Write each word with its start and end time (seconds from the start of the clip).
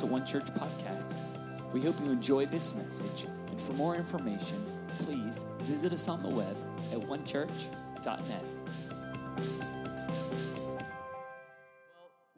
to 0.00 0.06
One 0.06 0.24
Church 0.24 0.44
Podcast. 0.54 1.14
We 1.74 1.82
hope 1.82 2.00
you 2.00 2.10
enjoy 2.10 2.46
this 2.46 2.74
message, 2.74 3.26
and 3.48 3.60
for 3.60 3.74
more 3.74 3.96
information, 3.96 4.56
please 4.88 5.44
visit 5.58 5.92
us 5.92 6.08
on 6.08 6.22
the 6.22 6.30
web 6.30 6.56
at 6.90 7.00
onechurch.net. 7.00 8.44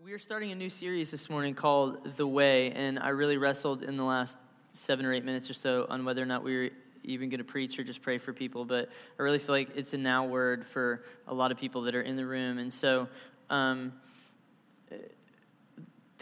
We 0.03 0.13
are 0.13 0.19
starting 0.19 0.51
a 0.51 0.57
new 0.57 0.69
series 0.69 1.13
this 1.13 1.31
morning 1.31 1.55
called 1.55 2.17
The 2.17 2.27
Way, 2.27 2.73
and 2.73 2.99
I 2.99 3.11
really 3.11 3.37
wrestled 3.37 3.85
in 3.85 3.97
the 3.97 4.03
last 4.03 4.37
seven 4.73 5.07
or 5.07 5.13
eight 5.13 5.25
minutes 5.25 5.49
or 5.49 5.55
so 5.55 5.87
on 5.89 6.05
whether 6.05 6.21
or 6.21 6.27
not 6.27 6.43
we 6.43 6.57
were 6.57 6.71
even 7.05 7.29
going 7.29 7.39
to 7.39 7.45
preach 7.45 7.79
or 7.79 7.85
just 7.85 8.03
pray 8.03 8.19
for 8.19 8.33
people. 8.33 8.65
But 8.65 8.89
I 9.21 9.23
really 9.23 9.39
feel 9.39 9.55
like 9.55 9.69
it's 9.77 9.95
a 9.95 9.99
now 9.99 10.25
word 10.25 10.67
for 10.67 11.05
a 11.29 11.35
lot 11.35 11.53
of 11.53 11.59
people 11.59 11.83
that 11.83 11.95
are 11.95 12.03
in 12.03 12.17
the 12.17 12.27
room. 12.27 12.59
And 12.59 12.73
so, 12.73 13.07
um, 13.51 13.93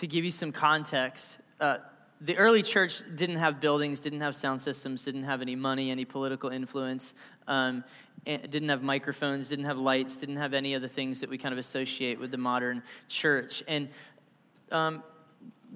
to 0.00 0.06
give 0.06 0.24
you 0.24 0.30
some 0.30 0.50
context, 0.50 1.36
uh, 1.60 1.76
the 2.22 2.34
early 2.38 2.62
church 2.62 3.02
didn't 3.16 3.36
have 3.36 3.60
buildings, 3.60 4.00
didn't 4.00 4.22
have 4.22 4.34
sound 4.34 4.62
systems, 4.62 5.04
didn't 5.04 5.24
have 5.24 5.42
any 5.42 5.54
money, 5.54 5.90
any 5.90 6.06
political 6.06 6.48
influence, 6.48 7.12
um, 7.46 7.84
didn't 8.24 8.70
have 8.70 8.82
microphones, 8.82 9.50
didn't 9.50 9.66
have 9.66 9.76
lights, 9.76 10.16
didn't 10.16 10.36
have 10.36 10.54
any 10.54 10.72
of 10.72 10.80
the 10.80 10.88
things 10.88 11.20
that 11.20 11.28
we 11.28 11.36
kind 11.36 11.52
of 11.52 11.58
associate 11.58 12.18
with 12.18 12.30
the 12.30 12.38
modern 12.38 12.82
church. 13.08 13.62
And 13.68 13.90
um, 14.72 15.02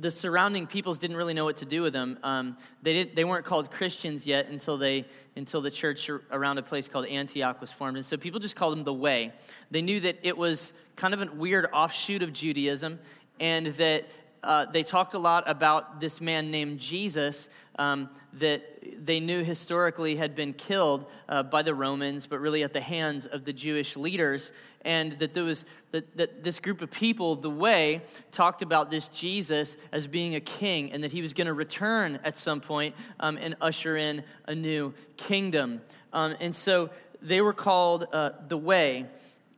the 0.01 0.11
surrounding 0.11 0.67
peoples 0.67 0.97
didn't 0.97 1.19
really 1.19 1.35
know 1.35 1.45
what 1.45 1.59
to 1.59 1.67
do 1.67 1.83
with 1.83 1.93
them. 1.93 2.19
Um, 2.23 2.57
they, 2.83 2.95
didn't, 2.95 3.17
they 3.17 3.25
weren't 3.25 3.45
called 3.45 3.71
Christians 3.71 4.27
yet 4.27 4.49
until, 4.49 4.79
they, 4.79 5.05
until 5.37 5.61
the 5.61 5.71
church 5.71 6.09
around 6.31 6.57
a 6.57 6.63
place 6.63 6.89
called 6.89 7.07
Antioch 7.07 7.61
was 7.61 7.71
formed. 7.71 7.99
And 7.99 8.07
so 8.07 8.17
people 8.17 8.41
just 8.41 8.57
called 8.57 8.75
them 8.75 8.85
the 8.85 8.95
Way. 8.95 9.33
They 9.71 9.83
knew 9.83 10.01
that 10.01 10.19
it 10.23 10.37
was 10.37 10.73
kind 10.97 11.13
of 11.13 11.21
a 11.21 11.27
weird 11.31 11.67
offshoot 11.73 12.23
of 12.23 12.33
Judaism, 12.33 12.99
and 13.41 13.67
that 13.67 14.07
uh, 14.43 14.67
they 14.67 14.83
talked 14.83 15.15
a 15.15 15.19
lot 15.19 15.49
about 15.49 16.01
this 16.01 16.21
man 16.21 16.51
named 16.51 16.79
Jesus 16.79 17.49
um, 17.79 18.09
that 18.35 18.63
they 19.05 19.19
knew 19.19 19.43
historically 19.43 20.17
had 20.17 20.35
been 20.35 20.53
killed 20.53 21.07
uh, 21.29 21.43
by 21.43 21.63
the 21.63 21.75
Romans, 21.75 22.27
but 22.27 22.39
really 22.39 22.63
at 22.63 22.73
the 22.73 22.81
hands 22.81 23.27
of 23.27 23.45
the 23.45 23.53
Jewish 23.53 23.97
leaders. 23.97 24.53
And 24.83 25.13
that 25.13 25.33
there 25.33 25.45
was 25.45 25.65
that, 25.93 26.15
that 26.19 26.45
this 26.45 26.61
group 26.61 26.83
of 26.83 26.91
people, 26.91 27.37
the 27.37 27.51
way, 27.51 28.03
talked 28.31 28.61
about 28.61 28.91
this 28.91 29.09
Jesus 29.09 29.77
as 29.93 30.07
being 30.07 30.35
a 30.35 30.41
king, 30.41 30.93
and 30.93 31.03
that 31.03 31.13
he 31.13 31.23
was 31.23 31.33
going 31.33 31.47
to 31.47 31.55
return 31.55 32.21
at 32.23 32.37
some 32.37 32.61
point 32.61 32.95
um, 33.19 33.39
and 33.41 33.57
usher 33.63 33.97
in 33.97 34.23
a 34.47 34.55
new 34.55 34.93
kingdom. 35.17 35.81
Um, 36.13 36.37
and 36.39 36.55
so 36.55 36.91
they 37.23 37.41
were 37.41 37.55
called 37.55 38.07
uh, 38.13 38.33
the 38.47 38.59
way, 38.59 39.07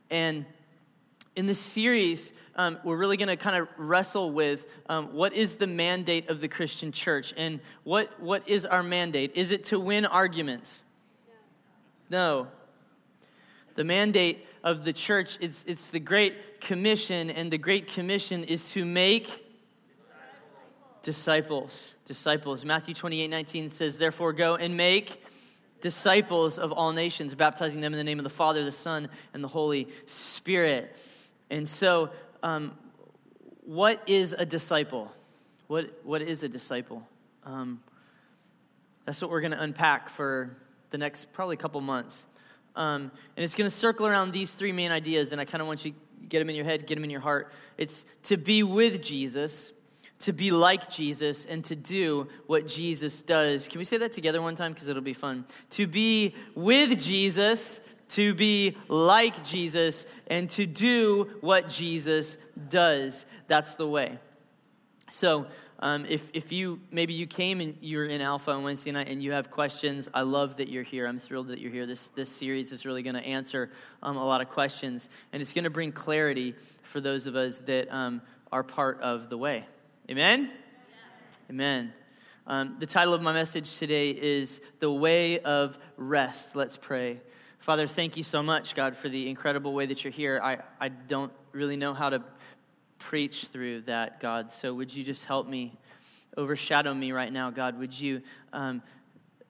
and 0.09 0.45
in 1.37 1.45
this 1.45 1.59
series, 1.59 2.33
um, 2.55 2.79
we're 2.83 2.97
really 2.97 3.15
going 3.15 3.27
to 3.27 3.37
kind 3.37 3.55
of 3.55 3.69
wrestle 3.77 4.31
with 4.31 4.65
um, 4.89 5.13
what 5.13 5.33
is 5.33 5.57
the 5.57 5.67
mandate 5.67 6.31
of 6.31 6.41
the 6.41 6.47
Christian 6.47 6.91
church 6.91 7.31
and 7.37 7.59
what, 7.83 8.19
what 8.19 8.49
is 8.49 8.65
our 8.65 8.81
mandate? 8.81 9.33
Is 9.35 9.51
it 9.51 9.65
to 9.65 9.79
win 9.79 10.07
arguments? 10.07 10.81
No. 12.09 12.47
The 13.75 13.83
mandate 13.83 14.47
of 14.63 14.83
the 14.83 14.93
church, 14.93 15.37
it's, 15.39 15.63
it's 15.67 15.91
the 15.91 15.99
Great 15.99 16.59
Commission, 16.59 17.29
and 17.29 17.51
the 17.51 17.59
Great 17.59 17.85
Commission 17.85 18.43
is 18.43 18.71
to 18.71 18.83
make 18.83 19.45
disciples. 21.03 21.93
Disciples. 22.05 22.65
Matthew 22.65 22.95
28 22.95 23.27
19 23.27 23.69
says, 23.69 23.99
Therefore, 23.99 24.33
go 24.33 24.55
and 24.55 24.75
make 24.75 25.23
disciples 25.81 26.57
of 26.57 26.71
all 26.71 26.93
nations, 26.93 27.35
baptizing 27.35 27.81
them 27.81 27.93
in 27.93 27.99
the 27.99 28.03
name 28.03 28.17
of 28.17 28.23
the 28.23 28.29
Father, 28.31 28.65
the 28.65 28.71
Son, 28.71 29.07
and 29.35 29.43
the 29.43 29.47
Holy 29.47 29.87
Spirit. 30.07 30.97
And 31.49 31.67
so, 31.67 32.09
um, 32.43 32.77
what 33.65 34.01
is 34.07 34.33
a 34.33 34.45
disciple? 34.45 35.11
What, 35.67 35.99
what 36.03 36.21
is 36.21 36.43
a 36.43 36.49
disciple? 36.49 37.07
Um, 37.43 37.81
that's 39.05 39.21
what 39.21 39.31
we're 39.31 39.41
going 39.41 39.51
to 39.51 39.61
unpack 39.61 40.09
for 40.09 40.57
the 40.89 40.97
next 40.97 41.31
probably 41.33 41.57
couple 41.57 41.81
months. 41.81 42.25
Um, 42.75 43.11
and 43.35 43.43
it's 43.43 43.55
going 43.55 43.69
to 43.69 43.75
circle 43.75 44.05
around 44.05 44.31
these 44.31 44.53
three 44.53 44.71
main 44.71 44.91
ideas, 44.91 45.31
and 45.31 45.41
I 45.41 45.45
kind 45.45 45.61
of 45.61 45.67
want 45.67 45.83
you 45.83 45.91
to 45.91 45.97
get 46.29 46.39
them 46.39 46.49
in 46.49 46.55
your 46.55 46.65
head, 46.65 46.85
get 46.85 46.95
them 46.95 47.03
in 47.03 47.09
your 47.09 47.21
heart. 47.21 47.51
It's 47.77 48.05
to 48.23 48.37
be 48.37 48.63
with 48.63 49.01
Jesus, 49.01 49.71
to 50.19 50.33
be 50.33 50.51
like 50.51 50.89
Jesus, 50.89 51.45
and 51.45 51.63
to 51.65 51.75
do 51.75 52.27
what 52.45 52.67
Jesus 52.67 53.21
does. 53.21 53.67
Can 53.67 53.79
we 53.79 53.85
say 53.85 53.97
that 53.97 54.11
together 54.11 54.41
one 54.41 54.55
time? 54.55 54.73
Because 54.73 54.87
it'll 54.87 55.01
be 55.01 55.13
fun. 55.13 55.45
To 55.71 55.87
be 55.87 56.35
with 56.53 56.99
Jesus, 57.01 57.79
to 58.09 58.33
be 58.33 58.77
like 58.87 59.43
Jesus 59.43 60.05
and 60.27 60.49
to 60.51 60.65
do 60.65 61.29
what 61.41 61.69
Jesus 61.69 62.37
does. 62.69 63.25
That's 63.47 63.75
the 63.75 63.87
way. 63.87 64.19
So, 65.09 65.47
um, 65.79 66.07
if, 66.09 66.31
if 66.33 66.51
you 66.51 66.79
maybe 66.89 67.13
you 67.13 67.27
came 67.27 67.61
and 67.61 67.77
you're 67.81 68.05
in 68.05 68.19
Alpha 68.19 68.51
on 68.51 68.63
Wednesday 68.63 68.91
night 68.91 69.09
and 69.09 69.21
you 69.21 69.33
have 69.33 69.51
questions, 69.51 70.09
I 70.11 70.21
love 70.21 70.55
that 70.57 70.69
you're 70.69 70.83
here. 70.83 71.05
I'm 71.05 71.19
thrilled 71.19 71.49
that 71.49 71.59
you're 71.59 71.71
here. 71.71 71.85
This, 71.85 72.07
this 72.09 72.29
series 72.29 72.71
is 72.71 72.83
really 72.83 73.03
going 73.03 73.15
to 73.15 73.23
answer 73.23 73.69
um, 74.01 74.17
a 74.17 74.25
lot 74.25 74.41
of 74.41 74.49
questions, 74.49 75.07
and 75.31 75.41
it's 75.41 75.53
going 75.53 75.65
to 75.65 75.69
bring 75.69 75.91
clarity 75.91 76.55
for 76.81 76.99
those 76.99 77.27
of 77.27 77.35
us 77.35 77.59
that 77.59 77.93
um, 77.93 78.21
are 78.51 78.63
part 78.63 79.01
of 79.01 79.29
the 79.29 79.37
way. 79.37 79.65
Amen? 80.09 80.49
Yeah. 80.49 81.51
Amen. 81.51 81.93
Um, 82.47 82.77
the 82.79 82.87
title 82.87 83.13
of 83.13 83.21
my 83.21 83.33
message 83.33 83.77
today 83.77 84.09
is 84.09 84.61
The 84.79 84.91
Way 84.91 85.39
of 85.39 85.77
Rest. 85.95 86.55
Let's 86.55 86.77
pray. 86.77 87.19
Father, 87.59 87.87
thank 87.87 88.15
you 88.15 88.23
so 88.23 88.41
much, 88.41 88.75
God, 88.75 88.95
for 88.95 89.09
the 89.09 89.29
incredible 89.29 89.73
way 89.73 89.85
that 89.87 90.03
you're 90.03 90.13
here. 90.13 90.39
I, 90.41 90.59
I 90.79 90.89
don't 90.89 91.31
really 91.51 91.75
know 91.75 91.93
how 91.93 92.09
to 92.09 92.23
preach 92.97 93.45
through 93.45 93.81
that, 93.81 94.19
God. 94.19 94.51
So 94.51 94.73
would 94.73 94.93
you 94.93 95.03
just 95.03 95.25
help 95.25 95.47
me, 95.47 95.73
overshadow 96.37 96.93
me 96.93 97.11
right 97.11 97.31
now, 97.31 97.49
God? 97.49 97.77
Would 97.79 97.99
you, 97.99 98.21
um, 98.53 98.81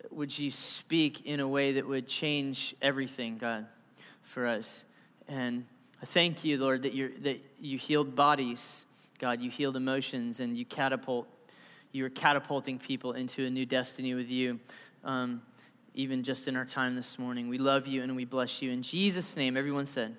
would 0.09 0.38
you 0.38 0.50
speak 0.51 1.25
in 1.25 1.40
a 1.40 1.47
way 1.47 1.73
that 1.73 1.88
would 1.88 2.07
change 2.07 2.75
everything, 2.81 3.38
God, 3.38 3.68
for 4.24 4.47
us? 4.47 4.84
And 5.28 5.66
I 6.01 6.06
thank 6.06 6.44
you, 6.44 6.57
Lord, 6.57 6.84
that, 6.84 6.94
you 6.94 7.13
that 7.19 7.39
you 7.59 7.78
healed 7.78 8.16
bodies, 8.16 8.85
God. 9.19 9.41
You 9.41 9.51
healed 9.51 9.75
emotions, 9.75 10.39
and 10.39 10.57
you 10.57 10.66
catapult, 10.66 11.28
you 11.91 12.06
are 12.06 12.09
catapulting 12.09 12.79
people 12.79 13.13
into 13.13 13.45
a 13.45 13.50
new 13.50 13.66
destiny 13.66 14.13
with 14.13 14.29
you. 14.29 14.59
Um, 15.03 15.41
even 15.97 16.22
just 16.22 16.47
in 16.47 16.56
our 16.56 16.63
time 16.63 16.96
this 16.96 17.18
morning. 17.18 17.50
We 17.50 17.58
love 17.58 17.88
you 17.88 18.03
and 18.03 18.16
we 18.16 18.24
bless 18.24 18.62
you. 18.62 18.72
In 18.72 18.84
Jesus' 18.84 19.35
name, 19.35 19.58
everyone 19.58 19.88
said, 19.88 20.16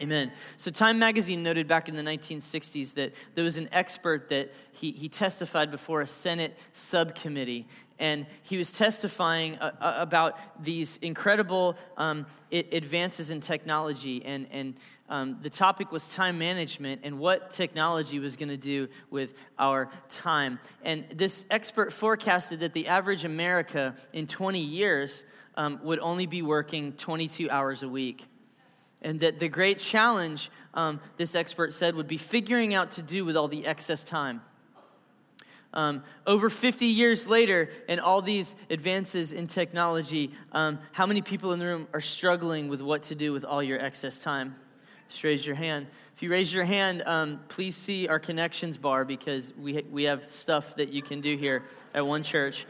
Amen. 0.00 0.32
So, 0.56 0.70
Time 0.70 0.98
magazine 0.98 1.42
noted 1.42 1.66
back 1.68 1.88
in 1.88 1.94
the 1.94 2.02
1960s 2.02 2.94
that 2.94 3.14
there 3.34 3.44
was 3.44 3.56
an 3.56 3.68
expert 3.72 4.28
that 4.30 4.52
he, 4.72 4.90
he 4.90 5.08
testified 5.08 5.70
before 5.70 6.00
a 6.00 6.06
Senate 6.06 6.58
subcommittee. 6.72 7.68
And 7.98 8.26
he 8.42 8.56
was 8.56 8.72
testifying 8.72 9.58
uh, 9.58 9.70
uh 9.80 9.94
about 9.98 10.38
these 10.62 10.96
incredible 10.98 11.76
um, 11.96 12.26
advances 12.50 13.30
in 13.30 13.40
technology 13.40 14.24
and, 14.24 14.46
and 14.50 14.74
um, 15.12 15.36
the 15.42 15.50
topic 15.50 15.92
was 15.92 16.08
time 16.08 16.38
management 16.38 17.02
and 17.04 17.18
what 17.18 17.50
technology 17.50 18.18
was 18.18 18.34
going 18.34 18.48
to 18.48 18.56
do 18.56 18.88
with 19.10 19.34
our 19.58 19.90
time. 20.08 20.58
And 20.82 21.04
this 21.12 21.44
expert 21.50 21.92
forecasted 21.92 22.60
that 22.60 22.72
the 22.72 22.88
average 22.88 23.26
America 23.26 23.94
in 24.14 24.26
20 24.26 24.58
years 24.58 25.24
um, 25.54 25.80
would 25.82 25.98
only 25.98 26.24
be 26.24 26.40
working 26.40 26.94
22 26.94 27.50
hours 27.50 27.82
a 27.82 27.90
week. 27.90 28.24
And 29.02 29.20
that 29.20 29.38
the 29.38 29.50
great 29.50 29.78
challenge, 29.78 30.50
um, 30.72 30.98
this 31.18 31.34
expert 31.34 31.74
said, 31.74 31.94
would 31.94 32.08
be 32.08 32.16
figuring 32.16 32.72
out 32.72 32.92
to 32.92 33.02
do 33.02 33.26
with 33.26 33.36
all 33.36 33.48
the 33.48 33.66
excess 33.66 34.02
time. 34.02 34.40
Um, 35.74 36.04
over 36.26 36.48
50 36.48 36.86
years 36.86 37.26
later, 37.26 37.68
and 37.86 38.00
all 38.00 38.22
these 38.22 38.54
advances 38.70 39.34
in 39.34 39.46
technology, 39.46 40.30
um, 40.52 40.78
how 40.92 41.04
many 41.04 41.20
people 41.20 41.52
in 41.52 41.58
the 41.58 41.66
room 41.66 41.86
are 41.92 42.00
struggling 42.00 42.68
with 42.68 42.80
what 42.80 43.02
to 43.04 43.14
do 43.14 43.34
with 43.34 43.44
all 43.44 43.62
your 43.62 43.78
excess 43.78 44.18
time? 44.18 44.56
Just 45.12 45.24
raise 45.24 45.44
your 45.44 45.56
hand. 45.56 45.88
If 46.16 46.22
you 46.22 46.30
raise 46.30 46.54
your 46.54 46.64
hand, 46.64 47.02
um, 47.04 47.40
please 47.48 47.76
see 47.76 48.08
our 48.08 48.18
connections 48.18 48.78
bar 48.78 49.04
because 49.04 49.52
we, 49.60 49.84
we 49.92 50.04
have 50.04 50.32
stuff 50.32 50.74
that 50.76 50.90
you 50.90 51.02
can 51.02 51.20
do 51.20 51.36
here 51.36 51.64
at 51.92 52.06
One 52.06 52.22
Church 52.22 52.64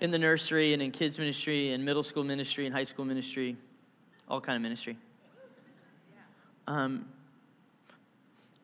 in 0.00 0.12
the 0.12 0.18
nursery 0.18 0.72
and 0.72 0.80
in 0.80 0.92
kids 0.92 1.18
ministry 1.18 1.72
and 1.72 1.84
middle 1.84 2.04
school 2.04 2.22
ministry 2.22 2.64
and 2.64 2.72
high 2.72 2.84
school 2.84 3.04
ministry, 3.04 3.56
all 4.28 4.40
kind 4.40 4.54
of 4.54 4.62
ministry. 4.62 4.98
Um, 6.68 7.06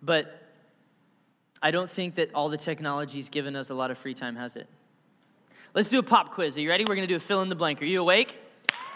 but 0.01 0.41
I 1.61 1.73
don't 1.73 1.91
think 1.91 2.15
that 2.15 2.33
all 2.33 2.49
the 2.49 2.57
technology's 2.57 3.29
given 3.29 3.57
us 3.57 3.71
a 3.71 3.75
lot 3.75 3.91
of 3.91 3.99
free 3.99 4.15
time, 4.15 4.37
has 4.37 4.55
it? 4.55 4.69
Let's 5.75 5.89
do 5.89 5.99
a 5.99 6.05
pop 6.05 6.31
quiz. 6.31 6.57
Are 6.57 6.61
you 6.61 6.69
ready? 6.69 6.85
We're 6.85 6.95
going 6.95 7.09
to 7.09 7.13
do 7.13 7.17
a 7.17 7.19
fill 7.19 7.43
in 7.43 7.49
the 7.49 7.57
blank. 7.57 7.83
Are 7.83 7.87
you 7.87 8.01
awake? 8.01 8.39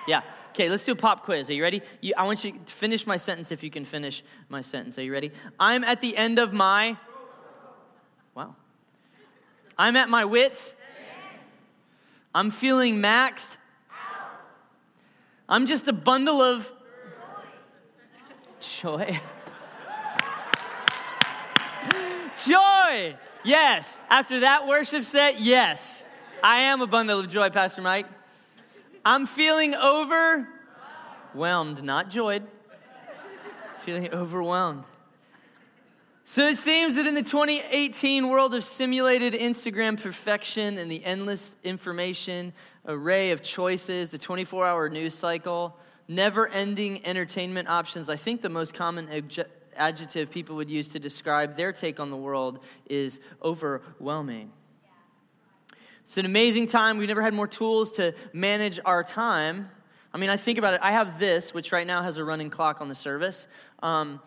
Yeah. 0.07 0.21
Okay, 0.51 0.69
let's 0.69 0.85
do 0.85 0.93
a 0.93 0.97
pop 0.97 1.23
quiz. 1.25 1.49
Are 1.49 1.53
you 1.53 1.63
ready? 1.63 1.81
You, 2.01 2.15
I 2.17 2.25
want 2.25 2.45
you 2.45 2.53
to 2.53 2.73
finish 2.73 3.07
my 3.07 3.17
sentence 3.17 3.53
if 3.53 3.63
you 3.63 3.71
can 3.71 3.85
finish 3.85 4.23
my 4.49 4.61
sentence. 4.61 4.99
Are 4.99 5.03
you 5.03 5.13
ready? 5.13 5.33
I'm 5.59 5.85
at 5.85 6.01
the 6.01 6.17
end 6.17 6.39
of 6.39 6.53
my. 6.53 6.97
Wow. 8.35 8.57
I'm 9.79 9.97
at 9.97 10.09
my 10.09 10.25
wits. 10.25 10.75
I'm 12.35 12.51
feeling 12.51 12.97
maxed. 12.97 13.57
I'm 15.49 15.67
just 15.67 15.89
a 15.89 15.93
bundle 15.93 16.41
of 16.41 16.71
joy. 18.61 19.19
Joy! 22.47 23.17
Yes. 23.45 24.01
After 24.09 24.41
that 24.41 24.67
worship 24.67 25.05
set, 25.05 25.41
yes. 25.41 26.03
I 26.43 26.61
am 26.61 26.81
a 26.81 26.87
bundle 26.87 27.21
of 27.21 27.29
joy, 27.29 27.51
Pastor 27.51 27.83
Mike. 27.83 28.07
I'm 29.05 29.27
feeling 29.27 29.75
overwhelmed, 29.75 31.83
not 31.83 32.11
joyed. 32.11 32.47
Feeling 33.79 34.13
overwhelmed. 34.13 34.85
So 36.27 36.47
it 36.47 36.59
seems 36.59 36.97
that 36.97 37.07
in 37.07 37.15
the 37.15 37.23
2018 37.23 38.29
world 38.29 38.55
of 38.55 38.63
simulated 38.63 39.33
Instagram 39.33 40.01
perfection 40.01 40.79
and 40.79 40.91
the 40.91 41.05
endless 41.05 41.57
information 41.65 42.53
array 42.87 43.33
of 43.33 43.43
choices, 43.43 44.11
the 44.11 44.19
24 44.19 44.67
hour 44.67 44.89
news 44.89 45.15
cycle, 45.15 45.77
never 46.07 46.47
ending 46.49 47.05
entertainment 47.07 47.69
options, 47.69 48.11
I 48.11 48.17
think 48.17 48.43
the 48.43 48.49
most 48.49 48.75
common 48.75 49.09
adjective 49.77 50.31
people 50.31 50.57
would 50.57 50.71
use 50.71 50.89
to 50.89 50.99
describe 50.99 51.57
their 51.57 51.73
take 51.73 51.99
on 51.99 52.11
the 52.11 52.17
world 52.17 52.61
is 52.87 53.19
overwhelming. 53.43 54.53
It's 56.05 56.17
an 56.17 56.27
amazing 56.27 56.67
time. 56.67 56.99
We've 56.99 57.09
never 57.09 57.23
had 57.23 57.35
more 57.35 57.47
tools 57.47 57.93
to 57.93 58.15
manage 58.33 58.81
our 58.85 59.05
time. 59.05 59.71
I 60.13 60.19
mean, 60.19 60.31
I 60.31 60.37
think 60.37 60.59
about 60.59 60.75
it. 60.75 60.81
I 60.83 60.93
have 60.93 61.19
this, 61.19 61.55
which 61.55 61.71
right 61.71 61.87
now 61.87 62.03
has 62.03 62.17
a 62.17 62.25
running 62.25 62.51
clock 62.51 62.81
on 62.81 62.89
the 62.89 62.95
service. 62.95 63.47
Um, 63.83 64.21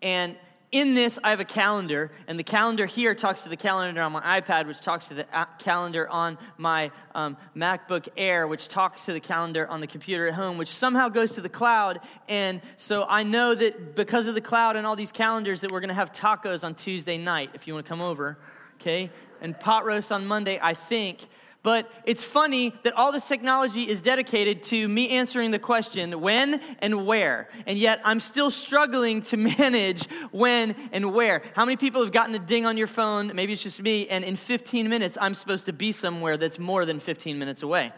and 0.00 0.36
in 0.72 0.94
this, 0.94 1.18
I 1.24 1.30
have 1.30 1.40
a 1.40 1.44
calendar, 1.44 2.12
and 2.28 2.38
the 2.38 2.44
calendar 2.44 2.86
here 2.86 3.12
talks 3.12 3.42
to 3.42 3.48
the 3.48 3.56
calendar 3.56 4.00
on 4.02 4.12
my 4.12 4.40
iPad, 4.40 4.68
which 4.68 4.80
talks 4.80 5.08
to 5.08 5.14
the 5.14 5.26
calendar 5.58 6.08
on 6.08 6.38
my 6.58 6.92
um, 7.12 7.36
MacBook 7.56 8.08
Air, 8.16 8.46
which 8.46 8.68
talks 8.68 9.04
to 9.06 9.12
the 9.12 9.18
calendar 9.18 9.66
on 9.66 9.80
the 9.80 9.88
computer 9.88 10.28
at 10.28 10.34
home, 10.34 10.58
which 10.58 10.68
somehow 10.68 11.08
goes 11.08 11.32
to 11.32 11.40
the 11.40 11.48
cloud. 11.48 11.98
And 12.28 12.62
so 12.76 13.04
I 13.08 13.24
know 13.24 13.52
that 13.56 13.96
because 13.96 14.28
of 14.28 14.36
the 14.36 14.40
cloud 14.40 14.76
and 14.76 14.86
all 14.86 14.94
these 14.94 15.10
calendars, 15.10 15.62
that 15.62 15.72
we're 15.72 15.80
going 15.80 15.88
to 15.88 15.94
have 15.94 16.12
tacos 16.12 16.62
on 16.62 16.76
Tuesday 16.76 17.18
night 17.18 17.50
if 17.52 17.66
you 17.66 17.74
want 17.74 17.84
to 17.84 17.88
come 17.88 18.00
over, 18.00 18.38
okay? 18.76 19.10
And 19.40 19.58
pot 19.58 19.84
roast 19.84 20.12
on 20.12 20.26
Monday, 20.26 20.58
I 20.60 20.74
think. 20.74 21.18
But 21.62 21.90
it's 22.06 22.24
funny 22.24 22.74
that 22.84 22.94
all 22.94 23.12
this 23.12 23.28
technology 23.28 23.86
is 23.86 24.00
dedicated 24.00 24.62
to 24.64 24.88
me 24.88 25.10
answering 25.10 25.50
the 25.50 25.58
question 25.58 26.18
when 26.22 26.60
and 26.78 27.06
where. 27.06 27.50
And 27.66 27.78
yet 27.78 28.00
I'm 28.02 28.18
still 28.18 28.50
struggling 28.50 29.20
to 29.22 29.36
manage 29.58 30.08
when 30.30 30.74
and 30.92 31.12
where. 31.12 31.42
How 31.54 31.66
many 31.66 31.76
people 31.76 32.02
have 32.02 32.12
gotten 32.12 32.34
a 32.34 32.38
ding 32.38 32.64
on 32.64 32.78
your 32.78 32.86
phone? 32.86 33.32
Maybe 33.34 33.52
it's 33.52 33.62
just 33.62 33.82
me. 33.82 34.08
And 34.08 34.24
in 34.24 34.36
15 34.36 34.88
minutes, 34.88 35.18
I'm 35.20 35.34
supposed 35.34 35.66
to 35.66 35.74
be 35.74 35.92
somewhere 35.92 36.38
that's 36.38 36.58
more 36.58 36.86
than 36.86 36.98
15 36.98 37.38
minutes 37.38 37.62
away. 37.62 37.92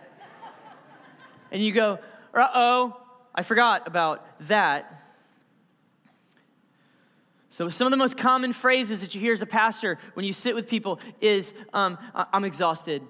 And 1.53 1.63
you 1.63 1.71
go, 1.71 2.01
uh 2.35 2.49
oh, 2.55 3.01
I 3.35 3.43
forgot 3.43 3.87
about 3.87 4.27
that. 4.49 5.02
So, 7.53 7.69
some 7.69 7.87
of 7.87 7.91
the 7.91 7.99
most 7.99 8.17
common 8.17 8.55
phrases 8.55 9.03
that 9.03 9.15
you 9.15 9.21
hear 9.21 9.35
as 9.35 9.43
a 9.43 9.47
pastor 9.47 9.99
when 10.15 10.25
you 10.25 10.33
sit 10.33 10.55
with 10.55 10.71
people 10.71 10.99
is, 11.21 11.53
um, 11.75 11.99
I'm 12.15 12.45
exhausted. 12.45 13.03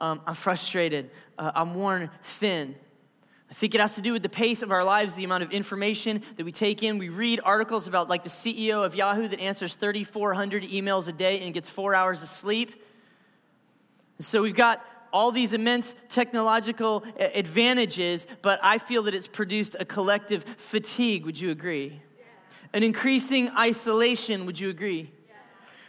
Um, 0.00 0.20
I'm 0.24 0.36
frustrated. 0.36 1.10
Uh, 1.36 1.50
I'm 1.52 1.74
worn 1.74 2.08
thin. 2.22 2.76
I 3.50 3.54
think 3.54 3.74
it 3.74 3.80
has 3.80 3.96
to 3.96 4.00
do 4.00 4.12
with 4.12 4.22
the 4.22 4.28
pace 4.28 4.62
of 4.62 4.70
our 4.70 4.84
lives, 4.84 5.16
the 5.16 5.24
amount 5.24 5.42
of 5.42 5.50
information 5.50 6.22
that 6.36 6.46
we 6.46 6.52
take 6.52 6.84
in. 6.84 6.98
We 6.98 7.08
read 7.08 7.40
articles 7.42 7.88
about, 7.88 8.08
like, 8.08 8.22
the 8.22 8.28
CEO 8.28 8.86
of 8.86 8.94
Yahoo 8.94 9.26
that 9.26 9.40
answers 9.40 9.74
3,400 9.74 10.62
emails 10.62 11.08
a 11.08 11.12
day 11.12 11.40
and 11.40 11.52
gets 11.52 11.68
four 11.68 11.92
hours 11.92 12.22
of 12.22 12.28
sleep. 12.28 12.80
So 14.20 14.42
we've 14.42 14.54
got 14.54 14.80
all 15.12 15.32
these 15.32 15.52
immense 15.52 15.96
technological 16.08 17.02
advantages, 17.18 18.28
but 18.42 18.60
I 18.62 18.78
feel 18.78 19.02
that 19.02 19.14
it's 19.14 19.26
produced 19.26 19.74
a 19.80 19.84
collective 19.84 20.44
fatigue. 20.56 21.26
Would 21.26 21.40
you 21.40 21.50
agree? 21.50 22.00
An 22.72 22.82
increasing 22.82 23.50
isolation. 23.50 24.46
Would 24.46 24.60
you 24.60 24.68
agree? 24.70 25.10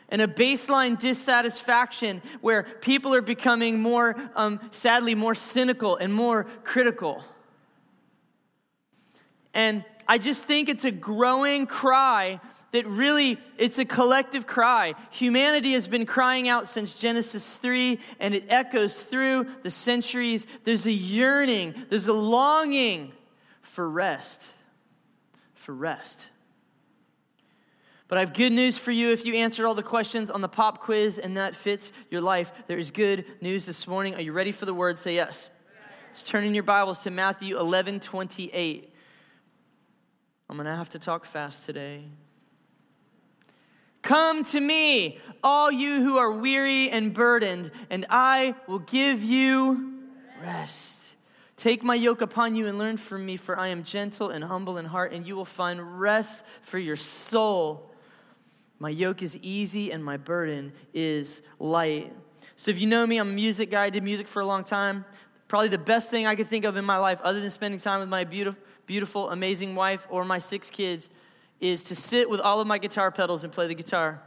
and 0.10 0.22
a 0.22 0.28
baseline 0.28 1.00
dissatisfaction 1.00 2.22
where 2.42 2.64
people 2.64 3.14
are 3.14 3.22
becoming 3.22 3.80
more, 3.80 4.16
um, 4.36 4.60
sadly, 4.72 5.16
more 5.16 5.36
cynical 5.36 5.96
and 5.96 6.14
more 6.14 6.46
critical. 6.64 7.24
And 9.54 9.84
I 10.08 10.18
just 10.18 10.46
think 10.46 10.70
it's 10.70 10.86
a 10.86 10.92
growing 10.92 11.68
cry 11.68 12.40
that 12.72 12.86
really 12.86 13.38
it's 13.58 13.80
a 13.80 13.86
collective 13.86 14.46
cry. 14.46 14.94
Humanity 15.12 15.74
has 15.74 15.88
been 15.88 16.06
crying 16.06 16.48
out 16.48 16.68
since 16.68 16.94
Genesis 16.94 17.58
3 17.58 18.00
and 18.20 18.36
it 18.36 18.46
echoes 18.48 18.94
through 18.96 19.48
the 19.64 19.72
centuries. 19.72 20.46
There's 20.64 20.86
a 20.86 20.92
yearning, 20.92 21.74
there's 21.90 22.08
a 22.08 22.14
longing 22.14 23.12
for 23.62 23.90
rest. 23.90 24.44
For 25.56 25.74
rest. 25.74 26.28
But 28.09 28.17
I 28.17 28.21
have 28.21 28.33
good 28.33 28.51
news 28.51 28.75
for 28.75 28.91
you 28.91 29.11
if 29.11 29.23
you 29.23 29.35
answered 29.35 29.67
all 29.67 29.75
the 29.75 29.83
questions 29.83 30.31
on 30.31 30.41
the 30.41 30.50
pop 30.50 30.79
quiz 30.79 31.19
and 31.19 31.38
that 31.38 31.56
fits 31.56 31.91
your 32.09 32.21
life. 32.21 32.51
There 32.65 32.79
is 32.79 32.89
good 32.89 33.23
news 33.39 33.67
this 33.67 33.88
morning. 33.88 34.15
Are 34.15 34.21
you 34.21 34.33
ready 34.33 34.51
for 34.51 34.65
the 34.65 34.73
word? 34.73 34.97
Say 34.97 35.13
yes. 35.13 35.47
Let's 36.07 36.23
turn 36.23 36.44
in 36.44 36.56
your 36.56 36.63
Bibles 36.63 37.03
to 37.03 37.11
Matthew 37.11 37.59
11 37.59 38.00
28. 38.00 38.95
I'm 40.50 40.57
going 40.57 40.65
to 40.65 40.75
have 40.75 40.89
to 40.89 41.00
talk 41.00 41.23
fast 41.23 41.67
today. 41.67 42.06
Come 44.01 44.44
to 44.45 44.59
me, 44.59 45.19
all 45.44 45.71
you 45.71 46.01
who 46.01 46.17
are 46.17 46.31
weary 46.31 46.89
and 46.89 47.13
burdened, 47.13 47.69
and 47.91 48.07
I 48.09 48.56
will 48.65 48.79
give 48.79 49.23
you 49.23 50.00
rest. 50.41 51.13
Take 51.57 51.83
my 51.83 51.94
yoke 51.94 52.21
upon 52.21 52.56
you 52.56 52.65
and 52.65 52.79
learn 52.79 52.97
from 52.97 53.23
me, 53.23 53.38
for 53.38 53.59
I 53.59 53.67
am 53.67 53.83
gentle 53.83 54.31
and 54.31 54.44
humble 54.44 54.79
in 54.79 54.85
heart, 54.85 55.11
and 55.11 55.27
you 55.27 55.35
will 55.35 55.45
find 55.45 56.00
rest 56.00 56.44
for 56.63 56.79
your 56.79 56.95
soul. 56.95 57.88
My 58.80 58.90
yoke 58.90 59.22
is 59.22 59.38
easy 59.42 59.92
and 59.92 60.04
my 60.04 60.18
burden 60.18 60.72
is 60.94 61.42
light. 61.60 62.14
So, 62.56 62.72
if 62.72 62.80
you 62.80 62.88
know 62.88 63.06
me, 63.06 63.18
I'm 63.18 63.30
a 63.30 63.34
music 63.34 63.72
guy. 63.72 63.86
I 63.86 63.90
did 63.90 64.04
music 64.04 64.28
for 64.28 64.42
a 64.42 64.46
long 64.46 64.64
time. 64.64 65.06
Probably 65.48 65.68
the 65.68 65.78
best 65.78 66.10
thing 66.10 66.28
I 66.28 66.36
could 66.36 66.48
think 66.48 66.66
of 66.66 66.78
in 66.78 66.86
my 66.86 66.98
life, 66.98 67.20
other 67.22 67.42
than 67.42 67.50
spending 67.50 67.80
time 67.80 68.00
with 68.00 68.10
my 68.10 68.24
beautiful, 68.24 68.62
beautiful, 68.86 69.30
amazing 69.30 69.76
wife 69.76 70.08
or 70.10 70.24
my 70.24 70.40
six 70.40 70.70
kids, 70.70 71.10
is 71.60 71.84
to 71.86 71.96
sit 71.96 72.30
with 72.30 72.40
all 72.40 72.60
of 72.62 72.68
my 72.68 72.78
guitar 72.78 73.12
pedals 73.12 73.44
and 73.44 73.52
play 73.52 73.68
the 73.68 73.76
guitar. 73.76 74.22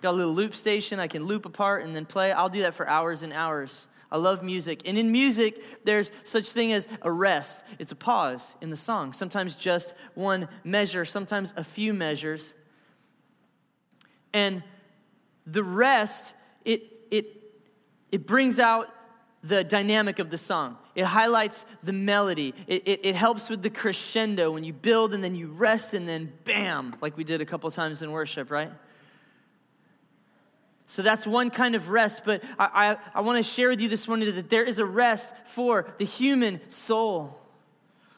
Got 0.00 0.14
a 0.14 0.16
little 0.16 0.34
loop 0.34 0.54
station, 0.54 0.98
I 0.98 1.06
can 1.06 1.26
loop 1.26 1.46
apart 1.46 1.84
and 1.84 1.94
then 1.94 2.06
play. 2.06 2.32
I'll 2.32 2.48
do 2.48 2.62
that 2.62 2.74
for 2.74 2.88
hours 2.88 3.22
and 3.22 3.32
hours. 3.32 3.86
I 4.10 4.18
love 4.18 4.42
music. 4.42 4.82
And 4.84 4.98
in 4.98 5.10
music, 5.12 5.84
there's 5.84 6.10
such 6.24 6.52
thing 6.52 6.72
as 6.72 6.88
a 7.00 7.10
rest. 7.10 7.64
It's 7.78 7.92
a 7.92 7.96
pause 7.96 8.56
in 8.60 8.70
the 8.70 8.76
song. 8.76 9.12
Sometimes 9.12 9.54
just 9.54 9.94
one 10.14 10.48
measure, 10.64 11.04
sometimes 11.04 11.54
a 11.56 11.64
few 11.64 11.94
measures. 11.94 12.52
And 14.32 14.62
the 15.46 15.62
rest, 15.62 16.34
it, 16.64 16.82
it, 17.10 17.26
it 18.10 18.26
brings 18.26 18.58
out 18.58 18.88
the 19.42 19.64
dynamic 19.64 20.18
of 20.18 20.30
the 20.30 20.38
song. 20.38 20.76
It 20.94 21.04
highlights 21.04 21.64
the 21.82 21.92
melody. 21.92 22.54
It, 22.66 22.82
it, 22.86 23.00
it, 23.02 23.14
helps 23.14 23.50
with 23.50 23.62
the 23.62 23.70
crescendo 23.70 24.52
when 24.52 24.62
you 24.62 24.72
build 24.72 25.14
and 25.14 25.24
then 25.24 25.34
you 25.34 25.48
rest 25.48 25.94
and 25.94 26.08
then 26.08 26.32
bam, 26.44 26.94
like 27.00 27.16
we 27.16 27.24
did 27.24 27.40
a 27.40 27.44
couple 27.44 27.70
times 27.70 28.02
in 28.02 28.12
worship, 28.12 28.50
right? 28.50 28.70
So 30.86 31.02
that's 31.02 31.26
one 31.26 31.50
kind 31.50 31.74
of 31.74 31.88
rest, 31.88 32.22
but 32.24 32.44
I, 32.58 32.90
I, 32.90 32.96
I 33.14 33.20
want 33.22 33.42
to 33.44 33.50
share 33.50 33.70
with 33.70 33.80
you 33.80 33.88
this 33.88 34.06
morning 34.06 34.32
that 34.34 34.50
there 34.50 34.62
is 34.62 34.78
a 34.78 34.84
rest 34.84 35.34
for 35.46 35.86
the 35.98 36.04
human 36.04 36.60
soul. 36.68 37.40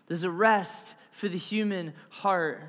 There's 0.09 0.25
a 0.25 0.31
rest 0.31 0.97
for 1.13 1.29
the 1.29 1.39
human 1.39 1.95
heart. 2.11 2.61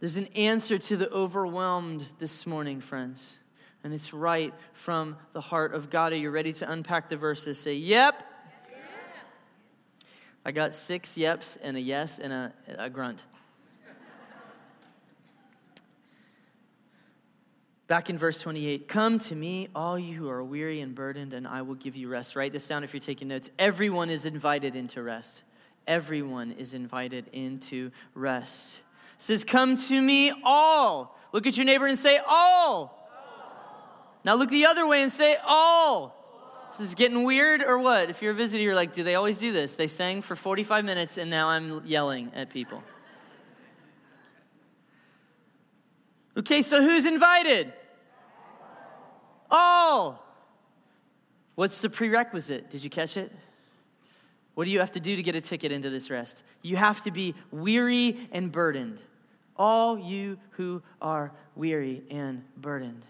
There's 0.00 0.16
an 0.16 0.28
answer 0.28 0.78
to 0.78 0.96
the 0.96 1.10
overwhelmed 1.10 2.06
this 2.18 2.46
morning, 2.46 2.80
friends. 2.80 3.36
And 3.84 3.92
it's 3.92 4.14
right 4.14 4.52
from 4.72 5.16
the 5.34 5.42
heart 5.42 5.74
of 5.74 5.90
God. 5.90 6.12
Are 6.12 6.16
you 6.16 6.30
ready 6.30 6.54
to 6.54 6.70
unpack 6.70 7.10
the 7.10 7.16
verses? 7.16 7.60
Say, 7.60 7.74
Yep. 7.74 8.24
I 10.42 10.52
got 10.52 10.74
six 10.74 11.18
yeps 11.18 11.58
and 11.62 11.76
a 11.76 11.80
yes 11.80 12.18
and 12.18 12.32
a, 12.32 12.52
a 12.78 12.88
grunt. 12.88 13.22
Back 17.86 18.08
in 18.08 18.16
verse 18.16 18.40
28, 18.40 18.88
come 18.88 19.18
to 19.18 19.34
me, 19.34 19.68
all 19.74 19.98
you 19.98 20.16
who 20.16 20.30
are 20.30 20.42
weary 20.42 20.80
and 20.80 20.94
burdened, 20.94 21.34
and 21.34 21.46
I 21.46 21.60
will 21.62 21.74
give 21.74 21.96
you 21.96 22.08
rest. 22.08 22.36
Write 22.36 22.52
this 22.52 22.66
down 22.66 22.84
if 22.84 22.94
you're 22.94 23.00
taking 23.00 23.28
notes. 23.28 23.50
Everyone 23.58 24.08
is 24.08 24.24
invited 24.24 24.76
into 24.76 25.02
rest. 25.02 25.42
Everyone 25.86 26.52
is 26.52 26.72
invited 26.72 27.26
into 27.32 27.90
rest 28.14 28.80
says, 29.20 29.44
Come 29.44 29.76
to 29.76 30.02
me, 30.02 30.32
all. 30.42 31.16
Look 31.32 31.46
at 31.46 31.56
your 31.56 31.66
neighbor 31.66 31.86
and 31.86 31.98
say, 31.98 32.18
All. 32.18 32.26
all. 32.26 34.20
Now 34.24 34.34
look 34.34 34.50
the 34.50 34.66
other 34.66 34.86
way 34.86 35.02
and 35.02 35.12
say, 35.12 35.36
All. 35.46 36.16
This 36.78 36.88
is 36.88 36.94
getting 36.94 37.22
weird 37.24 37.62
or 37.62 37.78
what? 37.78 38.10
If 38.10 38.22
you're 38.22 38.32
a 38.32 38.34
visitor, 38.34 38.62
you're 38.62 38.74
like, 38.74 38.92
Do 38.92 39.04
they 39.04 39.14
always 39.14 39.38
do 39.38 39.52
this? 39.52 39.76
They 39.76 39.86
sang 39.86 40.22
for 40.22 40.34
45 40.34 40.84
minutes 40.84 41.18
and 41.18 41.30
now 41.30 41.48
I'm 41.48 41.86
yelling 41.86 42.32
at 42.34 42.50
people. 42.50 42.82
Okay, 46.36 46.62
so 46.62 46.82
who's 46.82 47.04
invited? 47.04 47.72
All. 49.50 50.24
What's 51.56 51.82
the 51.82 51.90
prerequisite? 51.90 52.70
Did 52.70 52.82
you 52.82 52.88
catch 52.88 53.16
it? 53.18 53.30
What 54.54 54.64
do 54.64 54.70
you 54.70 54.80
have 54.80 54.92
to 54.92 55.00
do 55.00 55.16
to 55.16 55.22
get 55.22 55.34
a 55.34 55.40
ticket 55.40 55.72
into 55.72 55.90
this 55.90 56.08
rest? 56.08 56.42
You 56.62 56.76
have 56.76 57.02
to 57.02 57.10
be 57.10 57.34
weary 57.50 58.28
and 58.32 58.50
burdened 58.50 59.00
all 59.60 59.98
you 59.98 60.38
who 60.52 60.82
are 61.02 61.30
weary 61.54 62.02
and 62.10 62.42
burdened. 62.56 63.04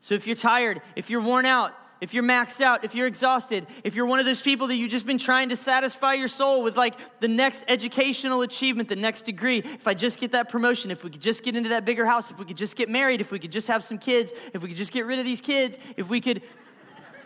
So 0.00 0.14
if 0.14 0.26
you're 0.26 0.34
tired, 0.34 0.80
if 0.96 1.10
you're 1.10 1.20
worn 1.20 1.44
out, 1.44 1.74
if 2.00 2.14
you're 2.14 2.24
maxed 2.24 2.62
out, 2.62 2.82
if 2.84 2.94
you're 2.94 3.06
exhausted, 3.06 3.66
if 3.84 3.94
you're 3.94 4.06
one 4.06 4.18
of 4.18 4.24
those 4.24 4.40
people 4.40 4.68
that 4.68 4.76
you've 4.76 4.90
just 4.90 5.06
been 5.06 5.18
trying 5.18 5.50
to 5.50 5.56
satisfy 5.56 6.14
your 6.14 6.28
soul 6.28 6.62
with 6.62 6.78
like 6.78 6.94
the 7.20 7.28
next 7.28 7.62
educational 7.68 8.40
achievement, 8.40 8.88
the 8.88 8.96
next 8.96 9.22
degree, 9.22 9.58
if 9.58 9.86
I 9.86 9.92
just 9.92 10.18
get 10.18 10.32
that 10.32 10.48
promotion, 10.48 10.90
if 10.90 11.04
we 11.04 11.10
could 11.10 11.20
just 11.20 11.42
get 11.42 11.56
into 11.56 11.68
that 11.70 11.84
bigger 11.84 12.06
house, 12.06 12.30
if 12.30 12.38
we 12.38 12.46
could 12.46 12.56
just 12.56 12.74
get 12.74 12.88
married, 12.88 13.20
if 13.20 13.30
we 13.30 13.38
could 13.38 13.52
just 13.52 13.68
have 13.68 13.84
some 13.84 13.98
kids, 13.98 14.32
if 14.54 14.62
we 14.62 14.68
could 14.68 14.78
just 14.78 14.92
get 14.92 15.04
rid 15.04 15.18
of 15.18 15.26
these 15.26 15.42
kids, 15.42 15.78
if 15.98 16.08
we 16.08 16.22
could 16.22 16.42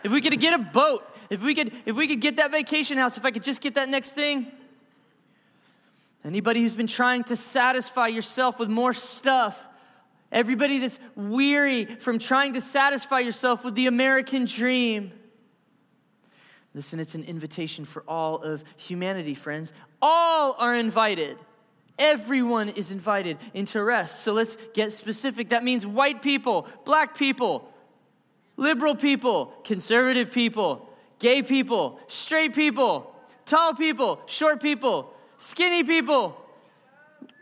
if 0.03 0.11
we 0.11 0.19
could 0.19 0.37
get 0.39 0.53
a 0.53 0.63
boat, 0.63 1.07
if 1.29 1.41
we 1.41 1.55
could 1.55 1.71
if 1.85 1.95
we 1.95 2.05
could 2.05 2.19
get 2.19 2.35
that 2.35 2.51
vacation 2.51 2.97
house, 2.97 3.15
if 3.15 3.23
I 3.23 3.31
could 3.31 3.43
just 3.43 3.61
get 3.61 3.75
that 3.75 3.87
next 3.87 4.11
thing. 4.11 4.51
Anybody 6.23 6.61
who's 6.61 6.75
been 6.75 6.87
trying 6.87 7.23
to 7.25 7.35
satisfy 7.35 8.07
yourself 8.07 8.59
with 8.59 8.69
more 8.69 8.93
stuff, 8.93 9.67
Everybody 10.31 10.79
that's 10.79 10.97
weary 11.15 11.85
from 11.85 12.17
trying 12.17 12.53
to 12.53 12.61
satisfy 12.61 13.19
yourself 13.19 13.65
with 13.65 13.75
the 13.75 13.87
American 13.87 14.45
dream. 14.45 15.11
Listen, 16.73 17.01
it's 17.01 17.15
an 17.15 17.25
invitation 17.25 17.83
for 17.83 18.03
all 18.07 18.41
of 18.41 18.63
humanity, 18.77 19.33
friends. 19.33 19.73
All 20.01 20.55
are 20.57 20.73
invited. 20.73 21.37
Everyone 21.99 22.69
is 22.69 22.91
invited 22.91 23.37
into 23.53 23.83
rest. 23.83 24.21
So 24.21 24.31
let's 24.31 24.57
get 24.73 24.93
specific. 24.93 25.49
That 25.49 25.65
means 25.65 25.85
white 25.85 26.21
people, 26.21 26.65
black 26.85 27.17
people, 27.17 27.69
liberal 28.55 28.95
people, 28.95 29.47
conservative 29.65 30.31
people, 30.31 30.89
gay 31.19 31.43
people, 31.43 31.99
straight 32.07 32.55
people, 32.55 33.13
tall 33.45 33.73
people, 33.73 34.21
short 34.27 34.61
people, 34.61 35.13
skinny 35.41 35.83
people, 35.83 36.37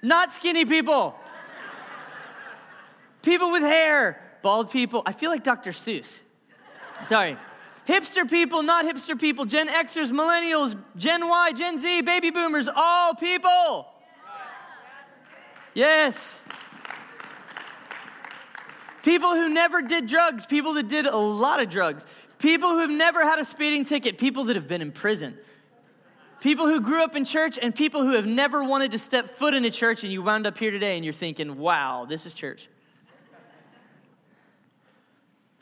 not 0.02 0.32
skinny 0.32 0.66
people. 0.66 1.16
People 3.22 3.52
with 3.52 3.64
hair, 3.64 4.22
bald 4.42 4.72
people. 4.72 5.04
I 5.06 5.12
feel 5.12 5.30
like 5.30 5.44
Dr. 5.44 5.72
Seuss. 5.72 6.20
Sorry. 7.04 7.38
Hipster 7.88 8.30
people, 8.30 8.64
not 8.64 8.86
hipster 8.86 9.20
people, 9.20 9.46
Gen 9.46 9.68
Xers, 9.68 10.12
millennials, 10.12 10.78
Gen 10.96 11.28
Y, 11.28 11.52
Gen 11.54 11.78
Z, 11.78 12.02
baby 12.02 12.30
boomers, 12.30 12.70
all 12.74 13.16
people. 13.16 13.88
Yes. 15.74 16.40
People 19.04 19.36
who 19.36 19.50
never 19.50 19.82
did 19.82 20.06
drugs, 20.06 20.46
people 20.46 20.74
that 20.74 20.88
did 20.88 21.06
a 21.06 21.18
lot 21.18 21.62
of 21.62 21.70
drugs, 21.70 22.06
people 22.38 22.70
who 22.70 22.80
have 22.80 22.92
never 22.92 23.24
had 23.24 23.40
a 23.40 23.44
speeding 23.44 23.86
ticket, 23.86 24.18
people 24.18 24.46
that 24.46 24.56
have 24.56 24.68
been 24.68 24.82
in 24.82 24.92
prison, 24.92 25.38
people 26.42 26.68
who 26.68 26.82
grew 26.82 27.04
up 27.04 27.16
in 27.16 27.26
church, 27.26 27.60
and 27.62 27.74
people 27.74 28.04
who 28.04 28.14
have 28.14 28.26
never 28.26 28.64
wanted 28.64 28.92
to 28.92 29.00
step 29.00 29.38
foot 29.38 29.54
in 29.54 29.66
a 29.66 29.72
church, 29.72 30.04
and 30.04 30.12
you 30.12 30.22
wound 30.22 30.48
up 30.48 30.58
here 30.58 30.72
today 30.72 30.96
and 30.96 31.04
you're 31.04 31.14
thinking, 31.14 31.58
wow, 31.58 32.06
this 32.08 32.26
is 32.26 32.34
church. 32.34 32.68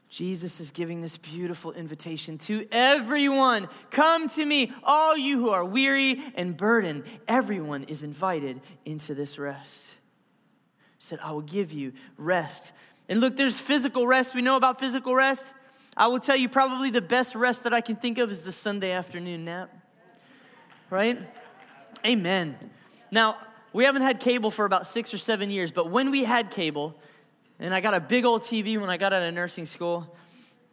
Jesus 0.10 0.60
is 0.60 0.72
giving 0.72 1.02
this 1.02 1.18
beautiful 1.18 1.74
invitation 1.74 2.40
to 2.40 2.68
everyone 2.72 3.68
Come 3.92 4.30
to 4.30 4.44
me, 4.44 4.72
all 4.84 5.16
you 5.16 5.40
who 5.40 5.50
are 5.50 5.64
weary 5.64 6.24
and 6.34 6.58
burdened. 6.58 7.04
Everyone 7.28 7.84
is 7.84 8.04
invited 8.04 8.62
into 8.84 9.14
this 9.14 9.38
rest. 9.38 9.96
He 10.98 11.06
said, 11.06 11.20
I 11.22 11.34
will 11.34 11.42
give 11.42 11.72
you 11.72 11.94
rest. 12.18 12.72
And 13.08 13.20
look, 13.20 13.38
there's 13.38 13.60
physical 13.60 14.08
rest. 14.08 14.34
We 14.34 14.42
know 14.42 14.56
about 14.56 14.80
physical 14.80 15.14
rest. 15.14 15.54
I 15.96 16.08
will 16.08 16.20
tell 16.20 16.36
you, 16.36 16.50
probably 16.50 16.90
the 16.90 17.02
best 17.02 17.36
rest 17.36 17.64
that 17.66 17.74
I 17.74 17.82
can 17.82 17.96
think 17.96 18.18
of 18.18 18.32
is 18.32 18.44
the 18.44 18.52
Sunday 18.52 18.92
afternoon 18.92 19.46
nap. 19.46 19.70
Right? 20.90 21.20
Amen. 22.06 22.58
Now, 23.12 23.38
we 23.74 23.84
haven't 23.84 24.04
had 24.04 24.20
cable 24.20 24.52
for 24.52 24.66
about 24.66 24.88
six 24.88 25.14
or 25.14 25.18
seven 25.18 25.52
years, 25.52 25.72
but 25.72 25.90
when 25.90 26.12
we 26.12 26.24
had 26.24 26.52
cable, 26.52 26.96
and 27.60 27.74
I 27.74 27.82
got 27.82 27.94
a 27.94 28.00
big 28.00 28.26
old 28.26 28.44
TV 28.44 28.80
when 28.80 28.90
I 28.90 28.98
got 28.98 29.14
out 29.14 29.22
of 29.22 29.34
nursing 29.34 29.66
school 29.66 30.16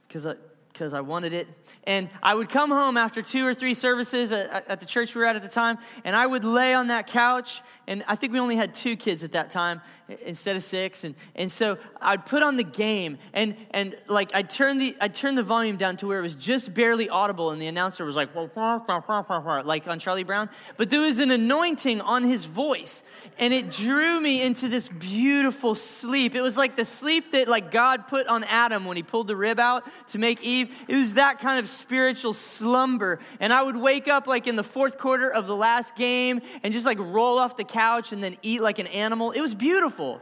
because 0.07 0.27
because 0.75 0.93
I 0.93 1.01
wanted 1.01 1.33
it. 1.33 1.47
And 1.85 2.11
I 2.21 2.35
would 2.35 2.49
come 2.49 2.71
home 2.71 2.97
after 2.97 3.23
two 3.23 3.47
or 3.47 3.55
three 3.55 3.75
services 3.75 4.33
at, 4.33 4.69
at, 4.69 4.81
the 4.81 4.87
church 4.87 5.15
we 5.15 5.21
were 5.21 5.27
at 5.27 5.37
at 5.37 5.43
the 5.43 5.49
time, 5.49 5.79
and 6.05 6.17
I 6.17 6.27
would 6.27 6.45
lay 6.45 6.75
on 6.75 6.89
that 6.89 7.07
couch. 7.07 7.63
And 7.87 8.03
I 8.09 8.17
think 8.17 8.33
we 8.33 8.41
only 8.41 8.57
had 8.57 8.75
two 8.75 8.97
kids 8.97 9.23
at 9.25 9.33
that 9.33 9.51
time 9.51 9.83
instead 10.25 10.57
of 10.57 10.63
six. 10.63 11.05
And, 11.05 11.15
and 11.35 11.51
so 11.51 11.79
I'd 12.01 12.27
put 12.27 12.43
on 12.43 12.57
the 12.57 12.65
game, 12.65 13.19
and, 13.33 13.57
and 13.71 13.95
like 14.09 14.35
I'd 14.35 14.51
turn, 14.51 14.79
the, 14.79 14.97
I'd 15.01 15.15
turn 15.15 15.35
the 15.35 15.43
volume 15.43 15.77
down 15.77 15.97
to 15.99 16.07
where 16.07 16.19
it 16.19 16.23
was 16.23 16.35
just 16.35 16.75
barely 16.75 17.09
audible, 17.09 17.51
and 17.51 17.61
the 17.61 17.67
announcer 17.67 18.05
was 18.05 18.17
like, 18.17 18.35
like 18.35 19.89
on 19.89 19.99
Charlie 19.99 20.25
Brown. 20.25 20.51
But 20.77 20.91
there 20.91 21.01
was 21.01 21.19
an 21.19 21.31
anointing 21.31 22.01
on 22.01 22.25
his 22.25 22.47
voice, 22.47 23.03
and 23.39 23.55
it 23.55 23.71
drew 23.71 24.21
me 24.21 24.43
into 24.43 24.69
this 24.69 24.89
beautiful 24.89 25.75
sleep. 25.75 26.35
It 26.35 26.43
was 26.43 26.57
like 26.57 26.77
the 26.77 26.85
sleep 26.85 27.33
that 27.33 27.49
like 27.49 27.71
God 27.71 28.09
put 28.09 28.27
on 28.27 28.45
Adam 28.45 28.85
when 28.85 28.97
he 28.97 29.03
pulled 29.03 29.29
the 29.29 29.37
rib 29.37 29.61
out 29.61 29.85
to 30.09 30.19
make 30.19 30.43
Eve. 30.43 30.64
It 30.89 30.97
was 30.97 31.15
that 31.15 31.39
kind 31.39 31.59
of 31.59 31.69
spiritual 31.69 32.33
slumber. 32.33 33.21
And 33.41 33.53
I 33.53 33.63
would 33.63 33.77
wake 33.77 34.09
up 34.09 34.27
like 34.27 34.47
in 34.47 34.57
the 34.57 34.65
fourth 34.65 34.99
quarter 34.99 35.31
of 35.31 35.47
the 35.47 35.57
last 35.57 35.97
game 35.97 36.41
and 36.63 36.73
just 36.73 36.87
like 36.87 36.99
roll 36.99 37.39
off 37.39 37.57
the 37.57 37.65
couch 37.65 38.13
and 38.13 38.23
then 38.23 38.37
eat 38.43 38.63
like 38.63 38.79
an 38.79 38.87
animal. 38.89 39.31
It 39.31 39.41
was 39.41 39.55
beautiful. 39.55 40.21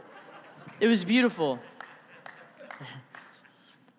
It 0.79 0.87
was 0.87 1.05
beautiful. 1.05 1.59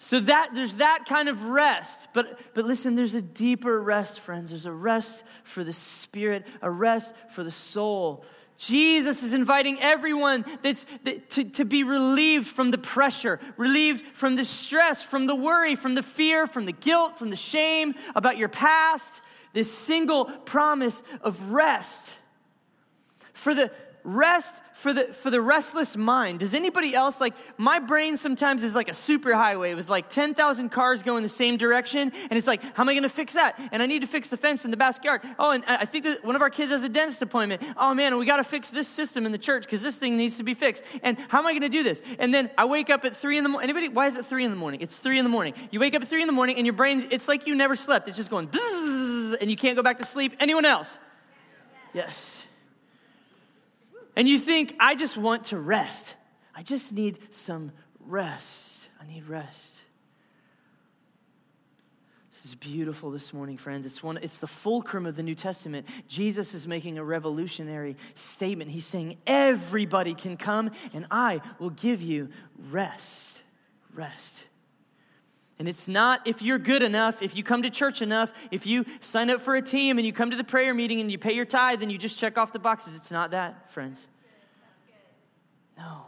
So 0.05 0.21
that 0.21 0.51
there's 0.55 0.77
that 0.77 1.07
kind 1.07 1.31
of 1.31 1.47
rest. 1.47 2.09
But 2.13 2.39
but 2.53 2.67
listen, 2.67 2.95
there's 2.95 3.15
a 3.15 3.23
deeper 3.23 3.81
rest, 3.81 4.21
friends. 4.21 4.51
There's 4.51 4.67
a 4.67 4.73
rest 4.73 5.25
for 5.45 5.65
the 5.65 5.73
spirit, 5.73 6.47
a 6.61 6.71
rest 6.71 7.15
for 7.31 7.43
the 7.43 7.51
soul. 7.51 8.23
Jesus 8.57 9.23
is 9.23 9.33
inviting 9.33 9.81
everyone 9.81 10.45
that's, 10.63 10.87
that, 11.03 11.31
to, 11.31 11.45
to 11.45 11.65
be 11.65 11.83
relieved 11.83 12.47
from 12.47 12.71
the 12.71 12.79
pressure, 12.79 13.41
relieved 13.57 14.05
from 14.15 14.37
the 14.37 14.45
stress, 14.45 15.03
from 15.03 15.27
the 15.27 15.35
worry, 15.35 15.75
from 15.75 15.95
the 15.95 16.03
fear, 16.03 16.47
from 16.47 16.65
the 16.65 16.73
guilt, 16.73 17.19
from 17.19 17.31
the 17.31 17.37
shame 17.37 17.95
about 18.15 18.37
your 18.37 18.49
past. 18.49 19.21
This 19.53 19.73
single 19.73 20.27
promise 20.27 21.03
of 21.21 21.53
rest. 21.53 22.19
For 23.33 23.55
the, 23.55 23.71
rest 24.05 24.61
for 24.75 24.93
the 24.93 25.05
for 25.05 25.31
the 25.31 25.41
restless 25.41 25.97
mind 25.97 26.41
does 26.41 26.53
anybody 26.53 26.97
else 26.97 27.21
like 27.21 27.33
my 27.57 27.79
brain 27.79 28.17
sometimes 28.17 28.65
is 28.65 28.75
like 28.75 28.89
a 28.89 28.93
superhighway 28.93 29.77
with 29.77 29.89
like 29.89 30.11
10,000 30.11 30.69
cars 30.69 31.05
going 31.05 31.23
the 31.23 31.29
same 31.29 31.57
direction 31.57 32.13
and 32.29 32.33
it's 32.33 32.49
like 32.49 32.61
how 32.75 32.83
am 32.83 32.89
i 32.89 32.93
going 32.93 33.05
to 33.05 33.09
fix 33.09 33.35
that? 33.35 33.59
And 33.71 33.81
i 33.81 33.87
need 33.87 34.01
to 34.01 34.09
fix 34.09 34.29
the 34.29 34.37
fence 34.37 34.65
in 34.65 34.73
the 34.73 34.77
backyard. 34.77 35.23
Oh 35.39 35.53
and 35.53 35.65
i 35.67 35.85
think 35.85 36.05
that 36.05 36.25
one 36.25 36.35
of 36.35 36.43
our 36.43 36.51
kids 36.51 36.73
has 36.73 36.83
a 36.83 36.89
dentist 36.89 37.23
appointment. 37.23 37.63
Oh 37.77 37.95
man 37.95 38.19
we 38.19 38.27
got 38.27 38.39
to 38.39 38.45
fix 38.45 38.71
this 38.71 38.89
system 38.89 39.25
in 39.27 39.33
the 39.33 39.39
church 39.39 39.63
because 39.63 39.81
this 39.81 39.97
thing 39.97 40.17
needs 40.17 40.39
to 40.39 40.43
be 40.43 40.55
fixed. 40.55 40.83
And 41.05 41.19
how 41.29 41.39
am 41.39 41.47
i 41.47 41.53
going 41.53 41.63
to 41.63 41.69
do 41.69 41.85
this? 41.85 42.03
And 42.19 42.35
then 42.35 42.51
i 42.59 42.65
wake 42.65 42.91
up 42.91 43.05
at 43.05 43.17
3 43.17 43.39
in 43.39 43.45
the 43.45 43.51
morning 43.51 43.71
anybody 43.71 43.89
why 43.89 44.09
is 44.09 44.17
it 44.17 44.27
3 44.27 44.45
in 44.45 44.51
the 44.51 44.57
morning? 44.57 44.81
It's 44.81 44.97
3 44.97 45.21
in 45.21 45.25
the 45.25 45.31
morning. 45.31 45.55
You 45.71 45.79
wake 45.79 45.95
up 45.95 46.03
at 46.03 46.09
3 46.09 46.21
in 46.23 46.27
the 46.27 46.33
morning 46.33 46.57
and 46.57 46.67
your 46.67 46.75
brain 46.75 47.07
it's 47.13 47.29
like 47.29 47.47
you 47.47 47.55
never 47.55 47.77
slept. 47.77 48.09
It's 48.09 48.17
just 48.17 48.29
going 48.29 48.51
and 49.41 49.49
you 49.49 49.57
can't 49.57 49.77
go 49.77 49.85
back 49.85 49.99
to 49.99 50.05
sleep. 50.05 50.35
Anyone 50.41 50.65
else? 50.65 50.99
Yes 51.93 52.44
and 54.17 54.29
you 54.29 54.39
think, 54.39 54.75
I 54.79 54.95
just 54.95 55.17
want 55.17 55.45
to 55.45 55.59
rest. 55.59 56.15
I 56.55 56.63
just 56.63 56.93
need 56.93 57.19
some 57.31 57.73
rest. 58.01 58.89
I 59.01 59.07
need 59.07 59.29
rest. 59.29 59.81
This 62.31 62.47
is 62.47 62.55
beautiful 62.57 63.11
this 63.11 63.33
morning, 63.33 63.57
friends. 63.57 63.87
It's, 63.87 64.03
one, 64.03 64.19
it's 64.21 64.39
the 64.39 64.47
fulcrum 64.47 65.07
of 65.07 65.17
the 65.17 65.23
New 65.23 65.35
Testament. 65.35 65.87
Jesus 66.09 66.53
is 66.53 66.67
making 66.67 66.99
a 66.99 67.05
revolutionary 67.05 67.97
statement. 68.15 68.71
He's 68.71 68.87
saying, 68.87 69.17
Everybody 69.27 70.15
can 70.15 70.37
come, 70.37 70.71
and 70.93 71.07
I 71.11 71.41
will 71.59 71.71
give 71.71 72.03
you 72.03 72.29
rest. 72.71 73.43
Rest. 73.95 74.45
And 75.65 75.69
it's 75.71 75.89
not 75.89 76.21
if 76.27 76.43
you're 76.43 76.59
good 76.59 76.83
enough, 76.83 77.23
if 77.23 77.35
you 77.35 77.43
come 77.43 77.63
to 77.63 77.71
church 77.71 78.03
enough, 78.03 78.31
if 78.51 78.67
you 78.67 78.85
sign 79.01 79.31
up 79.31 79.41
for 79.41 79.57
a 79.57 79.63
team 79.63 79.97
and 79.97 80.07
you 80.07 80.13
come 80.13 80.31
to 80.31 80.37
the 80.37 80.45
prayer 80.45 80.75
meeting 80.75 81.01
and 81.01 81.11
you 81.11 81.17
pay 81.17 81.33
your 81.33 81.47
tithe 81.47 81.83
and 81.83 81.91
you 81.91 81.97
just 81.97 82.19
check 82.19 82.37
off 82.37 82.53
the 82.53 82.59
boxes. 82.59 82.95
It's 82.95 83.11
not 83.11 83.31
that, 83.31 83.73
friends. 83.73 84.07
No. 85.79 86.03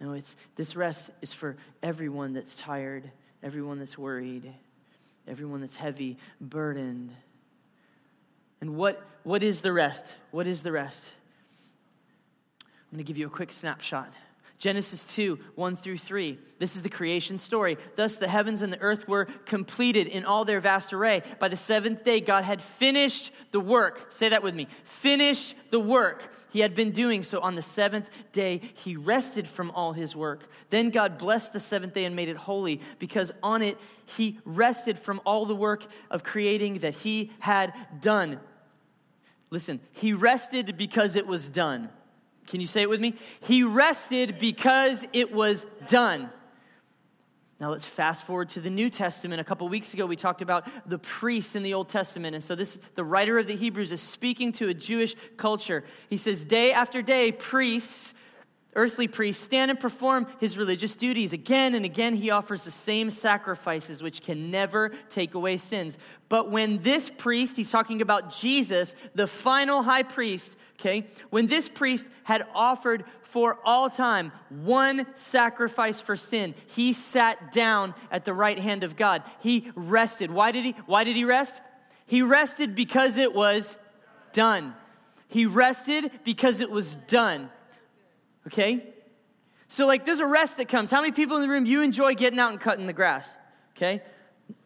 No, 0.00 0.14
it's 0.14 0.34
this 0.56 0.74
rest 0.74 1.12
is 1.20 1.32
for 1.32 1.56
everyone 1.80 2.32
that's 2.32 2.56
tired, 2.56 3.08
everyone 3.40 3.78
that's 3.78 3.96
worried, 3.96 4.52
everyone 5.28 5.60
that's 5.60 5.76
heavy, 5.76 6.18
burdened. 6.40 7.12
And 8.60 8.74
what, 8.74 9.00
what 9.22 9.44
is 9.44 9.60
the 9.60 9.72
rest? 9.72 10.16
What 10.32 10.48
is 10.48 10.64
the 10.64 10.72
rest? 10.72 11.08
I'm 12.60 12.96
going 12.96 13.04
to 13.04 13.04
give 13.04 13.16
you 13.16 13.28
a 13.28 13.30
quick 13.30 13.52
snapshot. 13.52 14.12
Genesis 14.62 15.04
2, 15.16 15.40
1 15.56 15.74
through 15.74 15.98
3. 15.98 16.38
This 16.60 16.76
is 16.76 16.82
the 16.82 16.88
creation 16.88 17.40
story. 17.40 17.76
Thus, 17.96 18.18
the 18.18 18.28
heavens 18.28 18.62
and 18.62 18.72
the 18.72 18.80
earth 18.80 19.08
were 19.08 19.24
completed 19.44 20.06
in 20.06 20.24
all 20.24 20.44
their 20.44 20.60
vast 20.60 20.92
array. 20.92 21.24
By 21.40 21.48
the 21.48 21.56
seventh 21.56 22.04
day, 22.04 22.20
God 22.20 22.44
had 22.44 22.62
finished 22.62 23.32
the 23.50 23.58
work. 23.58 24.12
Say 24.12 24.28
that 24.28 24.44
with 24.44 24.54
me. 24.54 24.68
Finished 24.84 25.56
the 25.70 25.80
work 25.80 26.32
he 26.52 26.60
had 26.60 26.76
been 26.76 26.92
doing. 26.92 27.24
So 27.24 27.40
on 27.40 27.56
the 27.56 27.60
seventh 27.60 28.08
day, 28.30 28.60
he 28.74 28.94
rested 28.94 29.48
from 29.48 29.72
all 29.72 29.94
his 29.94 30.14
work. 30.14 30.48
Then 30.70 30.90
God 30.90 31.18
blessed 31.18 31.52
the 31.52 31.58
seventh 31.58 31.94
day 31.94 32.04
and 32.04 32.14
made 32.14 32.28
it 32.28 32.36
holy 32.36 32.80
because 33.00 33.32
on 33.42 33.62
it, 33.62 33.78
he 34.06 34.38
rested 34.44 34.96
from 34.96 35.20
all 35.26 35.44
the 35.44 35.56
work 35.56 35.84
of 36.08 36.22
creating 36.22 36.78
that 36.78 36.94
he 36.94 37.32
had 37.40 37.74
done. 38.00 38.38
Listen, 39.50 39.80
he 39.90 40.12
rested 40.12 40.76
because 40.76 41.16
it 41.16 41.26
was 41.26 41.48
done. 41.48 41.90
Can 42.46 42.60
you 42.60 42.66
say 42.66 42.82
it 42.82 42.90
with 42.90 43.00
me? 43.00 43.14
He 43.40 43.62
rested 43.62 44.38
because 44.38 45.06
it 45.12 45.32
was 45.32 45.66
done. 45.88 46.30
Now 47.62 47.70
let's 47.70 47.86
fast 47.86 48.24
forward 48.24 48.48
to 48.50 48.60
the 48.60 48.70
New 48.70 48.90
Testament. 48.90 49.40
A 49.40 49.44
couple 49.44 49.68
weeks 49.68 49.94
ago, 49.94 50.04
we 50.04 50.16
talked 50.16 50.42
about 50.42 50.66
the 50.84 50.98
priests 50.98 51.54
in 51.54 51.62
the 51.62 51.74
Old 51.74 51.88
Testament. 51.88 52.34
And 52.34 52.42
so 52.42 52.56
this 52.56 52.80
the 52.96 53.04
writer 53.04 53.38
of 53.38 53.46
the 53.46 53.54
Hebrews 53.54 53.92
is 53.92 54.00
speaking 54.00 54.50
to 54.54 54.68
a 54.68 54.74
Jewish 54.74 55.14
culture. 55.36 55.84
He 56.10 56.16
says, 56.16 56.44
Day 56.44 56.72
after 56.72 57.02
day, 57.02 57.30
priests, 57.30 58.14
earthly 58.74 59.08
priests, 59.08 59.44
stand 59.44 59.70
and 59.70 59.78
perform 59.78 60.26
his 60.40 60.56
religious 60.56 60.96
duties. 60.96 61.32
Again 61.32 61.74
and 61.74 61.84
again, 61.84 62.14
he 62.14 62.30
offers 62.30 62.64
the 62.64 62.70
same 62.70 63.10
sacrifices 63.10 64.02
which 64.02 64.22
can 64.22 64.50
never 64.50 64.90
take 65.08 65.34
away 65.34 65.56
sins. 65.56 65.98
But 66.28 66.50
when 66.50 66.82
this 66.82 67.10
priest, 67.10 67.56
he's 67.56 67.70
talking 67.70 68.00
about 68.00 68.32
Jesus, 68.32 68.94
the 69.14 69.26
final 69.26 69.82
high 69.82 70.02
priest, 70.02 70.56
okay, 70.80 71.06
when 71.30 71.46
this 71.46 71.68
priest 71.68 72.06
had 72.24 72.46
offered 72.54 73.04
for 73.32 73.58
all 73.64 73.88
time 73.88 74.30
one 74.50 75.06
sacrifice 75.14 76.02
for 76.02 76.16
sin. 76.16 76.54
He 76.66 76.92
sat 76.92 77.50
down 77.50 77.94
at 78.10 78.26
the 78.26 78.34
right 78.34 78.58
hand 78.58 78.84
of 78.84 78.94
God. 78.94 79.22
He 79.40 79.70
rested. 79.74 80.30
Why 80.30 80.52
did 80.52 80.64
he 80.66 80.72
why 80.84 81.04
did 81.04 81.16
he 81.16 81.24
rest? 81.24 81.60
He 82.04 82.20
rested 82.20 82.74
because 82.74 83.16
it 83.16 83.32
was 83.32 83.76
done. 84.34 84.74
He 85.28 85.46
rested 85.46 86.10
because 86.24 86.60
it 86.60 86.70
was 86.70 86.94
done. 86.94 87.48
Okay? 88.46 88.86
So 89.68 89.86
like 89.86 90.04
there's 90.04 90.20
a 90.20 90.26
rest 90.26 90.58
that 90.58 90.68
comes. 90.68 90.90
How 90.90 91.00
many 91.00 91.12
people 91.12 91.36
in 91.36 91.42
the 91.42 91.48
room 91.48 91.66
you 91.66 91.82
enjoy 91.82 92.14
getting 92.14 92.38
out 92.38 92.50
and 92.50 92.60
cutting 92.60 92.86
the 92.86 92.92
grass? 92.92 93.34
Okay? 93.76 94.02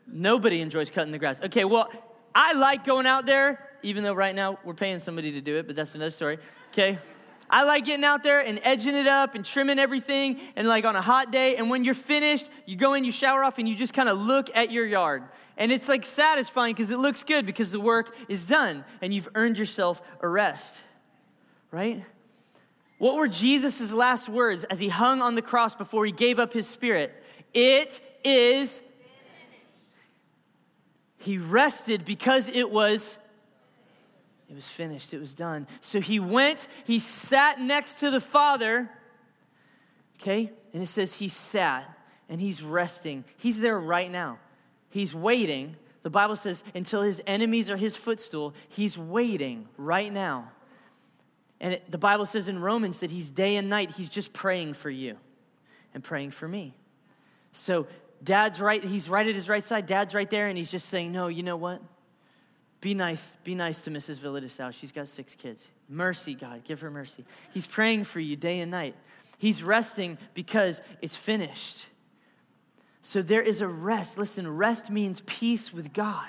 Nobody 0.07 0.61
enjoys 0.61 0.91
cutting 0.91 1.13
the 1.13 1.19
grass. 1.19 1.41
Okay, 1.43 1.65
well, 1.65 1.91
I 2.35 2.53
like 2.53 2.85
going 2.85 3.07
out 3.07 3.27
there 3.27 3.67
even 3.83 4.03
though 4.03 4.15
right 4.15 4.35
now 4.35 4.59
we're 4.65 4.75
paying 4.75 4.99
somebody 4.99 5.33
to 5.33 5.41
do 5.41 5.57
it, 5.57 5.67
but 5.67 5.77
that's 5.77 5.95
another 5.95 6.11
story. 6.11 6.39
Okay? 6.73 6.99
I 7.49 7.63
like 7.63 7.85
getting 7.85 8.05
out 8.05 8.25
there 8.25 8.41
and 8.41 8.59
edging 8.65 8.97
it 8.97 9.07
up 9.07 9.35
and 9.37 9.45
trimming 9.45 9.79
everything 9.79 10.41
and 10.57 10.67
like 10.67 10.85
on 10.85 10.97
a 10.97 11.03
hot 11.03 11.31
day. 11.31 11.57
And 11.57 11.71
when 11.71 11.85
you're 11.85 11.95
finished, 11.95 12.51
you 12.67 12.77
go 12.77 12.95
in, 12.95 13.05
you 13.05 13.13
shower 13.13 13.45
off, 13.45 13.59
and 13.59 13.69
you 13.69 13.77
just 13.77 13.95
kind 13.95 14.09
of 14.09 14.19
look 14.19 14.51
at 14.55 14.73
your 14.73 14.85
yard. 14.85 15.23
And 15.57 15.71
it's 15.71 15.89
like 15.89 16.05
satisfying 16.05 16.75
because 16.75 16.91
it 16.91 16.99
looks 16.99 17.23
good 17.23 17.47
because 17.47 17.71
the 17.71 17.81
work 17.81 18.15
is 18.29 18.45
done 18.45 18.85
and 19.01 19.15
you've 19.15 19.29
earned 19.35 19.57
yourself 19.57 20.03
a 20.21 20.29
rest, 20.29 20.83
right? 21.71 22.05
What 22.99 23.17
were 23.17 23.29
Jesus' 23.29 23.93
last 23.93 24.29
words 24.29 24.65
as 24.65 24.81
he 24.81 24.89
hung 24.89 25.21
on 25.21 25.35
the 25.35 25.43
cross 25.43 25.75
before 25.75 26.07
he 26.07 26.13
gave 26.13 26.39
up 26.39 26.53
his 26.53 26.67
spirit? 26.67 27.13
It 27.53 28.01
is. 28.25 28.81
He 31.19 31.39
rested 31.39 32.05
because 32.05 32.49
it 32.49 32.71
was 32.71 33.19
it 34.49 34.55
was 34.55 34.69
finished, 34.69 35.13
it 35.13 35.19
was 35.19 35.35
done. 35.35 35.67
So 35.81 36.01
he 36.01 36.21
went, 36.21 36.69
he 36.85 36.99
sat 37.01 37.61
next 37.61 38.01
to 38.01 38.11
the 38.11 38.21
Father, 38.21 38.89
okay? 40.21 40.53
And 40.73 40.83
it 40.83 40.87
says 40.87 41.17
he 41.17 41.29
sat 41.29 41.85
and 42.29 42.41
he's 42.41 42.63
resting. 42.63 43.25
He's 43.37 43.61
there 43.61 43.79
right 43.79 44.11
now. 44.11 44.39
He's 44.89 45.15
waiting. 45.15 45.77
The 46.03 46.11
Bible 46.11 46.37
says 46.37 46.63
until 46.75 47.03
his 47.03 47.21
enemies 47.27 47.71
are 47.71 47.77
his 47.77 47.97
footstool, 47.97 48.55
he's 48.69 48.97
waiting 48.97 49.69
right 49.77 50.13
now. 50.13 50.53
And 51.61 51.75
it, 51.75 51.91
the 51.91 51.99
Bible 51.99 52.27
says 52.27 52.49
in 52.49 52.59
Romans 52.59 53.01
that 53.01 53.11
he's 53.11 53.31
day 53.31 53.57
and 53.57 53.69
night, 53.69 53.93
he's 53.93 54.09
just 54.09 54.33
praying 54.33 54.75
for 54.75 54.91
you 54.91 55.17
and 55.95 56.05
praying 56.05 56.31
for 56.31 56.47
me. 56.47 56.75
So 57.53 57.87
dad's 58.23 58.61
right, 58.61 58.85
he's 58.85 59.09
right 59.09 59.27
at 59.27 59.35
his 59.35 59.49
right 59.49 59.65
side, 59.65 59.87
dad's 59.87 60.15
right 60.15 60.29
there, 60.29 60.49
and 60.49 60.59
he's 60.59 60.71
just 60.71 60.89
saying, 60.89 61.13
No, 61.13 61.29
you 61.29 61.43
know 61.43 61.57
what? 61.57 61.81
Be 62.81 62.95
nice. 62.95 63.37
Be 63.43 63.55
nice 63.55 63.83
to 63.83 63.91
Mrs. 63.91 64.19
Villadisau. 64.19 64.73
She's 64.73 64.93
got 64.93 65.09
six 65.09 65.35
kids. 65.35 65.69
Mercy, 65.89 66.35
God. 66.35 66.63
Give 66.65 66.81
her 66.81 66.91
mercy. 66.91 67.25
He's 67.53 67.67
praying 67.67 68.05
for 68.05 68.21
you 68.21 68.37
day 68.37 68.61
and 68.61 68.71
night. 68.71 68.95
He's 69.39 69.63
resting 69.63 70.19
because 70.35 70.83
it's 71.01 71.17
finished. 71.17 71.87
So 73.03 73.23
there 73.23 73.43
is 73.43 73.61
a 73.61 73.69
rest. 73.69 74.19
Listen, 74.19 74.49
rest 74.57 74.91
means 74.91 75.23
peace 75.27 75.73
with 75.73 75.93
God. 75.93 76.29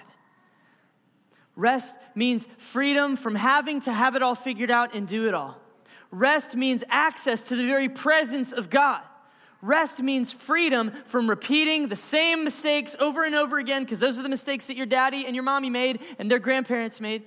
Rest 1.58 1.96
means 2.14 2.48
freedom 2.58 3.18
from 3.18 3.34
having 3.34 3.82
to 3.82 3.92
have 3.92 4.16
it 4.16 4.22
all 4.22 4.36
figured 4.36 4.70
out 4.70 4.94
and 4.94 5.08
do 5.08 5.28
it 5.28 5.34
all. 5.34 5.60
Rest 6.12 6.56
means 6.56 6.84
access 6.88 7.42
to 7.50 7.56
the 7.56 7.66
very 7.66 7.90
presence 7.90 8.54
of 8.54 8.70
God. 8.70 9.02
Rest 9.64 10.00
means 10.04 10.32
freedom 10.32 10.92
from 11.06 11.28
repeating 11.28 11.88
the 11.88 11.96
same 11.96 12.44
mistakes 12.44 12.96
over 13.00 13.26
and 13.26 13.34
over 13.34 13.58
again, 13.58 13.84
because 13.84 13.98
those 13.98 14.20
are 14.20 14.22
the 14.22 14.30
mistakes 14.30 14.68
that 14.68 14.78
your 14.78 14.86
daddy 14.86 15.26
and 15.26 15.36
your 15.36 15.44
mommy 15.44 15.72
made 15.72 16.00
and 16.20 16.30
their 16.30 16.38
grandparents 16.38 17.02
made. 17.02 17.24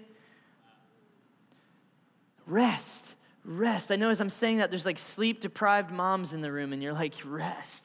Rest, 2.46 3.16
rest. 3.44 3.90
I 3.90 3.96
know 3.96 4.10
as 4.10 4.20
I'm 4.20 4.30
saying 4.30 4.58
that, 4.58 4.70
there's 4.70 4.86
like 4.86 5.00
sleep 5.00 5.40
deprived 5.40 5.90
moms 5.90 6.32
in 6.32 6.40
the 6.40 6.52
room, 6.52 6.72
and 6.72 6.80
you're 6.80 6.92
like, 6.92 7.14
rest. 7.24 7.84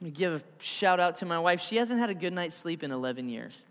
Let 0.00 0.06
me 0.06 0.10
give 0.10 0.32
a 0.32 0.62
shout 0.62 0.98
out 0.98 1.18
to 1.18 1.26
my 1.26 1.38
wife. 1.38 1.60
She 1.60 1.76
hasn't 1.76 2.00
had 2.00 2.10
a 2.10 2.14
good 2.14 2.32
night's 2.32 2.56
sleep 2.56 2.82
in 2.82 2.90
11 2.90 3.28
years. 3.28 3.64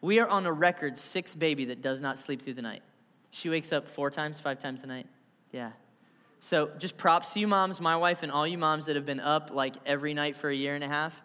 We 0.00 0.18
are 0.18 0.28
on 0.28 0.46
a 0.46 0.52
record 0.52 0.98
six 0.98 1.34
baby 1.34 1.66
that 1.66 1.82
does 1.82 2.00
not 2.00 2.18
sleep 2.18 2.42
through 2.42 2.54
the 2.54 2.62
night. 2.62 2.82
She 3.30 3.48
wakes 3.48 3.72
up 3.72 3.88
four 3.88 4.10
times, 4.10 4.40
five 4.40 4.58
times 4.58 4.82
a 4.82 4.86
night. 4.86 5.06
Yeah. 5.52 5.70
So 6.40 6.70
just 6.78 6.96
props 6.96 7.34
to 7.34 7.40
you 7.40 7.46
moms, 7.46 7.80
my 7.80 7.96
wife, 7.96 8.22
and 8.22 8.32
all 8.32 8.46
you 8.46 8.56
moms 8.56 8.86
that 8.86 8.96
have 8.96 9.04
been 9.04 9.20
up 9.20 9.50
like 9.52 9.74
every 9.84 10.14
night 10.14 10.36
for 10.36 10.48
a 10.48 10.54
year 10.54 10.74
and 10.74 10.82
a 10.82 10.88
half. 10.88 11.22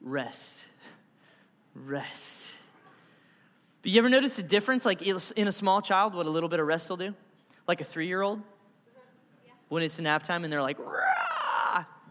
Rest. 0.00 0.66
Rest. 1.74 2.42
But 3.80 3.90
you 3.90 3.98
ever 3.98 4.10
notice 4.10 4.36
the 4.36 4.42
difference, 4.42 4.84
like 4.84 5.02
in 5.02 5.48
a 5.48 5.52
small 5.52 5.80
child, 5.80 6.14
what 6.14 6.26
a 6.26 6.30
little 6.30 6.48
bit 6.48 6.60
of 6.60 6.66
rest 6.66 6.90
will 6.90 6.98
do? 6.98 7.14
Like 7.66 7.80
a 7.80 7.84
three 7.84 8.06
year 8.06 8.22
old? 8.22 8.40
When 9.68 9.82
it's 9.82 9.98
nap 9.98 10.24
time 10.24 10.44
and 10.44 10.52
they're 10.52 10.62
like, 10.62 10.78
Rah! 10.78 11.12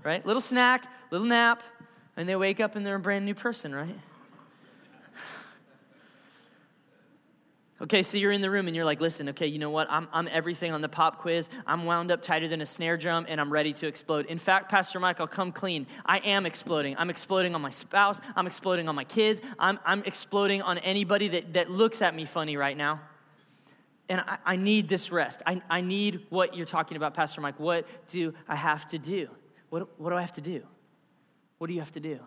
right? 0.03 0.25
Little 0.25 0.41
snack, 0.41 0.87
little 1.11 1.27
nap, 1.27 1.63
and 2.17 2.27
they 2.27 2.35
wake 2.35 2.59
up 2.59 2.75
and 2.75 2.85
they're 2.85 2.95
a 2.95 2.99
brand 2.99 3.25
new 3.25 3.35
person, 3.35 3.73
right? 3.73 3.97
Okay, 7.81 8.03
so 8.03 8.15
you're 8.15 8.31
in 8.31 8.41
the 8.41 8.51
room 8.51 8.67
and 8.67 8.75
you're 8.75 8.85
like, 8.85 9.01
listen, 9.01 9.29
okay, 9.29 9.47
you 9.47 9.57
know 9.57 9.71
what? 9.71 9.87
I'm, 9.89 10.07
I'm 10.13 10.27
everything 10.27 10.71
on 10.71 10.81
the 10.81 10.89
pop 10.89 11.17
quiz. 11.17 11.49
I'm 11.65 11.85
wound 11.85 12.11
up 12.11 12.21
tighter 12.21 12.47
than 12.47 12.61
a 12.61 12.65
snare 12.65 12.95
drum 12.95 13.25
and 13.27 13.41
I'm 13.41 13.51
ready 13.51 13.73
to 13.73 13.87
explode. 13.87 14.27
In 14.27 14.37
fact, 14.37 14.69
Pastor 14.69 14.99
Mike, 14.99 15.19
I'll 15.19 15.25
come 15.25 15.51
clean. 15.51 15.87
I 16.05 16.19
am 16.19 16.45
exploding. 16.45 16.95
I'm 16.99 17.09
exploding 17.09 17.55
on 17.55 17.61
my 17.61 17.71
spouse. 17.71 18.21
I'm 18.35 18.45
exploding 18.45 18.87
on 18.87 18.93
my 18.93 19.03
kids. 19.03 19.41
I'm, 19.57 19.79
I'm 19.83 20.03
exploding 20.03 20.61
on 20.61 20.77
anybody 20.77 21.29
that, 21.29 21.53
that 21.53 21.71
looks 21.71 22.03
at 22.03 22.13
me 22.13 22.25
funny 22.25 22.55
right 22.55 22.77
now. 22.77 23.01
And 24.09 24.21
I, 24.21 24.37
I 24.45 24.55
need 24.57 24.87
this 24.87 25.11
rest. 25.11 25.41
I, 25.47 25.59
I 25.67 25.81
need 25.81 26.27
what 26.29 26.55
you're 26.55 26.67
talking 26.67 26.97
about, 26.97 27.15
Pastor 27.15 27.41
Mike. 27.41 27.59
What 27.59 27.87
do 28.09 28.35
I 28.47 28.57
have 28.57 28.87
to 28.91 28.99
do? 28.99 29.27
What, 29.71 29.99
what 29.99 30.11
do 30.11 30.17
I 30.17 30.21
have 30.21 30.33
to 30.33 30.41
do? 30.41 30.61
What 31.57 31.65
do 31.65 31.73
you 31.73 31.79
have 31.79 31.93
to 31.93 31.99
do? 31.99 32.19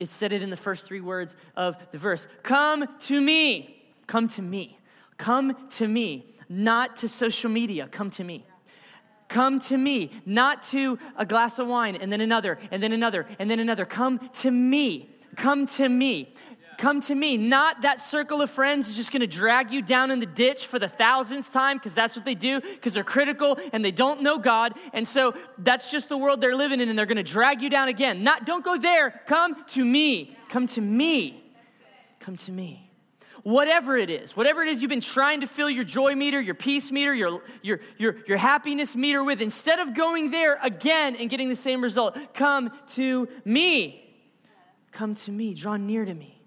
It 0.00 0.08
said 0.08 0.32
it 0.32 0.42
in 0.42 0.50
the 0.50 0.56
first 0.56 0.84
three 0.84 1.00
words 1.00 1.36
of 1.54 1.76
the 1.92 1.98
verse 1.98 2.26
Come 2.42 2.88
to 3.02 3.20
me. 3.20 3.76
Come 4.08 4.26
to 4.28 4.42
me. 4.42 4.78
Come 5.18 5.56
to 5.70 5.86
me, 5.86 6.26
not 6.48 6.96
to 6.96 7.08
social 7.08 7.50
media. 7.50 7.88
Come 7.88 8.10
to 8.12 8.24
me. 8.24 8.44
Come 9.28 9.60
to 9.60 9.76
me, 9.76 10.10
not 10.24 10.62
to 10.68 10.98
a 11.16 11.26
glass 11.26 11.58
of 11.58 11.66
wine 11.66 11.96
and 11.96 12.10
then 12.10 12.22
another 12.22 12.58
and 12.70 12.82
then 12.82 12.92
another 12.92 13.26
and 13.38 13.50
then 13.50 13.60
another. 13.60 13.84
Come 13.84 14.30
to 14.34 14.50
me. 14.50 15.10
Come 15.36 15.66
to 15.66 15.88
me. 15.88 16.34
Come 16.78 17.02
to 17.02 17.14
me. 17.14 17.36
Not 17.36 17.82
that 17.82 18.00
circle 18.00 18.40
of 18.40 18.50
friends 18.50 18.88
is 18.88 18.96
just 18.96 19.12
gonna 19.12 19.26
drag 19.26 19.70
you 19.70 19.82
down 19.82 20.10
in 20.10 20.20
the 20.20 20.26
ditch 20.26 20.66
for 20.66 20.78
the 20.78 20.88
thousandth 20.88 21.52
time 21.52 21.76
because 21.76 21.92
that's 21.92 22.16
what 22.16 22.24
they 22.24 22.36
do 22.36 22.60
because 22.60 22.94
they're 22.94 23.04
critical 23.04 23.58
and 23.72 23.84
they 23.84 23.90
don't 23.90 24.22
know 24.22 24.38
God. 24.38 24.78
And 24.94 25.06
so 25.06 25.34
that's 25.58 25.90
just 25.90 26.08
the 26.08 26.16
world 26.16 26.40
they're 26.40 26.56
living 26.56 26.80
in 26.80 26.88
and 26.88 26.98
they're 26.98 27.04
gonna 27.04 27.22
drag 27.22 27.60
you 27.60 27.68
down 27.68 27.88
again. 27.88 28.22
Not, 28.22 28.46
don't 28.46 28.64
go 28.64 28.78
there. 28.78 29.20
Come 29.26 29.62
to 29.70 29.84
me. 29.84 30.34
Come 30.48 30.66
to 30.68 30.80
me. 30.80 31.44
Come 32.20 32.36
to 32.36 32.52
me 32.52 32.87
whatever 33.48 33.96
it 33.96 34.10
is, 34.10 34.36
whatever 34.36 34.62
it 34.62 34.68
is 34.68 34.82
you've 34.82 34.90
been 34.90 35.00
trying 35.00 35.40
to 35.40 35.46
fill 35.46 35.70
your 35.70 35.84
joy 35.84 36.14
meter, 36.14 36.38
your 36.38 36.54
peace 36.54 36.92
meter, 36.92 37.14
your, 37.14 37.42
your, 37.62 37.80
your, 37.96 38.16
your 38.26 38.36
happiness 38.36 38.94
meter 38.94 39.24
with, 39.24 39.40
instead 39.40 39.78
of 39.78 39.94
going 39.94 40.30
there 40.30 40.58
again 40.62 41.16
and 41.16 41.30
getting 41.30 41.48
the 41.48 41.56
same 41.56 41.82
result, 41.82 42.14
come 42.34 42.70
to 42.88 43.26
me. 43.46 44.04
Come 44.92 45.14
to 45.14 45.30
me. 45.30 45.54
Draw 45.54 45.78
near 45.78 46.04
to 46.04 46.12
me. 46.12 46.42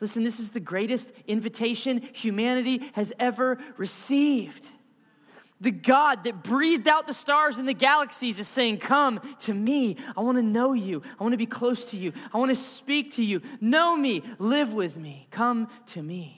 Listen, 0.00 0.22
this 0.22 0.40
is 0.40 0.48
the 0.48 0.60
greatest 0.60 1.12
invitation 1.26 2.00
humanity 2.14 2.90
has 2.94 3.12
ever 3.18 3.58
received. 3.76 4.66
The 5.60 5.70
God 5.70 6.24
that 6.24 6.42
breathed 6.42 6.88
out 6.88 7.06
the 7.06 7.14
stars 7.14 7.58
and 7.58 7.68
the 7.68 7.74
galaxies 7.74 8.38
is 8.38 8.48
saying, 8.48 8.78
Come 8.78 9.20
to 9.40 9.52
me. 9.52 9.96
I 10.16 10.20
want 10.20 10.36
to 10.36 10.42
know 10.42 10.72
you. 10.72 11.02
I 11.18 11.22
want 11.22 11.32
to 11.32 11.38
be 11.38 11.46
close 11.46 11.86
to 11.90 11.98
you. 11.98 12.12
I 12.32 12.38
want 12.38 12.50
to 12.50 12.56
speak 12.56 13.12
to 13.12 13.24
you. 13.24 13.42
Know 13.60 13.94
me. 13.94 14.22
Live 14.38 14.72
with 14.72 14.96
me. 14.96 15.28
Come 15.30 15.68
to 15.88 16.02
me. 16.02 16.35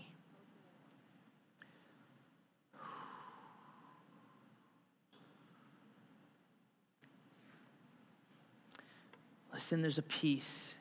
Listen, 9.59 9.83
there's 9.83 9.99
a 9.99 10.03
peace, 10.03 10.77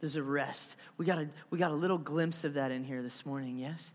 there's 0.00 0.16
a 0.16 0.22
rest. 0.22 0.76
We 0.96 1.04
got 1.04 1.18
a, 1.18 1.28
we 1.50 1.58
got 1.58 1.72
a 1.72 1.74
little 1.74 1.98
glimpse 1.98 2.44
of 2.44 2.54
that 2.54 2.70
in 2.70 2.82
here 2.82 3.02
this 3.02 3.26
morning, 3.26 3.58
yes? 3.58 3.90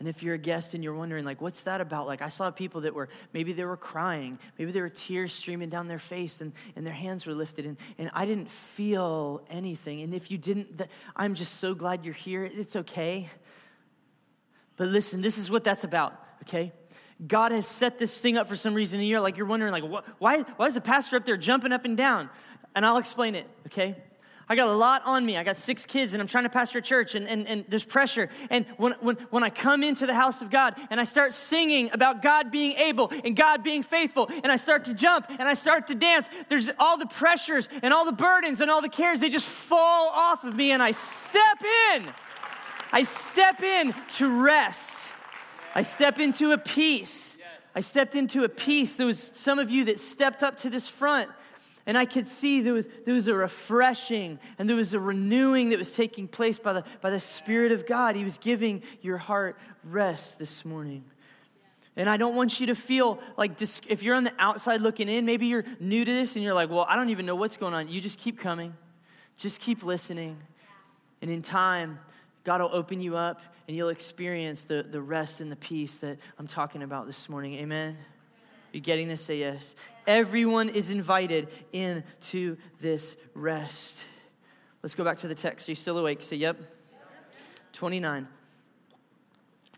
And 0.00 0.08
if 0.08 0.20
you're 0.20 0.34
a 0.34 0.38
guest 0.38 0.74
and 0.74 0.82
you're 0.82 0.92
wondering, 0.92 1.24
like, 1.24 1.40
what's 1.40 1.62
that 1.62 1.80
about? 1.80 2.08
Like, 2.08 2.22
I 2.22 2.28
saw 2.28 2.50
people 2.50 2.80
that 2.80 2.92
were, 2.92 3.08
maybe 3.32 3.52
they 3.52 3.64
were 3.64 3.76
crying, 3.76 4.36
maybe 4.58 4.72
there 4.72 4.82
were 4.82 4.88
tears 4.88 5.32
streaming 5.32 5.68
down 5.68 5.86
their 5.86 6.00
face 6.00 6.40
and, 6.40 6.52
and 6.74 6.84
their 6.84 6.92
hands 6.92 7.24
were 7.24 7.34
lifted, 7.34 7.66
and, 7.66 7.76
and 7.98 8.10
I 8.14 8.26
didn't 8.26 8.50
feel 8.50 9.44
anything. 9.48 10.00
And 10.00 10.12
if 10.12 10.32
you 10.32 10.36
didn't, 10.36 10.82
I'm 11.14 11.36
just 11.36 11.58
so 11.58 11.74
glad 11.74 12.04
you're 12.04 12.14
here. 12.14 12.42
It's 12.42 12.74
okay. 12.74 13.30
But 14.76 14.88
listen, 14.88 15.22
this 15.22 15.38
is 15.38 15.52
what 15.52 15.62
that's 15.62 15.84
about, 15.84 16.14
okay? 16.42 16.72
God 17.24 17.52
has 17.52 17.68
set 17.68 18.00
this 18.00 18.20
thing 18.20 18.36
up 18.36 18.48
for 18.48 18.56
some 18.56 18.74
reason, 18.74 18.98
and 18.98 19.08
you're 19.08 19.20
like, 19.20 19.36
you're 19.36 19.46
wondering, 19.46 19.70
like, 19.70 19.84
why, 20.18 20.40
why 20.56 20.66
is 20.66 20.74
the 20.74 20.80
pastor 20.80 21.14
up 21.14 21.24
there 21.24 21.36
jumping 21.36 21.70
up 21.70 21.84
and 21.84 21.96
down? 21.96 22.28
And 22.74 22.86
I'll 22.86 22.98
explain 22.98 23.34
it, 23.34 23.46
okay? 23.66 23.96
I 24.48 24.54
got 24.54 24.68
a 24.68 24.72
lot 24.72 25.02
on 25.06 25.24
me. 25.24 25.38
I 25.38 25.44
got 25.44 25.56
six 25.56 25.86
kids 25.86 26.12
and 26.12 26.20
I'm 26.20 26.26
trying 26.26 26.44
to 26.44 26.50
pastor 26.50 26.78
a 26.78 26.82
church 26.82 27.14
and, 27.14 27.26
and, 27.26 27.46
and 27.48 27.64
there's 27.68 27.84
pressure. 27.84 28.28
And 28.50 28.66
when, 28.76 28.92
when, 29.00 29.16
when 29.30 29.42
I 29.42 29.50
come 29.50 29.82
into 29.82 30.04
the 30.04 30.14
house 30.14 30.42
of 30.42 30.50
God 30.50 30.74
and 30.90 31.00
I 31.00 31.04
start 31.04 31.32
singing 31.32 31.90
about 31.92 32.20
God 32.20 32.50
being 32.50 32.72
able 32.72 33.10
and 33.24 33.34
God 33.34 33.62
being 33.62 33.82
faithful 33.82 34.28
and 34.42 34.52
I 34.52 34.56
start 34.56 34.84
to 34.86 34.94
jump 34.94 35.26
and 35.30 35.42
I 35.42 35.54
start 35.54 35.86
to 35.86 35.94
dance, 35.94 36.28
there's 36.50 36.68
all 36.78 36.98
the 36.98 37.06
pressures 37.06 37.68
and 37.82 37.94
all 37.94 38.04
the 38.04 38.12
burdens 38.12 38.60
and 38.60 38.70
all 38.70 38.82
the 38.82 38.90
cares, 38.90 39.20
they 39.20 39.30
just 39.30 39.48
fall 39.48 40.10
off 40.10 40.44
of 40.44 40.54
me 40.54 40.72
and 40.72 40.82
I 40.82 40.90
step 40.90 41.62
in. 41.94 42.04
I 42.92 43.04
step 43.04 43.62
in 43.62 43.94
to 44.16 44.42
rest. 44.42 45.10
I 45.74 45.80
step 45.80 46.18
into 46.18 46.52
a 46.52 46.58
peace. 46.58 47.38
I 47.74 47.80
stepped 47.80 48.14
into 48.14 48.44
a 48.44 48.50
peace. 48.50 48.96
There 48.96 49.06
was 49.06 49.30
some 49.32 49.58
of 49.58 49.70
you 49.70 49.84
that 49.86 49.98
stepped 49.98 50.42
up 50.42 50.58
to 50.58 50.68
this 50.68 50.88
front 50.88 51.30
and 51.86 51.98
I 51.98 52.04
could 52.04 52.28
see 52.28 52.60
there 52.60 52.74
was, 52.74 52.88
there 53.04 53.14
was 53.14 53.26
a 53.28 53.34
refreshing 53.34 54.38
and 54.58 54.68
there 54.68 54.76
was 54.76 54.94
a 54.94 55.00
renewing 55.00 55.70
that 55.70 55.78
was 55.78 55.92
taking 55.92 56.28
place 56.28 56.58
by 56.58 56.74
the, 56.74 56.84
by 57.00 57.10
the 57.10 57.20
Spirit 57.20 57.72
of 57.72 57.86
God. 57.86 58.14
He 58.14 58.24
was 58.24 58.38
giving 58.38 58.82
your 59.00 59.18
heart 59.18 59.58
rest 59.84 60.38
this 60.38 60.64
morning. 60.64 61.04
And 61.96 62.08
I 62.08 62.16
don't 62.16 62.34
want 62.34 62.60
you 62.60 62.68
to 62.68 62.74
feel 62.74 63.20
like 63.36 63.60
if 63.60 64.02
you're 64.02 64.14
on 64.14 64.24
the 64.24 64.32
outside 64.38 64.80
looking 64.80 65.08
in, 65.08 65.26
maybe 65.26 65.46
you're 65.46 65.64
new 65.78 66.04
to 66.04 66.12
this 66.12 66.36
and 66.36 66.44
you're 66.44 66.54
like, 66.54 66.70
well, 66.70 66.86
I 66.88 66.96
don't 66.96 67.10
even 67.10 67.26
know 67.26 67.34
what's 67.34 67.56
going 67.56 67.74
on. 67.74 67.88
You 67.88 68.00
just 68.00 68.18
keep 68.18 68.38
coming, 68.38 68.74
just 69.36 69.60
keep 69.60 69.82
listening. 69.82 70.38
And 71.20 71.30
in 71.30 71.42
time, 71.42 71.98
God 72.44 72.60
will 72.60 72.70
open 72.72 73.00
you 73.00 73.16
up 73.16 73.40
and 73.68 73.76
you'll 73.76 73.90
experience 73.90 74.64
the, 74.64 74.82
the 74.82 75.02
rest 75.02 75.40
and 75.40 75.52
the 75.52 75.56
peace 75.56 75.98
that 75.98 76.18
I'm 76.38 76.46
talking 76.46 76.82
about 76.82 77.06
this 77.06 77.28
morning. 77.28 77.54
Amen. 77.54 77.98
You 78.72 78.80
getting 78.80 79.08
this? 79.08 79.22
Say 79.22 79.38
yes. 79.38 79.74
Everyone 80.06 80.68
is 80.68 80.90
invited 80.90 81.48
into 81.72 82.56
this 82.80 83.16
rest. 83.34 84.04
Let's 84.82 84.94
go 84.94 85.04
back 85.04 85.18
to 85.18 85.28
the 85.28 85.34
text. 85.34 85.68
Are 85.68 85.72
you 85.72 85.76
still 85.76 85.98
awake? 85.98 86.22
Say 86.22 86.36
yep. 86.36 86.56
29. 87.72 88.26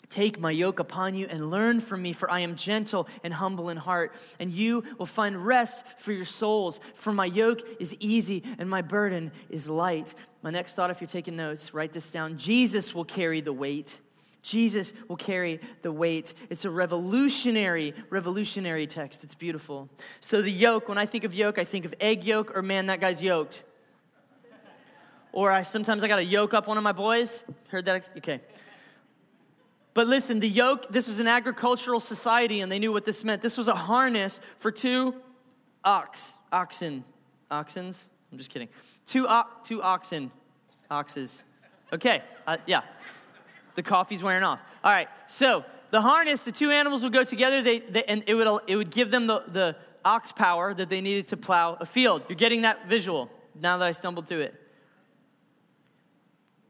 Take 0.09 0.39
my 0.39 0.51
yoke 0.51 0.79
upon 0.79 1.15
you 1.15 1.27
and 1.29 1.51
learn 1.51 1.81
from 1.81 2.01
me, 2.01 2.13
for 2.13 2.31
I 2.31 2.41
am 2.41 2.55
gentle 2.55 3.09
and 3.25 3.35
humble 3.35 3.69
in 3.69 3.77
heart, 3.77 4.15
and 4.39 4.53
you 4.53 4.85
will 4.97 5.07
find 5.07 5.45
rest 5.45 5.85
for 5.99 6.13
your 6.13 6.25
souls. 6.25 6.79
For 6.95 7.13
my 7.13 7.25
yoke 7.25 7.63
is 7.81 7.97
easy 7.99 8.45
and 8.59 8.71
my 8.71 8.81
burden 8.81 9.33
is 9.51 9.69
light. 9.69 10.15
My 10.43 10.51
next 10.51 10.75
thought, 10.75 10.91
if 10.91 11.01
you're 11.01 11.09
taking 11.09 11.37
notes, 11.37 11.75
write 11.75 11.93
this 11.93 12.11
down 12.11 12.39
Jesus 12.39 12.95
will 12.95 13.05
carry 13.05 13.41
the 13.41 13.53
weight. 13.53 13.99
Jesus 14.45 14.93
will 15.09 15.17
carry 15.17 15.59
the 15.81 15.91
weight. 15.91 16.35
It's 16.51 16.67
a 16.67 16.71
revolutionary, 16.71 17.95
revolutionary 18.11 18.87
text. 18.87 19.25
It's 19.25 19.35
beautiful. 19.35 19.89
So, 20.21 20.43
the 20.43 20.51
yoke, 20.51 20.87
when 20.87 20.99
I 20.99 21.07
think 21.07 21.25
of 21.25 21.35
yoke, 21.35 21.59
I 21.59 21.65
think 21.65 21.87
of 21.87 21.95
egg 21.99 22.25
yolk 22.25 22.55
or 22.55 22.61
man, 22.61 22.87
that 22.87 23.01
guy's 23.01 23.23
yoked. 23.23 23.63
Or 25.33 25.51
I 25.51 25.63
sometimes 25.63 26.05
I 26.05 26.09
got 26.09 26.17
to 26.17 26.25
yoke 26.25 26.53
up 26.53 26.69
one 26.69 26.77
of 26.77 26.85
my 26.85 26.93
boys. 26.93 27.43
Heard 27.69 27.87
that? 27.87 28.11
Okay. 28.19 28.43
But 29.95 30.09
listen, 30.09 30.41
the 30.41 30.49
yoke, 30.49 30.89
this 30.91 31.09
was 31.09 31.21
an 31.21 31.27
agricultural 31.27 31.99
society 31.99 32.61
and 32.61 32.71
they 32.71 32.79
knew 32.79 32.93
what 32.93 33.07
this 33.07 33.25
meant. 33.25 33.41
This 33.41 33.57
was 33.57 33.67
a 33.67 33.75
harness 33.75 34.41
for 34.59 34.71
two 34.71 35.15
ox, 35.83 36.35
oxen, 36.53 37.03
oxens. 37.51 38.03
I'm 38.31 38.37
just 38.37 38.51
kidding. 38.51 38.69
Two, 39.07 39.27
two 39.65 39.83
oxen, 39.83 40.31
oxes. 40.91 41.43
Okay, 41.95 42.23
uh, 42.47 42.59
yeah. 42.67 42.83
The 43.75 43.83
coffee's 43.83 44.23
wearing 44.23 44.45
off. 44.45 44.61
All 44.83 44.93
right, 44.93 45.09
so 45.27 45.65
the 45.91 46.01
harness, 46.01 46.45
the 46.45 46.53
two 46.53 46.71
animals 46.71 47.03
would 47.03 47.13
go 47.13 47.25
together, 47.25 47.63
they, 47.63 47.79
they, 47.79 48.05
and 48.05 48.25
it 48.27 48.35
would, 48.35 48.61
it 48.67 48.77
would 48.77 48.91
give 48.91 49.11
them 49.11 49.27
the, 49.27 49.45
the 49.49 49.77
ox 50.05 50.33
power 50.33 50.75
that 50.75 50.89
they 50.89 51.01
needed 51.01 51.29
to 51.29 51.37
plow 51.37 51.77
a 51.81 51.87
field. 51.87 52.23
You're 52.29 52.37
getting 52.37 52.63
that 52.63 52.89
visual 52.89 53.31
now 53.55 53.79
that 53.79 53.89
I 53.89 53.93
stumbled 53.93 54.29
through 54.29 54.41
it. 54.41 54.61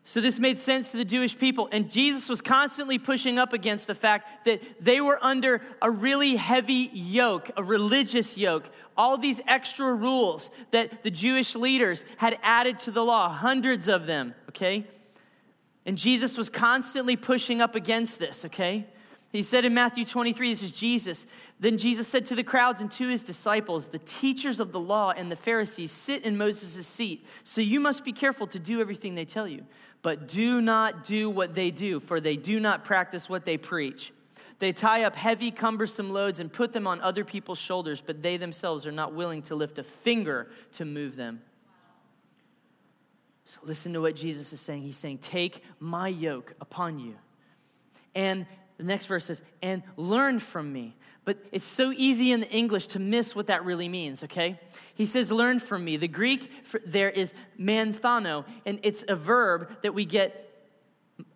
So 0.06 0.20
this 0.20 0.38
made 0.38 0.58
sense 0.58 0.90
to 0.90 0.98
the 0.98 1.04
Jewish 1.04 1.36
people. 1.38 1.68
And 1.72 1.90
Jesus 1.90 2.28
was 2.28 2.42
constantly 2.42 2.98
pushing 2.98 3.38
up 3.38 3.54
against 3.54 3.86
the 3.86 3.94
fact 3.94 4.44
that 4.44 4.60
they 4.78 5.00
were 5.00 5.18
under 5.24 5.62
a 5.80 5.90
really 5.90 6.36
heavy 6.36 6.90
yoke, 6.92 7.50
a 7.56 7.64
religious 7.64 8.36
yoke. 8.36 8.68
All 8.98 9.16
these 9.16 9.40
extra 9.48 9.94
rules 9.94 10.50
that 10.72 11.02
the 11.02 11.10
Jewish 11.10 11.56
leaders 11.56 12.04
had 12.18 12.38
added 12.42 12.78
to 12.80 12.90
the 12.90 13.02
law, 13.02 13.30
hundreds 13.30 13.88
of 13.88 14.06
them, 14.06 14.34
okay? 14.50 14.86
And 15.86 15.98
Jesus 15.98 16.38
was 16.38 16.48
constantly 16.48 17.16
pushing 17.16 17.60
up 17.60 17.74
against 17.74 18.18
this, 18.18 18.44
okay? 18.46 18.86
He 19.32 19.42
said 19.42 19.64
in 19.64 19.74
Matthew 19.74 20.04
23, 20.04 20.50
this 20.50 20.62
is 20.62 20.70
Jesus. 20.70 21.26
Then 21.58 21.76
Jesus 21.76 22.06
said 22.06 22.24
to 22.26 22.36
the 22.36 22.44
crowds 22.44 22.80
and 22.80 22.90
to 22.92 23.08
his 23.08 23.24
disciples, 23.24 23.88
The 23.88 23.98
teachers 23.98 24.60
of 24.60 24.70
the 24.70 24.78
law 24.78 25.10
and 25.10 25.30
the 25.30 25.36
Pharisees 25.36 25.90
sit 25.90 26.22
in 26.22 26.36
Moses' 26.36 26.86
seat. 26.86 27.26
So 27.42 27.60
you 27.60 27.80
must 27.80 28.04
be 28.04 28.12
careful 28.12 28.46
to 28.46 28.58
do 28.58 28.80
everything 28.80 29.14
they 29.14 29.24
tell 29.24 29.48
you. 29.48 29.66
But 30.02 30.28
do 30.28 30.60
not 30.60 31.04
do 31.04 31.28
what 31.28 31.54
they 31.54 31.70
do, 31.70 31.98
for 31.98 32.20
they 32.20 32.36
do 32.36 32.60
not 32.60 32.84
practice 32.84 33.28
what 33.28 33.44
they 33.44 33.56
preach. 33.56 34.12
They 34.60 34.72
tie 34.72 35.02
up 35.02 35.16
heavy, 35.16 35.50
cumbersome 35.50 36.12
loads 36.12 36.40
and 36.40 36.52
put 36.52 36.72
them 36.72 36.86
on 36.86 37.00
other 37.00 37.24
people's 37.24 37.58
shoulders, 37.58 38.00
but 38.00 38.22
they 38.22 38.36
themselves 38.36 38.86
are 38.86 38.92
not 38.92 39.14
willing 39.14 39.42
to 39.42 39.54
lift 39.54 39.78
a 39.78 39.82
finger 39.82 40.48
to 40.74 40.84
move 40.84 41.16
them. 41.16 41.42
So 43.44 43.60
listen 43.64 43.92
to 43.92 44.00
what 44.00 44.16
Jesus 44.16 44.52
is 44.52 44.60
saying. 44.60 44.82
He's 44.82 44.96
saying, 44.96 45.18
Take 45.18 45.62
my 45.78 46.08
yoke 46.08 46.54
upon 46.60 46.98
you. 46.98 47.14
And 48.14 48.46
the 48.78 48.84
next 48.84 49.06
verse 49.06 49.26
says, 49.26 49.42
And 49.62 49.82
learn 49.96 50.38
from 50.38 50.72
me. 50.72 50.96
But 51.24 51.38
it's 51.52 51.64
so 51.64 51.92
easy 51.96 52.32
in 52.32 52.40
the 52.40 52.50
English 52.50 52.88
to 52.88 52.98
miss 52.98 53.34
what 53.34 53.46
that 53.46 53.64
really 53.64 53.88
means, 53.88 54.24
okay? 54.24 54.60
He 54.94 55.06
says, 55.06 55.30
Learn 55.30 55.58
from 55.58 55.84
me. 55.84 55.96
The 55.96 56.08
Greek 56.08 56.50
there 56.86 57.10
is 57.10 57.32
manthano, 57.58 58.44
and 58.66 58.78
it's 58.82 59.04
a 59.08 59.16
verb 59.16 59.70
that 59.82 59.94
we 59.94 60.04
get 60.04 60.50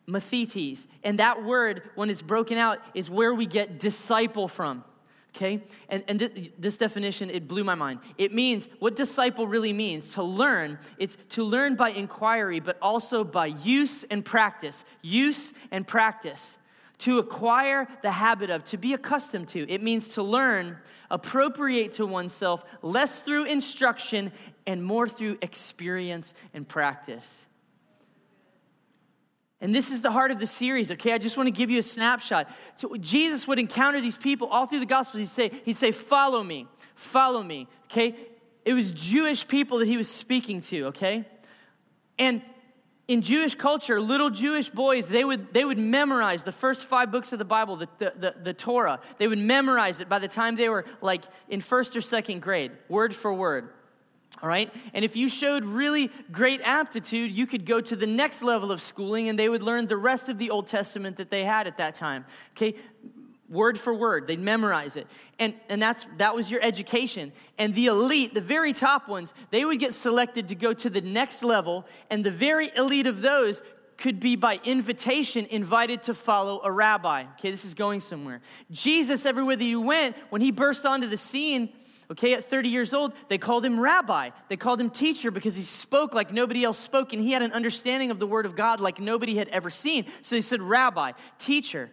mathetes. 0.06 0.86
And 1.04 1.18
that 1.18 1.44
word, 1.44 1.82
when 1.94 2.10
it's 2.10 2.22
broken 2.22 2.58
out, 2.58 2.78
is 2.94 3.10
where 3.10 3.34
we 3.34 3.46
get 3.46 3.78
disciple 3.78 4.48
from 4.48 4.84
okay? 5.34 5.62
And, 5.88 6.04
and 6.08 6.20
th- 6.20 6.52
this 6.58 6.76
definition 6.76 7.30
it 7.30 7.48
blew 7.48 7.64
my 7.64 7.74
mind. 7.74 8.00
It 8.16 8.32
means 8.32 8.68
what 8.78 8.96
disciple 8.96 9.46
really 9.46 9.72
means 9.72 10.14
to 10.14 10.22
learn 10.22 10.78
it's 10.98 11.16
to 11.30 11.44
learn 11.44 11.76
by 11.76 11.90
inquiry 11.90 12.60
but 12.60 12.78
also 12.82 13.24
by 13.24 13.46
use 13.46 14.04
and 14.04 14.24
practice. 14.24 14.84
Use 15.02 15.52
and 15.70 15.86
practice. 15.86 16.56
To 17.02 17.18
acquire 17.18 17.86
the 18.02 18.10
habit 18.10 18.50
of 18.50 18.64
to 18.64 18.76
be 18.76 18.92
accustomed 18.92 19.48
to. 19.48 19.70
It 19.70 19.82
means 19.82 20.14
to 20.14 20.22
learn 20.22 20.78
appropriate 21.10 21.92
to 21.92 22.06
oneself 22.06 22.64
less 22.82 23.20
through 23.20 23.44
instruction 23.44 24.32
and 24.66 24.82
more 24.82 25.08
through 25.08 25.38
experience 25.40 26.34
and 26.52 26.66
practice 26.68 27.46
and 29.60 29.74
this 29.74 29.90
is 29.90 30.02
the 30.02 30.12
heart 30.12 30.30
of 30.30 30.38
the 30.38 30.46
series, 30.46 30.90
okay? 30.92 31.12
I 31.12 31.18
just 31.18 31.36
want 31.36 31.48
to 31.48 31.50
give 31.50 31.70
you 31.70 31.80
a 31.80 31.82
snapshot. 31.82 32.48
So 32.76 32.94
Jesus 32.96 33.48
would 33.48 33.58
encounter 33.58 34.00
these 34.00 34.16
people 34.16 34.48
all 34.48 34.66
through 34.66 34.80
the 34.80 34.86
Gospels. 34.86 35.20
He'd 35.20 35.28
say, 35.28 35.50
he'd 35.64 35.76
say, 35.76 35.90
follow 35.90 36.44
me, 36.44 36.68
follow 36.94 37.42
me, 37.42 37.66
okay? 37.86 38.14
It 38.64 38.74
was 38.74 38.92
Jewish 38.92 39.48
people 39.48 39.78
that 39.78 39.88
he 39.88 39.96
was 39.96 40.08
speaking 40.08 40.60
to, 40.62 40.86
okay? 40.86 41.26
And 42.18 42.42
in 43.08 43.22
Jewish 43.22 43.54
culture, 43.54 44.00
little 44.00 44.30
Jewish 44.30 44.68
boys, 44.68 45.08
they 45.08 45.24
would, 45.24 45.52
they 45.52 45.64
would 45.64 45.78
memorize 45.78 46.42
the 46.42 46.52
first 46.52 46.84
five 46.84 47.10
books 47.10 47.32
of 47.32 47.38
the 47.38 47.44
Bible, 47.44 47.76
the, 47.76 47.88
the, 47.98 48.12
the, 48.16 48.34
the 48.42 48.52
Torah. 48.54 49.00
They 49.16 49.26
would 49.26 49.38
memorize 49.38 50.00
it 50.00 50.08
by 50.08 50.18
the 50.18 50.28
time 50.28 50.56
they 50.56 50.68
were 50.68 50.84
like 51.00 51.24
in 51.48 51.62
first 51.62 51.96
or 51.96 52.00
second 52.00 52.42
grade, 52.42 52.70
word 52.88 53.14
for 53.14 53.32
word. 53.32 53.70
All 54.42 54.48
right? 54.48 54.72
And 54.94 55.04
if 55.04 55.16
you 55.16 55.28
showed 55.28 55.64
really 55.64 56.10
great 56.30 56.60
aptitude, 56.62 57.32
you 57.32 57.46
could 57.46 57.66
go 57.66 57.80
to 57.80 57.96
the 57.96 58.06
next 58.06 58.42
level 58.42 58.70
of 58.70 58.80
schooling 58.80 59.28
and 59.28 59.38
they 59.38 59.48
would 59.48 59.62
learn 59.62 59.86
the 59.86 59.96
rest 59.96 60.28
of 60.28 60.38
the 60.38 60.50
Old 60.50 60.66
Testament 60.66 61.16
that 61.16 61.30
they 61.30 61.44
had 61.44 61.66
at 61.66 61.78
that 61.78 61.94
time. 61.94 62.24
Okay? 62.56 62.74
Word 63.48 63.78
for 63.78 63.94
word, 63.94 64.26
they'd 64.26 64.40
memorize 64.40 64.96
it. 64.96 65.06
And, 65.38 65.54
and 65.68 65.80
that's, 65.80 66.06
that 66.18 66.34
was 66.34 66.50
your 66.50 66.62
education. 66.62 67.32
And 67.56 67.74
the 67.74 67.86
elite, 67.86 68.34
the 68.34 68.40
very 68.40 68.72
top 68.72 69.08
ones, 69.08 69.32
they 69.50 69.64
would 69.64 69.78
get 69.78 69.94
selected 69.94 70.48
to 70.48 70.54
go 70.54 70.74
to 70.74 70.90
the 70.90 71.00
next 71.00 71.42
level. 71.42 71.86
And 72.10 72.22
the 72.22 72.30
very 72.30 72.70
elite 72.76 73.06
of 73.06 73.22
those 73.22 73.62
could 73.96 74.20
be 74.20 74.36
by 74.36 74.60
invitation 74.64 75.46
invited 75.46 76.02
to 76.04 76.14
follow 76.14 76.60
a 76.62 76.70
rabbi. 76.70 77.24
Okay, 77.38 77.50
this 77.50 77.64
is 77.64 77.74
going 77.74 78.00
somewhere. 78.00 78.40
Jesus, 78.70 79.26
everywhere 79.26 79.56
that 79.56 79.64
he 79.64 79.76
went, 79.76 80.14
when 80.30 80.40
he 80.40 80.52
burst 80.52 80.86
onto 80.86 81.08
the 81.08 81.16
scene, 81.16 81.70
Okay, 82.10 82.32
at 82.32 82.44
30 82.44 82.70
years 82.70 82.94
old, 82.94 83.12
they 83.28 83.36
called 83.36 83.64
him 83.64 83.78
rabbi. 83.78 84.30
They 84.48 84.56
called 84.56 84.80
him 84.80 84.88
teacher 84.88 85.30
because 85.30 85.56
he 85.56 85.62
spoke 85.62 86.14
like 86.14 86.32
nobody 86.32 86.64
else 86.64 86.78
spoke 86.78 87.12
and 87.12 87.20
he 87.20 87.32
had 87.32 87.42
an 87.42 87.52
understanding 87.52 88.10
of 88.10 88.18
the 88.18 88.26
word 88.26 88.46
of 88.46 88.56
God 88.56 88.80
like 88.80 88.98
nobody 88.98 89.36
had 89.36 89.48
ever 89.48 89.68
seen. 89.68 90.06
So 90.22 90.34
they 90.34 90.40
said 90.40 90.62
rabbi, 90.62 91.12
teacher. 91.38 91.90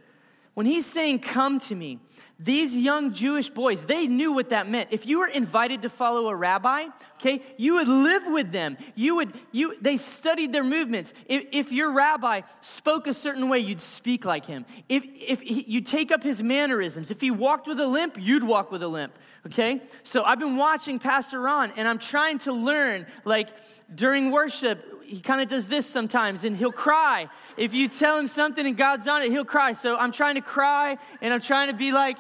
when 0.53 0.65
he's 0.65 0.85
saying, 0.85 1.19
Come 1.19 1.59
to 1.59 1.75
me, 1.75 1.99
these 2.37 2.75
young 2.75 3.13
Jewish 3.13 3.49
boys, 3.49 3.85
they 3.85 4.07
knew 4.07 4.33
what 4.33 4.49
that 4.49 4.67
meant. 4.69 4.89
If 4.91 5.05
you 5.05 5.19
were 5.19 5.27
invited 5.27 5.83
to 5.83 5.89
follow 5.89 6.27
a 6.27 6.35
rabbi, 6.35 6.87
okay, 7.15 7.41
you 7.55 7.75
would 7.75 7.87
live 7.87 8.23
with 8.27 8.51
them. 8.51 8.77
You 8.93 9.15
would, 9.17 9.33
you, 9.53 9.75
they 9.81 9.95
studied 9.95 10.51
their 10.51 10.63
movements. 10.63 11.13
If, 11.27 11.45
if 11.53 11.71
your 11.71 11.91
rabbi 11.91 12.41
spoke 12.59 13.07
a 13.07 13.13
certain 13.13 13.47
way, 13.47 13.59
you'd 13.59 13.79
speak 13.79 14.25
like 14.25 14.45
him. 14.45 14.65
If, 14.89 15.03
if 15.05 15.41
you 15.43 15.79
take 15.79 16.11
up 16.11 16.23
his 16.23 16.43
mannerisms, 16.43 17.09
if 17.09 17.21
he 17.21 17.31
walked 17.31 17.67
with 17.67 17.79
a 17.79 17.87
limp, 17.87 18.17
you'd 18.19 18.43
walk 18.43 18.69
with 18.69 18.83
a 18.83 18.87
limp, 18.89 19.13
okay? 19.47 19.81
So 20.03 20.23
I've 20.23 20.39
been 20.39 20.57
watching 20.57 20.99
Pastor 20.99 21.39
Ron, 21.39 21.73
and 21.75 21.87
I'm 21.87 21.99
trying 21.99 22.39
to 22.39 22.53
learn, 22.53 23.05
like, 23.23 23.49
during 23.93 24.31
worship, 24.31 25.03
he 25.05 25.19
kind 25.19 25.41
of 25.41 25.47
does 25.47 25.67
this 25.67 25.85
sometimes 25.85 26.43
and 26.43 26.57
he'll 26.57 26.71
cry. 26.71 27.29
If 27.57 27.73
you 27.73 27.87
tell 27.87 28.17
him 28.17 28.27
something 28.27 28.65
and 28.65 28.75
God's 28.75 29.07
on 29.07 29.21
it, 29.21 29.31
he'll 29.31 29.45
cry. 29.45 29.73
So 29.73 29.95
I'm 29.95 30.11
trying 30.11 30.35
to 30.35 30.41
cry 30.41 30.97
and 31.21 31.33
I'm 31.33 31.41
trying 31.41 31.67
to 31.67 31.75
be 31.75 31.91
like 31.91 32.17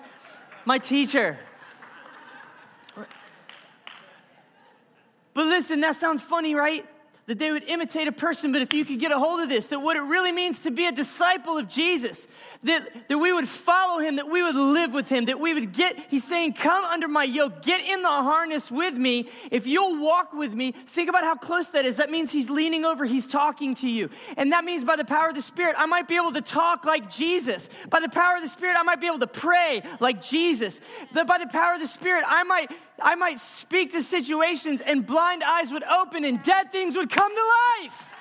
my 0.65 0.77
teacher. 0.77 1.37
But 5.33 5.47
listen, 5.47 5.81
that 5.81 5.95
sounds 5.95 6.21
funny, 6.21 6.55
right? 6.55 6.85
That 7.27 7.39
they 7.39 7.51
would 7.51 7.63
imitate 7.63 8.07
a 8.07 8.11
person, 8.11 8.51
but 8.51 8.61
if 8.61 8.71
you 8.71 8.85
could 8.85 8.99
get 8.99 9.11
a 9.11 9.17
hold 9.17 9.39
of 9.39 9.49
this, 9.49 9.67
that 9.69 9.79
what 9.79 9.97
it 9.97 10.01
really 10.01 10.31
means 10.31 10.61
to 10.61 10.69
be 10.69 10.85
a 10.85 10.91
disciple 10.91 11.57
of 11.57 11.67
Jesus, 11.67 12.27
that, 12.63 12.87
that 13.07 13.17
we 13.17 13.33
would 13.33 13.47
follow 13.47 13.99
him, 13.99 14.17
that 14.17 14.29
we 14.29 14.43
would 14.43 14.55
live 14.55 14.93
with 14.93 15.09
him, 15.09 15.25
that 15.25 15.39
we 15.39 15.53
would 15.53 15.73
get, 15.73 15.97
he's 16.09 16.23
saying, 16.23 16.53
come 16.53 16.85
under 16.85 17.07
my 17.07 17.23
yoke, 17.23 17.63
get 17.63 17.81
in 17.81 18.03
the 18.03 18.07
harness 18.07 18.69
with 18.69 18.93
me. 18.93 19.27
If 19.49 19.65
you'll 19.65 19.99
walk 19.99 20.33
with 20.33 20.53
me, 20.53 20.71
think 20.71 21.09
about 21.09 21.23
how 21.23 21.35
close 21.35 21.69
that 21.69 21.83
is. 21.85 21.97
That 21.97 22.11
means 22.11 22.31
he's 22.31 22.51
leaning 22.51 22.85
over, 22.85 23.05
he's 23.05 23.27
talking 23.27 23.73
to 23.75 23.89
you. 23.89 24.11
And 24.37 24.51
that 24.51 24.63
means 24.63 24.83
by 24.83 24.95
the 24.95 25.05
power 25.05 25.29
of 25.29 25.35
the 25.35 25.41
Spirit, 25.41 25.75
I 25.79 25.87
might 25.87 26.07
be 26.07 26.17
able 26.17 26.33
to 26.33 26.41
talk 26.41 26.85
like 26.85 27.09
Jesus. 27.09 27.69
By 27.89 28.01
the 28.01 28.09
power 28.09 28.35
of 28.35 28.43
the 28.43 28.49
Spirit, 28.49 28.77
I 28.79 28.83
might 28.83 29.01
be 29.01 29.07
able 29.07 29.19
to 29.19 29.27
pray 29.27 29.81
like 29.99 30.21
Jesus. 30.21 30.79
But 31.11 31.25
by 31.25 31.39
the 31.39 31.47
power 31.47 31.73
of 31.73 31.79
the 31.79 31.87
Spirit, 31.87 32.23
I 32.27 32.43
might 32.43 32.69
I 33.01 33.15
might 33.15 33.39
speak 33.39 33.91
to 33.91 34.01
situations 34.01 34.81
and 34.81 35.05
blind 35.05 35.43
eyes 35.43 35.71
would 35.71 35.83
open 35.83 36.23
and 36.23 36.41
dead 36.41 36.71
things 36.71 36.95
would 36.95 37.09
come 37.09 37.31
to 37.33 37.83
life. 37.83 38.13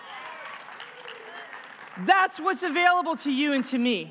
That's 2.00 2.40
what's 2.40 2.62
available 2.62 3.16
to 3.18 3.32
you 3.32 3.52
and 3.52 3.64
to 3.66 3.78
me. 3.78 4.10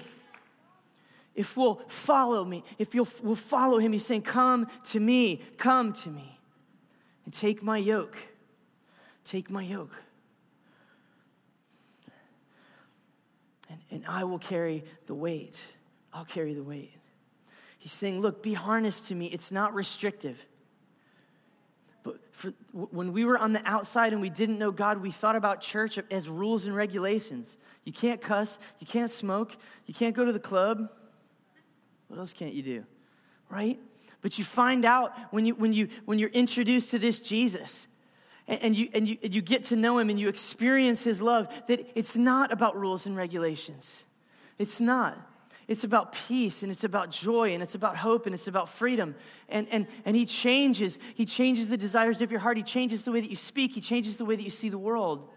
If 1.36 1.58
we'll 1.58 1.82
follow 1.88 2.46
me, 2.46 2.64
if 2.78 2.94
you'll 2.94 3.08
we'll 3.22 3.36
follow 3.36 3.80
him, 3.80 3.92
he's 3.92 4.06
saying, 4.06 4.22
Come 4.22 4.68
to 4.92 5.00
me, 5.00 5.42
come 5.58 5.94
to 5.94 6.10
me, 6.10 6.40
and 7.26 7.34
take 7.34 7.64
my 7.64 7.78
yoke. 7.78 8.16
Take 9.26 9.50
my 9.50 9.64
yoke. 9.64 9.96
And, 13.70 13.80
and 13.90 14.06
I 14.06 14.26
will 14.26 14.40
carry 14.40 14.84
the 15.08 15.16
weight. 15.16 15.66
I'll 16.14 16.26
carry 16.26 16.54
the 16.54 16.64
weight. 16.64 16.94
He's 17.80 17.92
saying, 17.92 18.22
Look, 18.22 18.44
be 18.44 18.54
harnessed 18.54 19.08
to 19.08 19.16
me. 19.16 19.26
It's 19.26 19.52
not 19.52 19.74
restrictive. 19.74 20.46
For, 22.34 22.52
when 22.72 23.14
we 23.14 23.26
were 23.26 23.38
on 23.38 23.54
the 23.54 23.62
outside 23.64 24.12
and 24.12 24.22
we 24.22 24.30
didn't 24.30 24.58
know 24.58 24.72
God, 24.72 25.02
we 25.02 25.12
thought 25.12 25.36
about 25.36 25.62
church 25.62 26.00
as 26.12 26.28
rules 26.28 26.66
and 26.66 26.76
regulations. 26.76 27.58
You 27.86 27.94
can't 27.94 28.20
cuss, 28.20 28.60
you 28.80 28.88
can't 28.88 29.10
smoke, 29.10 29.56
you 29.86 29.94
can't 29.94 30.16
go 30.16 30.26
to 30.26 30.34
the 30.34 30.40
club. 30.40 30.90
What 32.08 32.20
else 32.20 32.34
can't 32.34 32.54
you 32.54 32.64
do? 32.64 32.86
Right? 33.50 33.80
But 34.22 34.40
you 34.40 34.44
find 34.44 34.84
out 34.84 35.14
when, 35.32 35.46
you, 35.46 35.54
when, 35.54 35.74
you, 35.74 35.90
when 36.06 36.18
you're 36.18 36.30
introduced 36.30 36.92
to 36.92 37.00
this 37.00 37.20
Jesus 37.20 37.88
and, 38.48 38.62
and, 38.64 38.76
you, 38.76 38.90
and, 38.94 39.08
you, 39.08 39.18
and 39.22 39.34
you 39.34 39.42
get 39.42 39.64
to 39.66 39.76
know 39.76 40.00
him 40.00 40.10
and 40.10 40.20
you 40.20 40.28
experience 40.28 41.04
his 41.04 41.22
love 41.22 41.48
that 41.68 41.88
it's 41.94 42.18
not 42.18 42.52
about 42.52 42.76
rules 42.76 43.06
and 43.06 43.16
regulations. 43.16 44.04
It's 44.58 44.82
not. 44.82 45.20
It's 45.74 45.84
about 45.84 46.14
peace 46.28 46.62
and 46.62 46.72
it's 46.72 46.84
about 46.84 47.10
joy 47.10 47.56
and 47.56 47.64
it's 47.64 47.74
about 47.74 47.98
hope 47.98 48.28
and 48.28 48.36
it's 48.36 48.48
about 48.48 48.70
freedom. 48.70 49.16
And, 49.50 49.68
and, 49.72 49.88
and 50.06 50.16
he 50.16 50.28
changes. 50.28 51.00
He 51.16 51.26
changes 51.26 51.68
the 51.68 51.78
desires 51.78 52.22
of 52.22 52.30
your 52.30 52.42
heart. 52.42 52.58
He 52.58 52.64
changes 52.64 53.06
the 53.06 53.12
way 53.12 53.22
that 53.22 53.30
you 53.32 53.36
speak. 53.36 53.72
He 53.74 53.82
changes 53.82 54.18
the 54.18 54.24
way 54.24 54.36
that 54.36 54.44
you 54.44 54.52
see 54.52 54.70
the 54.70 54.78
world. 54.78 55.28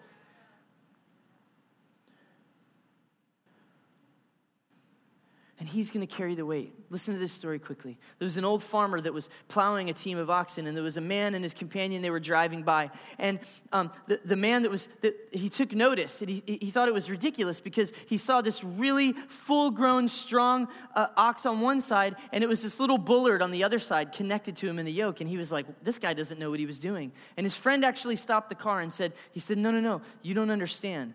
And 5.66 5.72
he's 5.72 5.90
going 5.90 6.06
to 6.06 6.14
carry 6.14 6.36
the 6.36 6.46
weight. 6.46 6.72
Listen 6.90 7.12
to 7.14 7.18
this 7.18 7.32
story 7.32 7.58
quickly. 7.58 7.98
There 8.20 8.26
was 8.26 8.36
an 8.36 8.44
old 8.44 8.62
farmer 8.62 9.00
that 9.00 9.12
was 9.12 9.28
plowing 9.48 9.90
a 9.90 9.92
team 9.92 10.16
of 10.16 10.30
oxen, 10.30 10.68
and 10.68 10.76
there 10.76 10.84
was 10.84 10.96
a 10.96 11.00
man 11.00 11.34
and 11.34 11.42
his 11.42 11.54
companion. 11.54 12.02
They 12.02 12.10
were 12.10 12.20
driving 12.20 12.62
by, 12.62 12.92
and 13.18 13.40
um, 13.72 13.90
the, 14.06 14.20
the 14.24 14.36
man 14.36 14.62
that 14.62 14.70
was 14.70 14.86
that 15.00 15.16
he 15.32 15.48
took 15.48 15.72
notice, 15.72 16.20
and 16.20 16.30
he, 16.30 16.40
he 16.46 16.70
thought 16.70 16.86
it 16.86 16.94
was 16.94 17.10
ridiculous 17.10 17.60
because 17.60 17.92
he 18.06 18.16
saw 18.16 18.42
this 18.42 18.62
really 18.62 19.12
full-grown, 19.12 20.06
strong 20.06 20.68
uh, 20.94 21.08
ox 21.16 21.46
on 21.46 21.60
one 21.60 21.80
side, 21.80 22.14
and 22.30 22.44
it 22.44 22.46
was 22.46 22.62
this 22.62 22.78
little 22.78 22.98
bullard 22.98 23.42
on 23.42 23.50
the 23.50 23.64
other 23.64 23.80
side 23.80 24.12
connected 24.12 24.54
to 24.58 24.68
him 24.68 24.78
in 24.78 24.86
the 24.86 24.92
yoke, 24.92 25.20
and 25.20 25.28
he 25.28 25.36
was 25.36 25.50
like, 25.50 25.66
"This 25.82 25.98
guy 25.98 26.14
doesn't 26.14 26.38
know 26.38 26.50
what 26.50 26.60
he 26.60 26.66
was 26.66 26.78
doing." 26.78 27.10
And 27.36 27.44
his 27.44 27.56
friend 27.56 27.84
actually 27.84 28.14
stopped 28.14 28.50
the 28.50 28.54
car 28.54 28.80
and 28.82 28.92
said, 28.92 29.14
"He 29.32 29.40
said, 29.40 29.58
no, 29.58 29.72
no, 29.72 29.80
no, 29.80 30.00
you 30.22 30.32
don't 30.32 30.52
understand." 30.52 31.14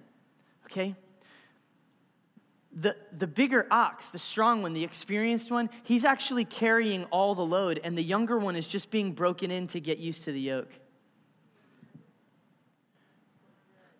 Okay, 0.65 0.93
the, 2.73 2.95
the 3.17 3.27
bigger 3.27 3.67
ox, 3.69 4.09
the 4.09 4.19
strong 4.19 4.61
one, 4.61 4.73
the 4.73 4.83
experienced 4.83 5.51
one, 5.51 5.69
he's 5.83 6.05
actually 6.05 6.45
carrying 6.45 7.03
all 7.05 7.35
the 7.35 7.45
load, 7.45 7.79
and 7.83 7.97
the 7.97 8.03
younger 8.03 8.37
one 8.37 8.55
is 8.55 8.67
just 8.67 8.91
being 8.91 9.11
broken 9.11 9.51
in 9.51 9.67
to 9.67 9.79
get 9.79 9.97
used 9.97 10.23
to 10.23 10.31
the 10.31 10.39
yoke. 10.39 10.71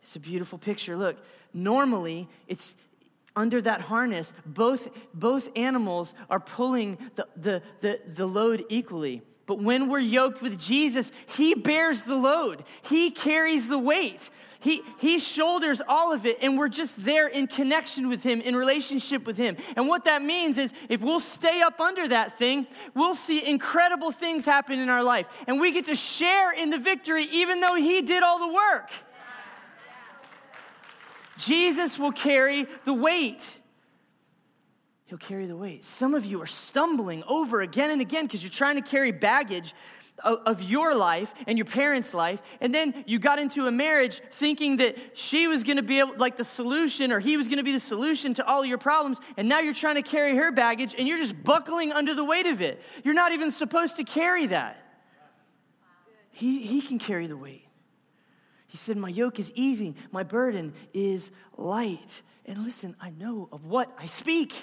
It's 0.01 0.15
a 0.15 0.19
beautiful 0.19 0.57
picture. 0.57 0.97
Look, 0.97 1.17
normally 1.53 2.29
it's 2.47 2.75
under 3.36 3.62
that 3.62 3.81
harness, 3.81 4.34
both, 4.45 4.89
both 5.13 5.49
animals 5.55 6.13
are 6.29 6.39
pulling 6.39 6.97
the, 7.15 7.27
the, 7.38 7.62
the, 7.79 7.99
the 8.05 8.25
load 8.25 8.65
equally. 8.69 9.21
But 9.45 9.62
when 9.62 9.89
we're 9.89 9.99
yoked 9.99 10.41
with 10.41 10.60
Jesus, 10.60 11.12
He 11.27 11.53
bears 11.53 12.01
the 12.01 12.15
load, 12.15 12.63
He 12.81 13.12
carries 13.12 13.67
the 13.67 13.79
weight. 13.79 14.29
He, 14.62 14.84
he 15.00 15.17
shoulders 15.17 15.82
all 15.88 16.13
of 16.13 16.28
it, 16.28 16.38
and 16.39 16.56
we're 16.56 16.69
just 16.69 17.04
there 17.04 17.28
in 17.28 17.47
connection 17.47 18.10
with 18.10 18.21
Him, 18.21 18.41
in 18.41 18.56
relationship 18.56 19.26
with 19.26 19.36
Him. 19.36 19.58
And 19.76 19.88
what 19.88 20.04
that 20.04 20.21
means 20.21 20.60
is 20.60 20.71
if 20.88 21.02
we'll 21.02 21.19
stay 21.19 21.63
up 21.63 21.80
under 21.80 22.08
that 22.10 22.38
thing, 22.38 22.67
we'll 22.93 23.15
see 23.15 23.43
incredible 23.43 24.12
things 24.12 24.45
happen 24.45 24.78
in 24.78 24.88
our 24.88 25.02
life. 25.02 25.26
And 25.47 25.60
we 25.60 25.71
get 25.71 25.86
to 25.86 25.95
share 25.95 26.52
in 26.52 26.69
the 26.69 26.78
victory, 26.78 27.24
even 27.32 27.60
though 27.60 27.74
He 27.74 28.04
did 28.04 28.21
all 28.21 28.38
the 28.38 28.54
work. 28.54 28.91
Jesus 31.39 31.97
will 31.97 32.12
carry 32.12 32.67
the 32.86 32.93
weight. 32.93 33.58
He'll 35.06 35.17
carry 35.17 35.47
the 35.47 35.58
weight. 35.58 35.86
Some 35.86 36.13
of 36.13 36.24
you 36.24 36.39
are 36.39 36.47
stumbling 36.47 37.24
over 37.28 37.62
again 37.62 37.89
and 37.89 38.00
again 38.00 38.28
because 38.28 38.43
you're 38.43 38.52
trying 38.52 38.76
to 38.76 38.88
carry 38.88 39.12
baggage 39.12 39.74
of 40.23 40.63
your 40.63 40.95
life 40.95 41.34
and 41.47 41.57
your 41.57 41.65
parents' 41.65 42.13
life, 42.13 42.41
and 42.60 42.73
then 42.73 43.03
you 43.07 43.19
got 43.19 43.39
into 43.39 43.67
a 43.67 43.71
marriage 43.71 44.21
thinking 44.31 44.77
that 44.77 44.95
she 45.17 45.47
was 45.47 45.63
going 45.63 45.77
to 45.77 45.84
be 45.84 45.99
able, 45.99 46.15
like 46.17 46.38
the 46.38 46.43
solution, 46.43 47.12
or 47.12 47.19
he 47.19 47.38
was 47.38 47.47
going 47.47 47.57
to 47.57 47.63
be 47.63 47.71
the 47.71 47.79
solution 47.79 48.34
to 48.36 48.45
all 48.45 48.63
your 48.65 48.77
problems, 48.77 49.19
and 49.38 49.49
now 49.49 49.60
you're 49.60 49.73
trying 49.73 49.95
to 49.95 50.01
carry 50.01 50.36
her 50.36 50.51
baggage, 50.51 50.95
and 50.97 51.07
you're 51.07 51.17
just 51.17 51.43
buckling 51.43 51.91
under 51.91 52.13
the 52.13 52.23
weight 52.23 52.45
of 52.45 52.62
it. 52.62 52.81
You're 53.03 53.13
not 53.13 53.31
even 53.31 53.51
supposed 53.51 53.97
to 53.97 54.03
carry 54.03 54.47
that. 54.47 54.77
He, 56.31 56.65
he 56.65 56.81
can 56.81 56.97
carry 56.97 57.27
the 57.27 57.38
weight. 57.38 57.67
He 58.67 58.77
said, 58.77 58.97
My 58.97 59.10
yoke 59.10 59.39
is 59.39 59.51
easy, 59.55 59.95
my 60.12 60.23
burden 60.23 60.73
is 60.93 61.31
light. 61.57 62.21
And 62.45 62.63
listen, 62.63 62.95
I 62.99 63.12
know 63.12 63.49
of 63.51 63.65
what 63.65 63.93
I 63.99 64.05
speak. 64.05 64.53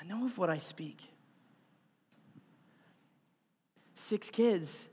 I 0.00 0.04
know 0.04 0.24
of 0.24 0.38
what 0.38 0.48
I 0.48 0.58
speak 0.58 1.02
six 3.98 4.30
kids, 4.30 4.86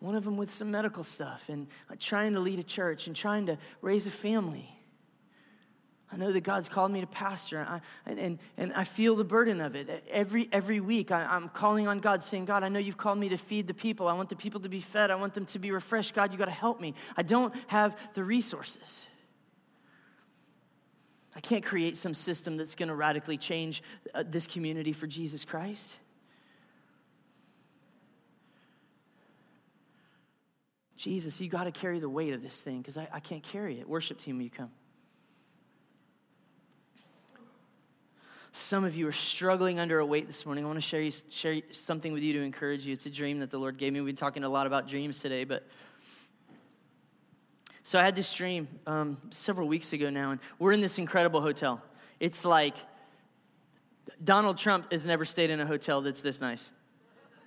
one 0.00 0.14
of 0.14 0.24
them 0.24 0.36
with 0.36 0.52
some 0.52 0.70
medical 0.70 1.04
stuff, 1.04 1.48
and 1.48 1.66
trying 1.98 2.34
to 2.34 2.40
lead 2.40 2.58
a 2.58 2.64
church 2.64 3.06
and 3.06 3.16
trying 3.16 3.46
to 3.46 3.56
raise 3.80 4.06
a 4.06 4.10
family. 4.10 4.68
I 6.12 6.16
know 6.16 6.30
that 6.30 6.42
God's 6.42 6.68
called 6.68 6.92
me 6.92 7.00
to 7.00 7.06
pastor, 7.06 7.66
I, 7.68 7.80
and, 8.06 8.20
and, 8.20 8.38
and 8.56 8.72
I 8.74 8.84
feel 8.84 9.16
the 9.16 9.24
burden 9.24 9.60
of 9.60 9.74
it. 9.74 10.04
Every, 10.10 10.48
every 10.52 10.78
week, 10.78 11.10
I, 11.10 11.24
I'm 11.24 11.48
calling 11.48 11.88
on 11.88 11.98
God, 11.98 12.22
saying, 12.22 12.44
God, 12.44 12.62
I 12.62 12.68
know 12.68 12.78
you've 12.78 12.98
called 12.98 13.18
me 13.18 13.30
to 13.30 13.36
feed 13.36 13.66
the 13.66 13.74
people. 13.74 14.06
I 14.06 14.12
want 14.12 14.28
the 14.28 14.36
people 14.36 14.60
to 14.60 14.68
be 14.68 14.80
fed. 14.80 15.10
I 15.10 15.16
want 15.16 15.34
them 15.34 15.46
to 15.46 15.58
be 15.58 15.70
refreshed. 15.70 16.14
God, 16.14 16.30
you 16.30 16.38
got 16.38 16.44
to 16.44 16.50
help 16.52 16.80
me. 16.80 16.94
I 17.16 17.22
don't 17.22 17.52
have 17.68 17.98
the 18.14 18.22
resources. 18.22 19.06
I 21.34 21.40
can't 21.40 21.64
create 21.64 21.96
some 21.96 22.14
system 22.14 22.56
that's 22.56 22.76
going 22.76 22.90
to 22.90 22.94
radically 22.94 23.38
change 23.38 23.82
uh, 24.14 24.22
this 24.24 24.46
community 24.46 24.92
for 24.92 25.08
Jesus 25.08 25.44
Christ. 25.44 25.96
Jesus, 31.04 31.38
you 31.38 31.50
got 31.50 31.64
to 31.64 31.70
carry 31.70 31.98
the 31.98 32.08
weight 32.08 32.32
of 32.32 32.42
this 32.42 32.62
thing 32.62 32.78
because 32.78 32.96
I, 32.96 33.06
I 33.12 33.20
can't 33.20 33.42
carry 33.42 33.78
it. 33.78 33.86
Worship 33.86 34.16
team, 34.16 34.40
you 34.40 34.48
come? 34.48 34.70
Some 38.52 38.84
of 38.84 38.96
you 38.96 39.06
are 39.06 39.12
struggling 39.12 39.78
under 39.78 39.98
a 39.98 40.06
weight 40.06 40.26
this 40.26 40.46
morning. 40.46 40.64
I 40.64 40.66
want 40.66 40.78
to 40.78 40.80
share, 40.80 41.02
you, 41.02 41.12
share 41.28 41.60
something 41.72 42.14
with 42.14 42.22
you 42.22 42.32
to 42.32 42.40
encourage 42.40 42.86
you. 42.86 42.94
It's 42.94 43.04
a 43.04 43.10
dream 43.10 43.40
that 43.40 43.50
the 43.50 43.58
Lord 43.58 43.76
gave 43.76 43.92
me. 43.92 44.00
We've 44.00 44.14
been 44.14 44.16
talking 44.16 44.44
a 44.44 44.48
lot 44.48 44.66
about 44.66 44.88
dreams 44.88 45.18
today, 45.18 45.44
but 45.44 45.68
so 47.82 47.98
I 47.98 48.02
had 48.02 48.16
this 48.16 48.32
dream 48.32 48.66
um, 48.86 49.18
several 49.30 49.68
weeks 49.68 49.92
ago 49.92 50.08
now, 50.08 50.30
and 50.30 50.40
we're 50.58 50.72
in 50.72 50.80
this 50.80 50.96
incredible 50.96 51.42
hotel. 51.42 51.82
It's 52.18 52.46
like 52.46 52.76
Donald 54.24 54.56
Trump 54.56 54.90
has 54.90 55.04
never 55.04 55.26
stayed 55.26 55.50
in 55.50 55.60
a 55.60 55.66
hotel 55.66 56.00
that's 56.00 56.22
this 56.22 56.40
nice. 56.40 56.70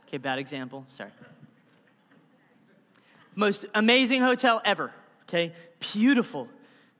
Okay, 0.08 0.20
bad 0.20 0.38
example. 0.38 0.86
Sorry. 0.89 1.10
Most 3.38 3.67
amazing 3.76 4.21
hotel 4.21 4.62
ever. 4.65 4.91
Okay, 5.26 5.54
beautiful, 5.80 6.50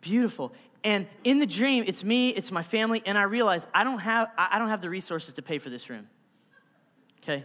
beautiful. 0.02 0.54
And 0.84 1.08
in 1.24 1.40
the 1.40 1.48
dream, 1.48 1.84
it's 1.88 2.04
me, 2.04 2.30
it's 2.30 2.52
my 2.52 2.62
family, 2.62 3.02
and 3.08 3.18
I 3.18 3.24
realize 3.24 3.66
I 3.74 3.84
don't 3.84 3.98
have 3.98 4.30
I 4.38 4.60
don't 4.60 4.70
have 4.70 4.80
the 4.80 4.90
resources 4.90 5.34
to 5.34 5.42
pay 5.42 5.58
for 5.58 5.72
this 5.72 5.90
room. 5.90 6.08
Okay, 7.24 7.44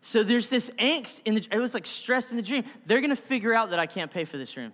so 0.00 0.22
there's 0.22 0.48
this 0.48 0.70
angst 0.78 1.20
in 1.26 1.34
the. 1.34 1.46
It 1.52 1.58
was 1.58 1.74
like 1.74 1.84
stress 1.84 2.30
in 2.30 2.38
the 2.38 2.42
dream. 2.42 2.64
They're 2.86 3.02
gonna 3.02 3.14
figure 3.14 3.52
out 3.52 3.70
that 3.70 3.78
I 3.78 3.84
can't 3.84 4.10
pay 4.10 4.24
for 4.24 4.38
this 4.38 4.56
room. 4.56 4.72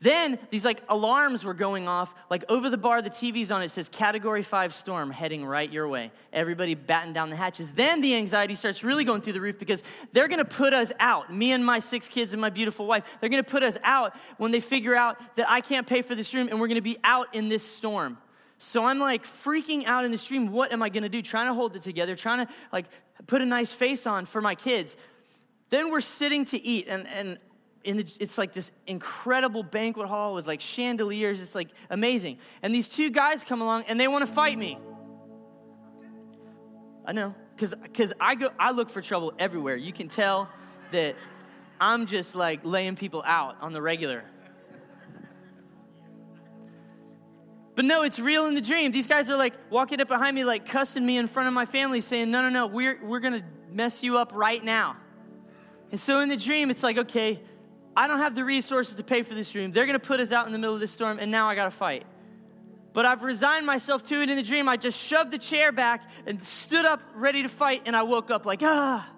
Then 0.00 0.38
these 0.50 0.64
like 0.64 0.82
alarms 0.90 1.42
were 1.42 1.54
going 1.54 1.88
off, 1.88 2.14
like 2.28 2.44
over 2.50 2.68
the 2.68 2.76
bar, 2.76 3.00
the 3.00 3.08
TV's 3.08 3.50
on, 3.50 3.62
it 3.62 3.70
says 3.70 3.88
category 3.88 4.42
five 4.42 4.74
storm 4.74 5.10
heading 5.10 5.44
right 5.44 5.70
your 5.70 5.88
way. 5.88 6.12
Everybody 6.34 6.74
batting 6.74 7.14
down 7.14 7.30
the 7.30 7.36
hatches. 7.36 7.72
Then 7.72 8.02
the 8.02 8.14
anxiety 8.14 8.54
starts 8.54 8.84
really 8.84 9.04
going 9.04 9.22
through 9.22 9.32
the 9.32 9.40
roof 9.40 9.58
because 9.58 9.82
they're 10.12 10.28
gonna 10.28 10.44
put 10.44 10.74
us 10.74 10.92
out. 11.00 11.32
Me 11.32 11.52
and 11.52 11.64
my 11.64 11.78
six 11.78 12.08
kids 12.08 12.34
and 12.34 12.42
my 12.42 12.50
beautiful 12.50 12.86
wife, 12.86 13.04
they're 13.20 13.30
gonna 13.30 13.42
put 13.42 13.62
us 13.62 13.78
out 13.84 14.14
when 14.36 14.52
they 14.52 14.60
figure 14.60 14.94
out 14.94 15.16
that 15.36 15.48
I 15.48 15.62
can't 15.62 15.86
pay 15.86 16.02
for 16.02 16.14
this 16.14 16.34
room 16.34 16.48
and 16.48 16.60
we're 16.60 16.68
gonna 16.68 16.82
be 16.82 16.98
out 17.02 17.34
in 17.34 17.48
this 17.48 17.62
storm. 17.62 18.18
So 18.58 18.84
I'm 18.84 18.98
like 18.98 19.24
freaking 19.24 19.86
out 19.86 20.04
in 20.04 20.10
the 20.10 20.18
stream. 20.18 20.52
What 20.52 20.72
am 20.72 20.82
I 20.82 20.90
gonna 20.90 21.08
do? 21.08 21.22
Trying 21.22 21.48
to 21.48 21.54
hold 21.54 21.74
it 21.74 21.82
together, 21.82 22.16
trying 22.16 22.46
to 22.46 22.52
like 22.70 22.86
put 23.26 23.40
a 23.40 23.46
nice 23.46 23.72
face 23.72 24.06
on 24.06 24.26
for 24.26 24.42
my 24.42 24.54
kids. 24.54 24.94
Then 25.70 25.90
we're 25.90 26.00
sitting 26.00 26.44
to 26.46 26.62
eat, 26.62 26.86
and, 26.86 27.06
and 27.08 27.38
in 27.86 27.98
the, 27.98 28.12
it's 28.18 28.36
like 28.36 28.52
this 28.52 28.70
incredible 28.86 29.62
banquet 29.62 30.08
hall 30.08 30.34
with 30.34 30.46
like 30.46 30.60
chandeliers. 30.60 31.40
It's 31.40 31.54
like 31.54 31.68
amazing. 31.88 32.38
And 32.62 32.74
these 32.74 32.88
two 32.88 33.10
guys 33.10 33.44
come 33.44 33.62
along 33.62 33.84
and 33.88 33.98
they 33.98 34.08
want 34.08 34.26
to 34.26 34.32
fight 34.32 34.58
me. 34.58 34.78
I 37.04 37.12
know, 37.12 37.34
because 37.54 37.74
because 37.80 38.12
I 38.20 38.34
go 38.34 38.50
I 38.58 38.72
look 38.72 38.90
for 38.90 39.00
trouble 39.00 39.32
everywhere. 39.38 39.76
You 39.76 39.92
can 39.92 40.08
tell 40.08 40.50
that 40.90 41.14
I'm 41.80 42.06
just 42.06 42.34
like 42.34 42.60
laying 42.64 42.96
people 42.96 43.22
out 43.24 43.56
on 43.60 43.72
the 43.72 43.80
regular. 43.80 44.24
But 47.76 47.84
no, 47.84 48.02
it's 48.02 48.18
real 48.18 48.46
in 48.46 48.54
the 48.54 48.60
dream. 48.62 48.90
These 48.90 49.06
guys 49.06 49.30
are 49.30 49.36
like 49.36 49.52
walking 49.70 50.00
up 50.00 50.08
behind 50.08 50.34
me, 50.34 50.44
like 50.44 50.66
cussing 50.66 51.04
me 51.04 51.18
in 51.18 51.28
front 51.28 51.46
of 51.46 51.54
my 51.54 51.66
family, 51.66 52.00
saying, 52.00 52.30
No, 52.30 52.42
no, 52.42 52.48
no, 52.48 52.66
we're, 52.66 52.98
we're 53.04 53.20
gonna 53.20 53.44
mess 53.70 54.02
you 54.02 54.16
up 54.18 54.32
right 54.34 54.64
now. 54.64 54.96
And 55.90 56.00
so 56.00 56.20
in 56.20 56.28
the 56.28 56.36
dream, 56.36 56.70
it's 56.70 56.82
like, 56.82 56.98
okay, 56.98 57.40
I 57.96 58.06
don't 58.06 58.18
have 58.18 58.34
the 58.34 58.44
resources 58.44 58.94
to 58.96 59.02
pay 59.02 59.22
for 59.22 59.34
this 59.34 59.54
room. 59.54 59.72
They're 59.72 59.86
going 59.86 59.98
to 59.98 60.06
put 60.06 60.20
us 60.20 60.30
out 60.30 60.46
in 60.46 60.52
the 60.52 60.58
middle 60.58 60.74
of 60.74 60.80
this 60.80 60.92
storm, 60.92 61.18
and 61.18 61.30
now 61.30 61.48
I 61.48 61.54
got 61.54 61.64
to 61.64 61.70
fight. 61.70 62.04
But 62.92 63.06
I've 63.06 63.24
resigned 63.24 63.64
myself 63.66 64.02
to 64.04 64.22
it 64.22 64.28
in 64.28 64.36
the 64.36 64.42
dream. 64.42 64.68
I 64.68 64.76
just 64.76 64.98
shoved 64.98 65.30
the 65.30 65.38
chair 65.38 65.72
back 65.72 66.02
and 66.26 66.42
stood 66.44 66.84
up 66.84 67.02
ready 67.14 67.42
to 67.42 67.48
fight, 67.48 67.82
and 67.86 67.96
I 67.96 68.02
woke 68.02 68.30
up 68.30 68.44
like, 68.44 68.60
ah. 68.62 69.08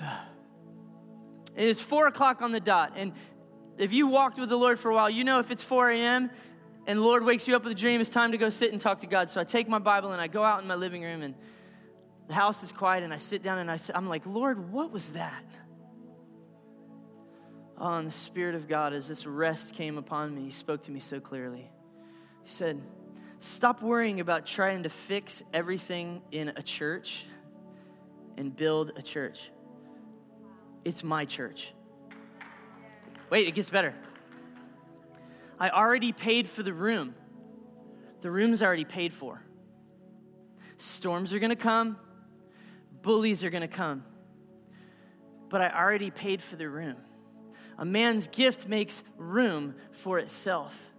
And 0.00 1.68
it's 1.68 1.80
four 1.80 2.06
o'clock 2.06 2.42
on 2.42 2.52
the 2.52 2.60
dot. 2.60 2.92
And 2.96 3.12
if 3.78 3.92
you 3.92 4.06
walked 4.06 4.38
with 4.38 4.48
the 4.48 4.58
Lord 4.58 4.78
for 4.78 4.90
a 4.90 4.94
while, 4.94 5.10
you 5.10 5.24
know 5.24 5.38
if 5.38 5.50
it's 5.50 5.62
4 5.62 5.90
a.m. 5.90 6.30
and 6.86 6.98
the 6.98 7.02
Lord 7.02 7.24
wakes 7.24 7.46
you 7.48 7.56
up 7.56 7.64
with 7.64 7.72
a 7.72 7.76
dream, 7.76 8.00
it's 8.00 8.10
time 8.10 8.32
to 8.32 8.38
go 8.38 8.48
sit 8.48 8.72
and 8.72 8.80
talk 8.80 9.00
to 9.00 9.06
God. 9.06 9.30
So 9.30 9.40
I 9.40 9.44
take 9.44 9.68
my 9.68 9.78
Bible 9.78 10.12
and 10.12 10.20
I 10.20 10.26
go 10.26 10.42
out 10.44 10.62
in 10.62 10.68
my 10.68 10.74
living 10.74 11.02
room, 11.02 11.22
and 11.22 11.34
the 12.26 12.34
house 12.34 12.62
is 12.62 12.70
quiet, 12.70 13.02
and 13.04 13.12
I 13.12 13.16
sit 13.16 13.42
down 13.42 13.58
and 13.58 13.70
I, 13.70 13.78
I'm 13.94 14.08
like, 14.08 14.26
Lord, 14.26 14.72
what 14.72 14.92
was 14.92 15.08
that? 15.10 15.44
Oh, 17.80 17.94
and 17.94 18.06
the 18.06 18.12
Spirit 18.12 18.56
of 18.56 18.66
God, 18.66 18.92
as 18.92 19.06
this 19.06 19.24
rest 19.24 19.72
came 19.72 19.98
upon 19.98 20.34
me, 20.34 20.44
He 20.44 20.50
spoke 20.50 20.82
to 20.84 20.90
me 20.90 20.98
so 20.98 21.20
clearly. 21.20 21.70
He 22.42 22.50
said, 22.50 22.80
Stop 23.38 23.82
worrying 23.82 24.18
about 24.18 24.46
trying 24.46 24.82
to 24.82 24.88
fix 24.88 25.44
everything 25.54 26.22
in 26.32 26.48
a 26.56 26.62
church 26.62 27.24
and 28.36 28.54
build 28.54 28.92
a 28.96 29.02
church. 29.02 29.50
It's 30.84 31.04
my 31.04 31.24
church. 31.24 31.72
Wait, 33.30 33.46
it 33.46 33.54
gets 33.54 33.70
better. 33.70 33.94
I 35.60 35.70
already 35.70 36.12
paid 36.12 36.48
for 36.48 36.64
the 36.64 36.72
room. 36.72 37.14
The 38.22 38.30
room's 38.30 38.60
already 38.60 38.84
paid 38.84 39.12
for. 39.12 39.40
Storms 40.78 41.32
are 41.32 41.38
gonna 41.38 41.56
come, 41.56 41.96
bullies 43.02 43.44
are 43.44 43.50
gonna 43.50 43.68
come. 43.68 44.04
But 45.48 45.60
I 45.60 45.70
already 45.70 46.10
paid 46.10 46.42
for 46.42 46.56
the 46.56 46.68
room. 46.68 46.96
A 47.78 47.84
man's 47.84 48.26
gift 48.28 48.68
makes 48.68 49.04
room 49.16 49.74
for 49.92 50.18
itself. 50.18 50.92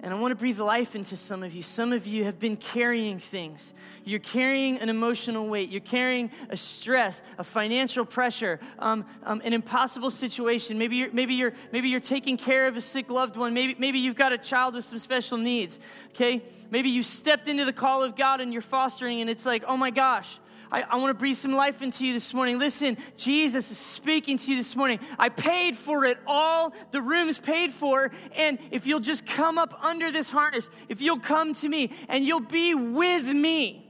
And 0.00 0.14
I 0.14 0.20
want 0.20 0.30
to 0.30 0.36
breathe 0.36 0.60
life 0.60 0.94
into 0.94 1.16
some 1.16 1.42
of 1.42 1.52
you. 1.52 1.64
Some 1.64 1.92
of 1.92 2.06
you 2.06 2.22
have 2.22 2.38
been 2.38 2.56
carrying 2.56 3.18
things. 3.18 3.74
You're 4.04 4.20
carrying 4.20 4.78
an 4.78 4.90
emotional 4.90 5.48
weight. 5.48 5.70
You're 5.70 5.80
carrying 5.80 6.30
a 6.50 6.56
stress, 6.56 7.20
a 7.36 7.42
financial 7.42 8.04
pressure, 8.04 8.60
um, 8.78 9.04
um, 9.24 9.42
an 9.44 9.52
impossible 9.52 10.10
situation. 10.10 10.78
Maybe 10.78 10.96
you're, 10.96 11.10
maybe, 11.10 11.34
you're, 11.34 11.52
maybe 11.72 11.88
you're 11.88 11.98
taking 11.98 12.36
care 12.36 12.68
of 12.68 12.76
a 12.76 12.80
sick 12.80 13.10
loved 13.10 13.36
one. 13.36 13.54
Maybe, 13.54 13.74
maybe 13.76 13.98
you've 13.98 14.14
got 14.14 14.32
a 14.32 14.38
child 14.38 14.74
with 14.74 14.84
some 14.84 15.00
special 15.00 15.36
needs. 15.36 15.80
Okay? 16.10 16.44
Maybe 16.70 16.90
you 16.90 17.02
stepped 17.02 17.48
into 17.48 17.64
the 17.64 17.72
call 17.72 18.04
of 18.04 18.14
God 18.14 18.40
and 18.40 18.52
you're 18.52 18.62
fostering, 18.62 19.20
and 19.20 19.28
it's 19.28 19.44
like, 19.44 19.64
oh 19.66 19.76
my 19.76 19.90
gosh, 19.90 20.38
I, 20.70 20.82
I 20.82 20.96
want 20.96 21.10
to 21.10 21.18
breathe 21.18 21.36
some 21.36 21.52
life 21.52 21.82
into 21.82 22.06
you 22.06 22.12
this 22.12 22.34
morning. 22.34 22.58
Listen, 22.58 22.96
Jesus 23.16 23.70
is 23.70 23.78
speaking 23.78 24.38
to 24.38 24.50
you 24.50 24.56
this 24.56 24.76
morning. 24.76 25.00
I 25.18 25.28
paid 25.28 25.76
for 25.76 26.04
it 26.04 26.18
all. 26.26 26.72
The 26.90 27.00
room's 27.00 27.40
paid 27.40 27.72
for. 27.72 28.10
And 28.36 28.58
if 28.70 28.86
you'll 28.86 29.00
just 29.00 29.26
come 29.26 29.58
up 29.58 29.82
under 29.82 30.10
this 30.10 30.30
harness, 30.30 30.68
if 30.88 31.00
you'll 31.00 31.20
come 31.20 31.54
to 31.54 31.68
me 31.68 31.90
and 32.08 32.24
you'll 32.24 32.40
be 32.40 32.74
with 32.74 33.26
me, 33.26 33.84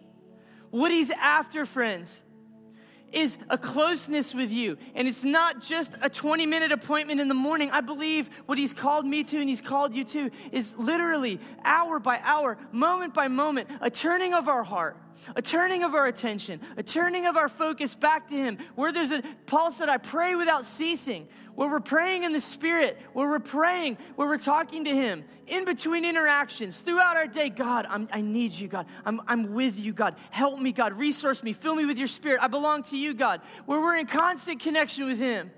what 0.70 0.90
he's 0.90 1.10
after, 1.10 1.64
friends, 1.64 2.22
is 3.12 3.38
a 3.48 3.58
closeness 3.58 4.34
with 4.34 4.50
you. 4.50 4.76
And 4.94 5.08
it's 5.08 5.24
not 5.24 5.62
just 5.62 5.94
a 6.02 6.10
20 6.10 6.46
minute 6.46 6.72
appointment 6.72 7.20
in 7.20 7.28
the 7.28 7.34
morning. 7.34 7.70
I 7.70 7.80
believe 7.80 8.30
what 8.46 8.58
He's 8.58 8.72
called 8.72 9.06
me 9.06 9.24
to 9.24 9.38
and 9.38 9.48
He's 9.48 9.60
called 9.60 9.94
you 9.94 10.04
to 10.04 10.30
is 10.52 10.74
literally 10.76 11.40
hour 11.64 11.98
by 11.98 12.20
hour, 12.22 12.58
moment 12.72 13.14
by 13.14 13.28
moment, 13.28 13.68
a 13.80 13.90
turning 13.90 14.34
of 14.34 14.48
our 14.48 14.62
heart, 14.62 14.96
a 15.36 15.42
turning 15.42 15.82
of 15.82 15.94
our 15.94 16.06
attention, 16.06 16.60
a 16.76 16.82
turning 16.82 17.26
of 17.26 17.36
our 17.36 17.48
focus 17.48 17.94
back 17.94 18.28
to 18.28 18.34
Him. 18.34 18.58
Where 18.74 18.92
there's 18.92 19.12
a, 19.12 19.22
Paul 19.46 19.70
said, 19.70 19.88
I 19.88 19.98
pray 19.98 20.34
without 20.34 20.64
ceasing 20.64 21.28
where 21.58 21.68
we're 21.68 21.80
praying 21.80 22.22
in 22.22 22.32
the 22.32 22.40
Spirit, 22.40 22.96
where 23.14 23.28
we're 23.28 23.40
praying, 23.40 23.98
where 24.14 24.28
we're 24.28 24.38
talking 24.38 24.84
to 24.84 24.94
Him, 24.94 25.24
in 25.48 25.64
between 25.64 26.04
interactions, 26.04 26.78
throughout 26.78 27.16
our 27.16 27.26
day. 27.26 27.48
God, 27.48 27.84
I'm, 27.90 28.08
i 28.12 28.20
need 28.20 28.52
you, 28.52 28.68
God. 28.68 28.86
I'm, 29.04 29.20
I'm 29.26 29.54
with 29.54 29.76
you, 29.76 29.92
God. 29.92 30.14
Help 30.30 30.60
me, 30.60 30.70
God. 30.70 30.92
Resource 30.96 31.42
me. 31.42 31.52
Fill 31.52 31.74
me 31.74 31.84
with 31.84 31.98
your 31.98 32.06
Spirit. 32.06 32.38
I 32.40 32.46
belong 32.46 32.84
to 32.84 32.96
you, 32.96 33.12
God. 33.12 33.40
Where 33.66 33.80
we're 33.80 33.96
in 33.96 34.06
constant 34.06 34.60
connection 34.60 35.08
with 35.08 35.18
Him. 35.18 35.50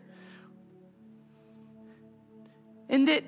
And 2.89 3.07
that 3.09 3.23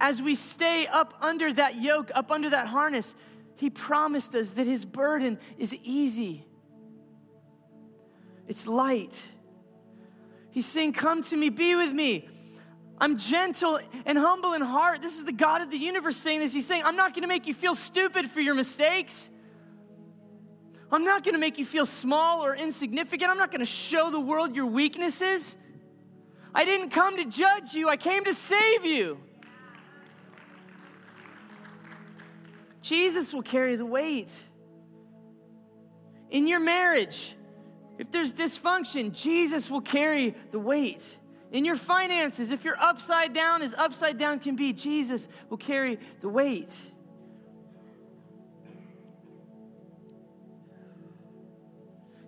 as 0.00 0.22
we 0.22 0.34
stay 0.34 0.86
up 0.86 1.12
under 1.20 1.52
that 1.52 1.82
yoke, 1.82 2.10
up 2.14 2.30
under 2.30 2.48
that 2.48 2.68
harness, 2.68 3.14
He 3.56 3.68
promised 3.68 4.34
us 4.34 4.52
that 4.52 4.66
His 4.66 4.86
burden 4.86 5.38
is 5.58 5.74
easy, 5.82 6.46
it's 8.48 8.66
light. 8.66 9.22
He's 10.54 10.66
saying, 10.66 10.92
Come 10.92 11.24
to 11.24 11.36
me, 11.36 11.48
be 11.48 11.74
with 11.74 11.92
me. 11.92 12.28
I'm 12.98 13.18
gentle 13.18 13.80
and 14.06 14.16
humble 14.16 14.52
in 14.52 14.62
heart. 14.62 15.02
This 15.02 15.18
is 15.18 15.24
the 15.24 15.32
God 15.32 15.62
of 15.62 15.70
the 15.72 15.76
universe 15.76 16.16
saying 16.16 16.38
this. 16.38 16.54
He's 16.54 16.64
saying, 16.64 16.84
I'm 16.84 16.94
not 16.94 17.12
going 17.12 17.22
to 17.22 17.28
make 17.28 17.48
you 17.48 17.54
feel 17.54 17.74
stupid 17.74 18.30
for 18.30 18.40
your 18.40 18.54
mistakes. 18.54 19.28
I'm 20.92 21.02
not 21.02 21.24
going 21.24 21.34
to 21.34 21.40
make 21.40 21.58
you 21.58 21.64
feel 21.64 21.86
small 21.86 22.44
or 22.44 22.54
insignificant. 22.54 23.32
I'm 23.32 23.36
not 23.36 23.50
going 23.50 23.62
to 23.62 23.66
show 23.66 24.12
the 24.12 24.20
world 24.20 24.54
your 24.54 24.66
weaknesses. 24.66 25.56
I 26.54 26.64
didn't 26.64 26.90
come 26.90 27.16
to 27.16 27.24
judge 27.24 27.74
you, 27.74 27.88
I 27.88 27.96
came 27.96 28.22
to 28.24 28.32
save 28.32 28.84
you. 28.84 29.18
Jesus 32.80 33.34
will 33.34 33.42
carry 33.42 33.74
the 33.74 33.86
weight. 33.86 34.30
In 36.30 36.46
your 36.46 36.60
marriage, 36.60 37.34
if 37.98 38.10
there's 38.10 38.34
dysfunction, 38.34 39.12
Jesus 39.12 39.70
will 39.70 39.80
carry 39.80 40.34
the 40.50 40.58
weight. 40.58 41.18
In 41.52 41.64
your 41.64 41.76
finances, 41.76 42.50
if 42.50 42.64
you're 42.64 42.80
upside 42.80 43.32
down 43.32 43.62
as 43.62 43.74
upside 43.74 44.18
down 44.18 44.40
can 44.40 44.56
be, 44.56 44.72
Jesus 44.72 45.28
will 45.48 45.56
carry 45.56 46.00
the 46.20 46.28
weight. 46.28 46.76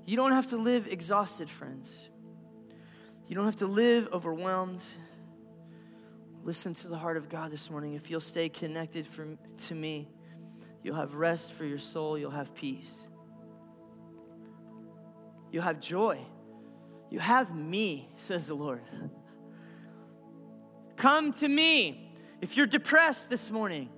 You 0.05 0.17
don't 0.17 0.31
have 0.31 0.51
to 0.51 0.57
live 0.57 0.87
exhausted, 0.87 1.51
friends. 1.51 2.09
You 3.27 3.35
don't 3.35 3.47
have 3.47 3.57
to 3.57 3.67
live 3.67 4.09
overwhelmed. 4.13 4.85
Listen 6.45 6.75
to 6.75 6.87
the 6.87 6.97
heart 6.97 7.17
of 7.17 7.29
God 7.29 7.51
this 7.51 7.69
morning. 7.69 7.95
If 7.95 8.09
you'll 8.09 8.21
stay 8.21 8.49
connected 8.49 9.05
from, 9.05 9.37
to 9.67 9.75
me, 9.75 10.07
you'll 10.85 10.95
have 10.95 11.17
rest 11.17 11.53
for 11.53 11.65
your 11.65 11.81
soul, 11.81 12.17
you'll 12.17 12.31
have 12.31 12.55
peace. 12.55 13.09
You'll 15.51 15.63
have 15.63 15.81
joy. 15.81 16.21
You 17.11 17.19
have 17.19 17.55
me, 17.55 18.09
says 18.17 18.47
the 18.47 18.55
Lord. 18.55 18.83
Come 20.97 21.33
to 21.35 21.49
me. 21.49 22.13
If 22.41 22.57
you're 22.57 22.67
depressed 22.67 23.31
this 23.31 23.51
morning, 23.51 23.89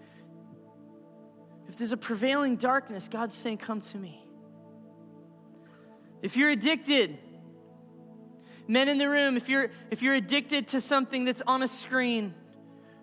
if 1.68 1.76
there's 1.76 1.92
a 1.92 1.96
prevailing 1.96 2.56
darkness, 2.56 3.08
God's 3.08 3.34
saying, 3.34 3.58
Come 3.58 3.80
to 3.80 3.98
me. 3.98 4.24
If 6.22 6.36
you're 6.36 6.50
addicted, 6.50 7.18
men 8.66 8.88
in 8.88 8.98
the 8.98 9.08
room, 9.08 9.36
if 9.36 9.48
you're 9.48 9.70
if 9.90 10.02
you're 10.02 10.14
addicted 10.14 10.68
to 10.68 10.80
something 10.80 11.24
that's 11.24 11.42
on 11.46 11.62
a 11.62 11.68
screen 11.68 12.34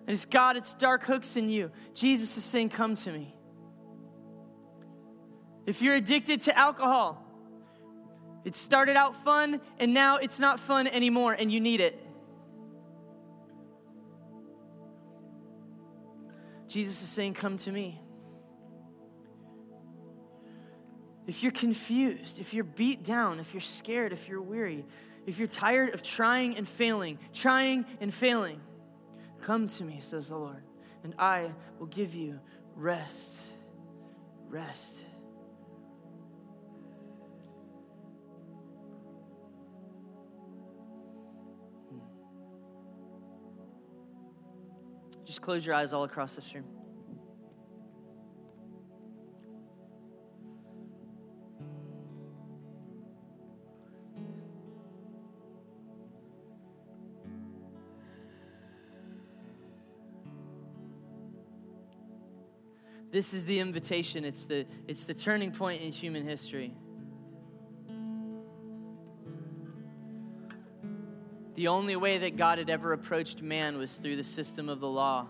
and 0.06 0.14
it's 0.14 0.24
God, 0.24 0.56
it's 0.56 0.74
dark 0.74 1.02
hooks 1.02 1.36
in 1.36 1.48
you, 1.48 1.70
Jesus 1.94 2.36
is 2.36 2.44
saying, 2.44 2.70
Come 2.70 2.96
to 2.96 3.12
me. 3.12 3.34
If 5.66 5.82
you're 5.82 5.96
addicted 5.96 6.42
to 6.42 6.56
alcohol, 6.56 7.25
it 8.46 8.54
started 8.54 8.96
out 8.96 9.24
fun 9.24 9.60
and 9.80 9.92
now 9.92 10.18
it's 10.18 10.38
not 10.38 10.60
fun 10.60 10.86
anymore 10.86 11.32
and 11.32 11.50
you 11.50 11.60
need 11.60 11.80
it. 11.80 12.00
Jesus 16.68 17.02
is 17.02 17.08
saying, 17.08 17.34
Come 17.34 17.58
to 17.58 17.72
me. 17.72 18.00
If 21.26 21.42
you're 21.42 21.50
confused, 21.50 22.38
if 22.38 22.54
you're 22.54 22.62
beat 22.62 23.02
down, 23.02 23.40
if 23.40 23.52
you're 23.52 23.60
scared, 23.60 24.12
if 24.12 24.28
you're 24.28 24.40
weary, 24.40 24.84
if 25.26 25.40
you're 25.40 25.48
tired 25.48 25.92
of 25.92 26.04
trying 26.04 26.56
and 26.56 26.68
failing, 26.68 27.18
trying 27.34 27.84
and 28.00 28.14
failing, 28.14 28.60
come 29.42 29.66
to 29.66 29.82
me, 29.82 29.98
says 30.00 30.28
the 30.28 30.36
Lord, 30.36 30.62
and 31.02 31.16
I 31.18 31.50
will 31.80 31.86
give 31.86 32.14
you 32.14 32.38
rest. 32.76 33.40
Rest. 34.48 35.02
Just 45.36 45.44
close 45.44 45.66
your 45.66 45.74
eyes 45.74 45.92
all 45.92 46.04
across 46.04 46.34
this 46.34 46.54
room. 46.54 46.64
This 63.12 63.34
is 63.34 63.44
the 63.44 63.60
invitation. 63.60 64.24
It's 64.24 64.46
the, 64.46 64.64
it's 64.88 65.04
the 65.04 65.12
turning 65.12 65.52
point 65.52 65.82
in 65.82 65.92
human 65.92 66.24
history. 66.24 66.72
The 71.56 71.68
only 71.68 71.96
way 71.96 72.18
that 72.18 72.36
God 72.36 72.58
had 72.58 72.68
ever 72.68 72.92
approached 72.92 73.40
man 73.40 73.78
was 73.78 73.94
through 73.94 74.16
the 74.16 74.24
system 74.24 74.68
of 74.68 74.78
the 74.78 74.88
law. 74.88 75.26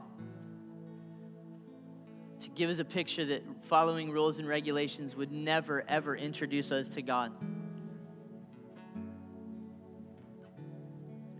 To 2.40 2.50
give 2.50 2.68
us 2.68 2.80
a 2.80 2.84
picture 2.84 3.24
that 3.26 3.44
following 3.62 4.10
rules 4.10 4.40
and 4.40 4.48
regulations 4.48 5.14
would 5.14 5.30
never, 5.30 5.84
ever 5.88 6.16
introduce 6.16 6.72
us 6.72 6.88
to 6.88 7.02
God. 7.02 7.32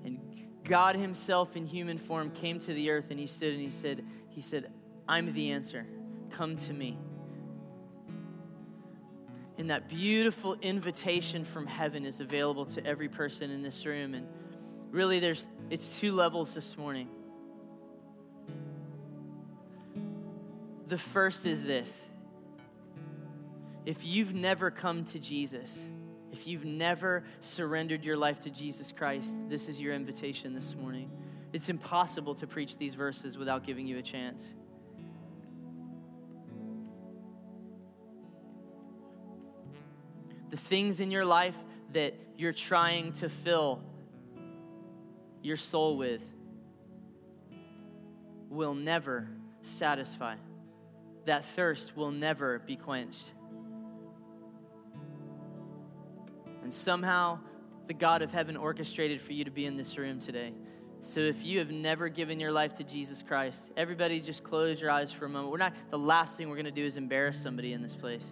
And 0.05 0.21
God 0.63 0.95
Himself 0.95 1.57
in 1.57 1.67
human 1.67 1.99
form 1.99 2.31
came 2.31 2.61
to 2.61 2.73
the 2.73 2.91
earth 2.91 3.11
and 3.11 3.19
He 3.19 3.27
stood 3.27 3.53
and 3.53 3.61
He 3.61 3.73
said, 3.73 4.05
He 4.29 4.41
said, 4.41 4.71
I'm 5.09 5.33
the 5.33 5.51
answer. 5.51 5.85
Come 6.31 6.55
to 6.59 6.73
me. 6.73 6.97
And 9.59 9.71
that 9.71 9.89
beautiful 9.89 10.55
invitation 10.63 11.45
from 11.45 11.67
heaven 11.67 12.07
is 12.07 12.21
available 12.21 12.67
to 12.67 12.87
every 12.87 13.09
person 13.09 13.51
in 13.51 13.63
this 13.63 13.85
room. 13.85 14.15
And 14.15 14.29
really, 14.91 15.21
there's 15.21 15.47
it's 15.71 15.99
two 15.99 16.13
levels 16.13 16.55
this 16.55 16.77
morning. 16.77 17.09
The 20.87 20.99
first 20.99 21.47
is 21.47 21.65
this 21.65 22.07
if 23.85 24.05
you've 24.05 24.35
never 24.35 24.71
come 24.71 25.05
to 25.07 25.19
Jesus, 25.19 25.89
if 26.33 26.47
you've 26.47 26.65
never 26.65 27.25
surrendered 27.41 28.05
your 28.05 28.17
life 28.17 28.41
to 28.41 28.51
Jesus 28.51 28.93
Christ, 28.93 29.35
this 29.49 29.69
is 29.69 29.81
your 29.81 29.95
invitation 29.95 30.55
this 30.55 30.75
morning. 30.75 31.11
It's 31.53 31.69
impossible 31.69 32.35
to 32.37 32.47
preach 32.47 32.77
these 32.77 32.95
verses 32.95 33.39
without 33.39 33.65
giving 33.65 33.87
you 33.87 33.99
a 33.99 34.03
chance. 34.03 34.53
the 40.57 40.57
things 40.57 41.01
in 41.01 41.11
your 41.11 41.25
life 41.25 41.57
that 41.93 42.15
you're 42.37 42.53
trying 42.53 43.13
to 43.13 43.29
fill 43.29 43.83
your 45.47 45.57
soul 45.57 45.97
with 45.97 46.23
will 48.51 48.75
never 48.75 49.29
satisfy. 49.63 50.35
That 51.27 51.45
thirst 51.45 51.97
will 51.97 52.11
never 52.11 52.59
be 52.59 52.75
quenched. 52.75 53.33
And 56.65 56.75
somehow, 56.75 57.39
the 57.87 57.95
God 57.95 58.23
of 58.23 58.33
heaven 58.33 58.57
orchestrated 58.57 59.21
for 59.21 59.35
you 59.35 59.45
to 59.45 59.53
be 59.53 59.67
in 59.67 59.77
this 59.77 59.97
room 59.97 60.21
today. 60.21 60.53
So 61.03 61.21
if 61.21 61.45
you 61.45 61.61
have 61.61 61.71
never 61.71 62.09
given 62.09 62.41
your 62.41 62.51
life 62.51 62.75
to 62.75 62.85
Jesus 62.85 63.23
Christ, 63.23 63.71
everybody 63.77 64.19
just 64.21 64.43
close 64.43 64.81
your 64.81 64.91
eyes 64.91 65.13
for 65.13 65.27
a 65.27 65.29
moment. 65.29 65.53
We're 65.53 65.59
not 65.59 65.75
the 65.91 65.99
last 65.99 66.37
thing 66.37 66.49
we're 66.49 66.57
going 66.57 66.65
to 66.65 66.73
do 66.73 66.85
is 66.85 66.97
embarrass 66.97 67.41
somebody 67.41 67.73
in 67.73 67.83
this 67.83 67.95
place. 67.95 68.27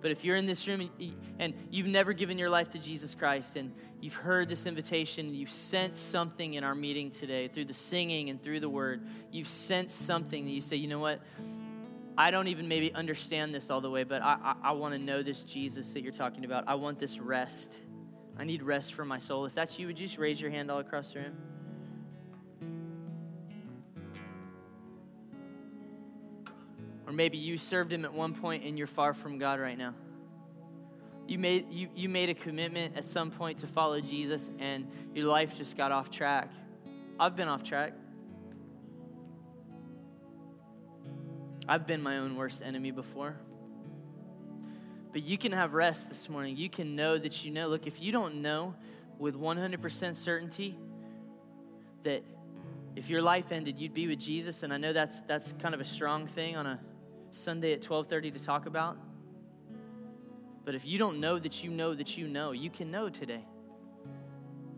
But 0.00 0.10
if 0.10 0.24
you're 0.24 0.36
in 0.36 0.46
this 0.46 0.66
room 0.68 0.90
and 1.38 1.54
you've 1.70 1.86
never 1.86 2.12
given 2.12 2.38
your 2.38 2.50
life 2.50 2.68
to 2.70 2.78
Jesus 2.78 3.14
Christ 3.14 3.56
and 3.56 3.72
you've 4.00 4.14
heard 4.14 4.48
this 4.48 4.66
invitation, 4.66 5.26
and 5.26 5.36
you've 5.36 5.50
sensed 5.50 6.10
something 6.10 6.54
in 6.54 6.64
our 6.64 6.74
meeting 6.74 7.10
today 7.10 7.48
through 7.48 7.64
the 7.64 7.74
singing 7.74 8.30
and 8.30 8.42
through 8.42 8.60
the 8.60 8.68
word, 8.68 9.06
you've 9.32 9.48
sensed 9.48 10.06
something 10.06 10.44
that 10.44 10.50
you 10.50 10.60
say, 10.60 10.76
you 10.76 10.88
know 10.88 11.00
what? 11.00 11.20
I 12.16 12.30
don't 12.30 12.48
even 12.48 12.68
maybe 12.68 12.92
understand 12.94 13.54
this 13.54 13.70
all 13.70 13.80
the 13.80 13.90
way, 13.90 14.04
but 14.04 14.22
I, 14.22 14.36
I, 14.42 14.70
I 14.70 14.72
want 14.72 14.94
to 14.94 14.98
know 14.98 15.22
this 15.22 15.42
Jesus 15.42 15.92
that 15.94 16.02
you're 16.02 16.12
talking 16.12 16.44
about. 16.44 16.64
I 16.66 16.74
want 16.74 16.98
this 16.98 17.18
rest. 17.18 17.78
I 18.36 18.44
need 18.44 18.62
rest 18.62 18.94
for 18.94 19.04
my 19.04 19.18
soul. 19.18 19.46
If 19.46 19.54
that's 19.54 19.78
you, 19.78 19.86
would 19.86 19.98
you 19.98 20.06
just 20.06 20.18
raise 20.18 20.40
your 20.40 20.50
hand 20.50 20.70
all 20.70 20.78
across 20.78 21.12
the 21.12 21.20
room? 21.20 21.36
Or 27.08 27.12
maybe 27.12 27.38
you 27.38 27.56
served 27.56 27.90
him 27.90 28.04
at 28.04 28.12
one 28.12 28.34
point 28.34 28.64
and 28.64 28.76
you're 28.76 28.86
far 28.86 29.14
from 29.14 29.38
God 29.38 29.60
right 29.60 29.78
now. 29.78 29.94
You 31.26 31.38
made, 31.38 31.72
you, 31.72 31.88
you 31.96 32.06
made 32.06 32.28
a 32.28 32.34
commitment 32.34 32.98
at 32.98 33.04
some 33.06 33.30
point 33.30 33.60
to 33.60 33.66
follow 33.66 33.98
Jesus 33.98 34.50
and 34.58 34.86
your 35.14 35.26
life 35.26 35.56
just 35.56 35.74
got 35.74 35.90
off 35.90 36.10
track. 36.10 36.52
I've 37.18 37.34
been 37.34 37.48
off 37.48 37.62
track. 37.62 37.94
I've 41.66 41.86
been 41.86 42.02
my 42.02 42.18
own 42.18 42.36
worst 42.36 42.60
enemy 42.62 42.90
before. 42.90 43.36
But 45.10 45.22
you 45.22 45.38
can 45.38 45.52
have 45.52 45.72
rest 45.72 46.10
this 46.10 46.28
morning. 46.28 46.58
You 46.58 46.68
can 46.68 46.94
know 46.94 47.16
that 47.16 47.42
you 47.42 47.50
know. 47.50 47.68
Look, 47.68 47.86
if 47.86 48.02
you 48.02 48.12
don't 48.12 48.42
know 48.42 48.74
with 49.18 49.34
100% 49.34 50.14
certainty 50.14 50.76
that 52.02 52.22
if 52.96 53.08
your 53.08 53.22
life 53.22 53.50
ended, 53.50 53.78
you'd 53.78 53.94
be 53.94 54.08
with 54.08 54.18
Jesus, 54.18 54.62
and 54.62 54.74
I 54.74 54.76
know 54.76 54.92
that's, 54.92 55.22
that's 55.22 55.54
kind 55.60 55.74
of 55.74 55.80
a 55.80 55.84
strong 55.84 56.26
thing 56.26 56.54
on 56.56 56.66
a 56.66 56.80
Sunday 57.30 57.72
at 57.72 57.82
12:30 57.82 58.32
to 58.32 58.42
talk 58.42 58.66
about. 58.66 58.96
But 60.64 60.74
if 60.74 60.84
you 60.84 60.98
don't 60.98 61.20
know 61.20 61.38
that 61.38 61.64
you 61.64 61.70
know 61.70 61.94
that 61.94 62.16
you 62.16 62.28
know, 62.28 62.52
you 62.52 62.70
can 62.70 62.90
know 62.90 63.08
today. 63.08 63.44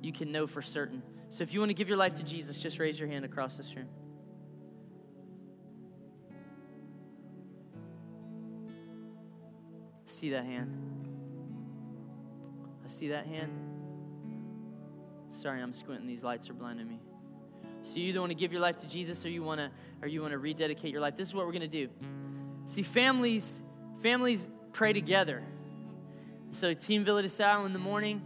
You 0.01 0.13
can 0.13 0.31
know 0.33 0.47
for 0.47 0.63
certain. 0.63 1.03
So 1.31 1.43
if 1.43 1.53
you 1.53 1.61
want 1.61 1.71
to 1.71 1.75
give 1.75 1.89
your 1.89 1.99
life 1.99 2.15
to 2.15 2.23
Jesus, 2.23 2.59
just 2.59 2.79
raise 2.79 2.99
your 2.99 3.09
hand 3.09 3.25
across 3.25 3.57
this 3.57 3.75
room. 3.75 3.89
see 10.21 10.31
that 10.31 10.45
hand. 10.45 10.71
I 12.85 12.89
see 12.89 13.09
that 13.09 13.27
hand. 13.27 13.51
Sorry, 15.31 15.63
I'm 15.63 15.73
squinting. 15.73 16.07
These 16.07 16.23
lights 16.23 16.51
are 16.51 16.53
blinding 16.53 16.87
me. 16.87 17.01
So 17.83 17.97
you 17.97 18.09
either 18.09 18.21
want 18.21 18.31
to 18.31 18.37
give 18.37 18.53
your 18.53 18.61
life 18.61 18.77
to 18.79 18.87
Jesus 18.87 19.25
or 19.25 19.31
you 19.31 19.43
want 19.43 19.61
to 19.61 19.71
or 20.03 20.09
you 20.09 20.21
want 20.21 20.33
to 20.33 20.39
rededicate 20.39 20.93
your 20.93 21.01
life. 21.01 21.17
This 21.17 21.29
is 21.29 21.35
what 21.35 21.47
we're 21.47 21.53
going 21.53 21.71
to 21.71 21.87
do. 21.87 21.89
See, 22.71 22.83
families, 22.83 23.61
families 24.01 24.47
pray 24.73 24.93
together. 24.93 25.43
So 26.53 26.73
Team 26.73 27.05
Villa 27.05 27.21
de 27.21 27.29
Sal 27.29 27.67
in 27.67 27.73
the 27.73 27.81
morning, 27.81 28.23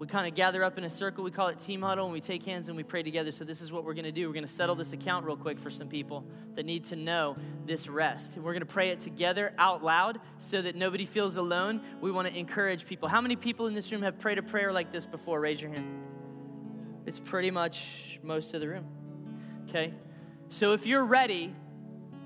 we 0.00 0.08
kind 0.08 0.26
of 0.26 0.34
gather 0.34 0.64
up 0.64 0.76
in 0.78 0.82
a 0.82 0.90
circle. 0.90 1.22
We 1.22 1.30
call 1.30 1.46
it 1.46 1.60
team 1.60 1.82
huddle, 1.82 2.06
and 2.06 2.12
we 2.12 2.20
take 2.20 2.44
hands 2.44 2.66
and 2.66 2.76
we 2.76 2.82
pray 2.82 3.04
together. 3.04 3.30
So 3.30 3.44
this 3.44 3.60
is 3.60 3.70
what 3.70 3.84
we're 3.84 3.94
going 3.94 4.04
to 4.04 4.10
do. 4.10 4.26
We're 4.26 4.34
going 4.34 4.46
to 4.46 4.52
settle 4.52 4.74
this 4.74 4.92
account 4.92 5.24
real 5.24 5.36
quick 5.36 5.60
for 5.60 5.70
some 5.70 5.86
people 5.86 6.24
that 6.56 6.66
need 6.66 6.82
to 6.86 6.96
know 6.96 7.36
this 7.66 7.86
rest. 7.86 8.36
We're 8.36 8.50
going 8.50 8.60
to 8.60 8.66
pray 8.66 8.88
it 8.88 8.98
together 8.98 9.52
out 9.58 9.84
loud 9.84 10.18
so 10.40 10.60
that 10.60 10.74
nobody 10.74 11.04
feels 11.04 11.36
alone. 11.36 11.80
We 12.00 12.10
want 12.10 12.26
to 12.26 12.36
encourage 12.36 12.86
people. 12.86 13.08
How 13.08 13.20
many 13.20 13.36
people 13.36 13.68
in 13.68 13.74
this 13.74 13.92
room 13.92 14.02
have 14.02 14.18
prayed 14.18 14.38
a 14.38 14.42
prayer 14.42 14.72
like 14.72 14.90
this 14.90 15.06
before? 15.06 15.38
Raise 15.38 15.60
your 15.60 15.70
hand. 15.70 16.02
It's 17.06 17.20
pretty 17.20 17.52
much 17.52 18.18
most 18.24 18.54
of 18.54 18.60
the 18.60 18.66
room. 18.66 18.86
Okay? 19.68 19.94
So 20.48 20.72
if 20.72 20.84
you're 20.84 21.04
ready, 21.04 21.54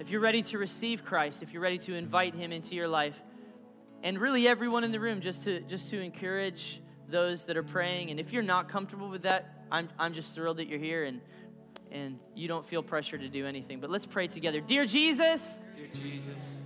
if 0.00 0.10
you're 0.10 0.20
ready 0.20 0.42
to 0.42 0.58
receive 0.58 1.04
Christ, 1.04 1.42
if 1.42 1.52
you're 1.52 1.62
ready 1.62 1.78
to 1.78 1.94
invite 1.94 2.34
him 2.34 2.52
into 2.52 2.74
your 2.74 2.88
life, 2.88 3.20
and 4.02 4.20
really 4.20 4.46
everyone 4.46 4.84
in 4.84 4.92
the 4.92 5.00
room 5.00 5.20
just 5.20 5.44
to 5.44 5.60
just 5.60 5.90
to 5.90 6.00
encourage 6.00 6.80
those 7.08 7.44
that 7.46 7.56
are 7.56 7.62
praying 7.62 8.10
and 8.10 8.20
if 8.20 8.32
you're 8.32 8.42
not 8.42 8.68
comfortable 8.68 9.08
with 9.08 9.22
that 9.22 9.64
i'm, 9.72 9.88
I'm 9.98 10.12
just 10.12 10.34
thrilled 10.34 10.58
that 10.58 10.68
you're 10.68 10.78
here 10.78 11.04
and 11.04 11.20
and 11.90 12.18
you 12.34 12.48
don't 12.48 12.66
feel 12.66 12.82
pressure 12.82 13.16
to 13.16 13.28
do 13.28 13.46
anything 13.46 13.80
but 13.80 13.90
let's 13.90 14.06
pray 14.06 14.26
together 14.26 14.60
dear 14.60 14.84
jesus 14.84 15.58
Dear 15.74 15.86
Jesus, 15.92 16.64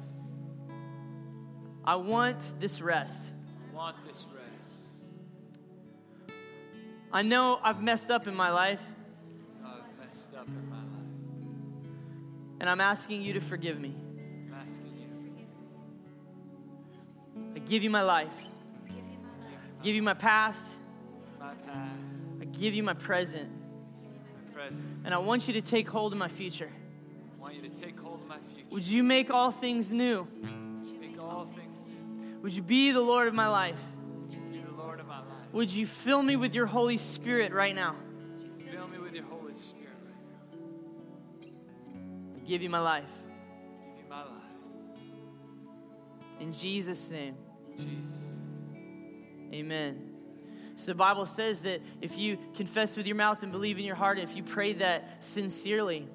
i 1.85 1.95
want 1.95 2.39
this 2.61 2.81
rest 2.81 3.31
I 3.73 3.77
want 3.77 3.97
this 4.07 4.27
rest. 4.31 4.43
I 7.11 7.23
know 7.23 7.59
I've 7.63 7.83
messed 7.83 8.11
up 8.11 8.27
in 8.27 8.35
my 8.35 8.51
life, 8.51 8.81
I've 9.65 10.07
messed 10.07 10.35
up 10.35 10.47
in 10.47 10.69
my 10.69 10.77
life. 10.77 10.82
And 12.63 12.71
I'm 12.71 12.81
asking 12.81 13.21
you 13.23 13.33
to 13.33 13.41
forgive 13.41 13.81
me. 13.81 13.93
I'm 14.47 14.55
asking 14.63 14.87
you 14.97 15.03
to 15.05 15.11
forgive 15.17 15.35
me. 15.35 15.47
I 17.57 17.59
give 17.59 17.83
you 17.83 17.91
my 17.91 18.03
life, 18.03 18.33
Give 18.87 18.99
you 18.99 19.19
my. 19.21 19.29
I 19.81 19.85
give 19.85 19.97
you 19.97 20.03
my 20.03 20.15
past, 20.15 20.77
my 21.41 21.55
past, 21.67 21.91
I 22.41 22.45
give 22.45 22.73
you 22.73 22.85
my 22.85 22.95
present, 22.95 23.51
my 23.51 24.53
present. 24.55 24.85
and 25.05 25.13
I 25.13 25.19
want 25.19 25.49
you 25.49 25.55
to 25.55 25.61
take 25.61 25.89
hold 25.89 26.13
of 26.13 26.21
my 26.21 26.29
future. 26.29 26.71
I 26.71 27.41
want 27.43 27.57
you 27.57 27.63
to 27.63 27.69
take 27.69 27.99
hold 27.99 28.21
of 28.21 28.29
my 28.29 28.39
future. 28.39 28.69
Would 28.71 28.87
you 28.87 29.03
make 29.03 29.33
all 29.33 29.51
things 29.51 29.91
new? 29.91 30.29
Make 31.01 31.21
all 31.21 31.47
things 31.47 31.81
new. 31.85 32.39
Would 32.43 32.53
you 32.53 32.63
be 32.63 32.93
the 32.93 33.01
Lord 33.01 33.27
of 33.27 33.35
my 33.35 33.49
life? 33.49 33.83
Be 34.31 34.61
the 34.61 34.71
Lord 34.71 35.01
of 35.01 35.09
my 35.09 35.19
life. 35.19 35.27
Would 35.53 35.73
you 35.73 35.85
fill 35.85 36.23
me 36.23 36.37
with 36.37 36.55
your 36.55 36.67
Holy 36.67 36.97
Spirit 36.97 37.53
right 37.53 37.75
now? 37.75 37.97
Give 42.53 42.61
you 42.61 42.69
my 42.69 42.81
life. 42.81 43.09
Give 43.97 44.05
you 44.05 44.11
my 44.11 44.25
life. 44.25 44.29
In 46.39 46.53
Jesus' 46.53 47.11
name, 47.11 47.35
Jesus. 47.79 48.41
amen. 49.55 50.11
So 50.77 50.87
the 50.87 50.95
Bible 50.95 51.25
says 51.25 51.63
that 51.63 51.81
if 52.03 52.19
you 52.19 52.37
confess 52.55 52.95
with 52.95 53.07
your 53.07 53.17
mouth 53.17 53.43
and 53.43 53.53
believe 53.53 53.79
in 53.79 53.85
your 53.87 53.95
heart, 53.95 54.19
and 54.19 54.29
if 54.29 54.37
you 54.37 54.43
pray 54.43 54.75
that 54.75 55.25
sincerely, 55.25 56.07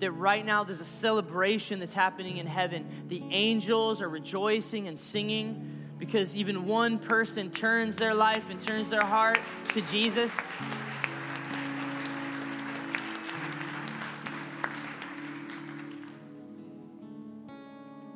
that 0.00 0.10
right 0.10 0.44
now 0.44 0.62
there's 0.62 0.80
a 0.80 0.84
celebration 0.84 1.78
that's 1.78 1.94
happening 1.94 2.36
in 2.36 2.46
heaven. 2.46 3.06
The 3.08 3.22
angels 3.30 4.02
are 4.02 4.10
rejoicing 4.10 4.88
and 4.88 4.98
singing 4.98 5.86
because 5.98 6.36
even 6.36 6.66
one 6.66 6.98
person 6.98 7.50
turns 7.50 7.96
their 7.96 8.12
life 8.12 8.44
and 8.50 8.60
turns 8.60 8.90
their 8.90 9.04
heart 9.04 9.38
to 9.70 9.80
Jesus. 9.82 10.36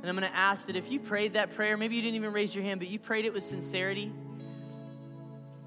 And 0.07 0.17
I'm 0.17 0.23
going 0.23 0.33
to 0.33 0.39
ask 0.39 0.69
that 0.69 0.77
if 0.77 0.93
you 0.93 1.01
prayed 1.01 1.33
that 1.33 1.51
prayer, 1.51 1.77
maybe 1.77 1.97
you 1.97 2.01
didn't 2.03 2.15
even 2.15 2.33
raise 2.33 2.55
your 2.55 2.63
hand, 2.63 2.79
but 2.79 2.87
you 2.87 2.97
prayed 2.97 3.25
it 3.25 3.33
with 3.35 3.43
sincerity, 3.43 4.13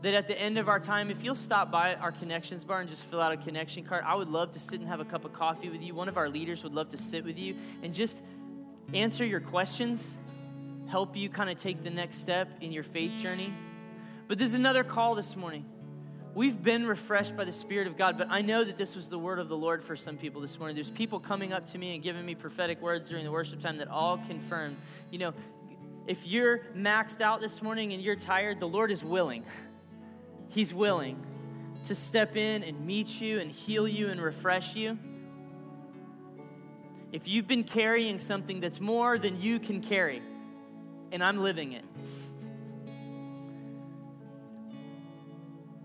that 0.02 0.14
at 0.14 0.30
the 0.30 0.42
end 0.42 0.58
of 0.58 0.70
our 0.70 0.80
time, 0.80 1.12
if 1.12 1.26
you'll 1.26 1.36
stop 1.36 1.70
by 1.70 1.96
our 1.96 2.14
connections 2.14 2.64
bar 2.64 2.80
and 2.80 2.88
just 2.88 3.04
fill 3.04 3.20
out 3.20 3.34
a 3.34 3.38
connection 3.38 3.84
card, 3.84 4.06
I 4.06 4.16
would 4.16 4.30
love 4.30 4.54
to 4.54 4.60
sit 4.60 4.80
and 4.80 4.88
have 4.88 5.02
a 5.02 5.04
cup 5.04 5.26
of 5.26 5.34
coffee 5.34 5.68
with 5.68 5.82
you. 5.82 5.94
One 5.94 6.08
of 6.08 6.16
our 6.16 6.30
leaders 6.30 6.64
would 6.64 6.74
love 6.74 6.88
to 6.92 6.98
sit 6.98 7.26
with 7.26 7.38
you 7.38 7.58
and 7.84 7.94
just 7.94 8.22
answer 8.94 9.26
your 9.26 9.42
questions, 9.42 10.18
help 10.88 11.18
you 11.18 11.28
kind 11.28 11.50
of 11.50 11.58
take 11.58 11.84
the 11.84 11.90
next 11.90 12.22
step 12.22 12.48
in 12.62 12.72
your 12.72 12.84
faith 12.84 13.20
journey. 13.20 13.54
But 14.30 14.38
there's 14.38 14.54
another 14.54 14.86
call 14.86 15.16
this 15.16 15.36
morning. 15.36 15.66
We've 16.40 16.64
been 16.64 16.88
refreshed 16.88 17.36
by 17.36 17.44
the 17.44 17.52
Spirit 17.52 17.86
of 17.86 17.98
God, 17.98 18.18
but 18.18 18.28
I 18.30 18.40
know 18.40 18.64
that 18.64 18.78
this 18.78 18.96
was 18.96 19.10
the 19.10 19.20
word 19.20 19.40
of 19.40 19.50
the 19.50 19.58
Lord 19.58 19.84
for 19.84 19.98
some 19.98 20.16
people 20.16 20.40
this 20.40 20.58
morning. 20.58 20.74
There's 20.74 20.90
people 20.90 21.20
coming 21.20 21.52
up 21.52 21.70
to 21.72 21.78
me 21.78 21.96
and 21.96 22.02
giving 22.02 22.26
me 22.26 22.34
prophetic 22.34 22.82
words 22.82 23.10
during 23.10 23.26
the 23.26 23.32
worship 23.32 23.60
time 23.60 23.76
that 23.80 23.90
all 23.90 24.18
confirm. 24.20 24.78
You 25.12 25.20
know, 25.20 25.34
if 26.08 26.26
you're 26.26 26.60
maxed 26.74 27.20
out 27.20 27.42
this 27.42 27.62
morning 27.62 27.92
and 27.92 28.02
you're 28.02 28.16
tired, 28.16 28.62
the 28.62 28.70
Lord 28.70 28.90
is 28.90 29.04
willing. 29.04 29.44
He's 30.48 30.74
willing 30.74 31.22
to 31.88 31.94
step 31.94 32.38
in 32.38 32.64
and 32.64 32.88
meet 32.88 33.20
you 33.20 33.42
and 33.42 33.52
heal 33.52 33.86
you 33.86 34.08
and 34.08 34.22
refresh 34.22 34.78
you. 34.78 34.98
If 37.12 37.28
you've 37.28 37.48
been 37.48 37.66
carrying 37.66 38.22
something 38.22 38.62
that's 38.62 38.80
more 38.80 39.18
than 39.18 39.42
you 39.42 39.60
can 39.60 39.82
carry, 39.82 40.22
and 41.12 41.22
I'm 41.22 41.44
living 41.44 41.74
it, 41.74 41.84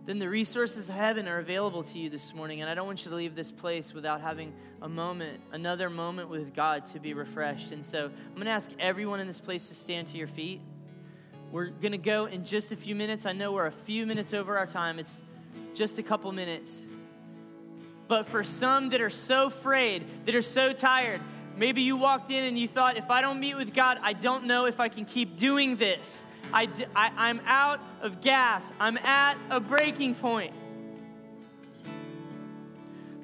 then 0.07 0.19
the 0.19 0.29
resources 0.29 0.91
of 0.91 0.95
heaven 0.95 1.27
are 1.27 1.39
available 1.39 1.83
to 1.83 1.99
you 1.99 2.11
this 2.11 2.35
morning. 2.35 2.61
And 2.61 2.69
I 2.69 2.75
don't 2.75 2.87
want 2.87 3.05
you 3.05 3.11
to 3.11 3.17
leave 3.17 3.35
this 3.35 3.51
place 3.51 3.95
without 3.95 4.21
having 4.21 4.53
a 4.83 4.89
moment, 4.89 5.41
another 5.53 5.89
moment 5.89 6.29
with 6.29 6.55
God 6.55 6.85
to 6.87 7.01
be 7.01 7.15
refreshed. 7.15 7.73
And 7.73 7.85
so 7.85 8.07
I'm 8.07 8.35
going 8.35 8.45
to 8.45 8.51
ask 8.51 8.71
everyone 8.79 9.21
in 9.21 9.27
this 9.27 9.41
place 9.41 9.69
to 9.69 9.75
stand 9.75 10.09
to 10.09 10.19
your 10.19 10.27
feet. 10.27 10.61
We're 11.51 11.69
going 11.69 11.93
to 11.93 11.99
go 11.99 12.27
in 12.27 12.45
just 12.45 12.71
a 12.71 12.77
few 12.77 12.95
minutes. 12.95 13.25
I 13.25 13.33
know 13.33 13.53
we're 13.53 13.67
a 13.67 13.73
few 13.73 14.05
minutes 14.07 14.35
over 14.35 14.59
our 14.59 14.67
time, 14.67 14.99
it's 14.99 15.23
just 15.73 15.99
a 15.99 16.03
couple 16.03 16.31
minutes. 16.33 16.85
But 18.07 18.27
for 18.27 18.45
some 18.45 18.91
that 18.91 19.01
are 19.01 19.11
so 19.11 19.47
afraid, 19.47 20.05
that 20.27 20.35
are 20.35 20.43
so 20.43 20.75
tired, 20.75 21.23
maybe 21.57 21.81
you 21.81 21.97
walked 21.97 22.31
in 22.31 22.45
and 22.45 22.59
you 22.59 22.69
thought, 22.69 22.99
if 22.99 23.09
I 23.09 23.23
don't 23.23 23.41
meet 23.41 23.57
with 23.57 23.73
God, 23.73 23.99
I 24.03 24.13
don't 24.13 24.45
know 24.45 24.67
if 24.67 24.81
I 24.81 24.89
can 24.89 25.07
keep 25.07 25.39
doing 25.39 25.77
this. 25.77 26.25
I, 26.55 26.69
I, 26.95 27.31
am 27.31 27.41
out 27.47 27.81
of 28.01 28.21
gas. 28.21 28.71
I'm 28.79 28.97
at 28.99 29.37
a 29.51 29.59
breaking 29.59 30.15
point. 30.15 30.55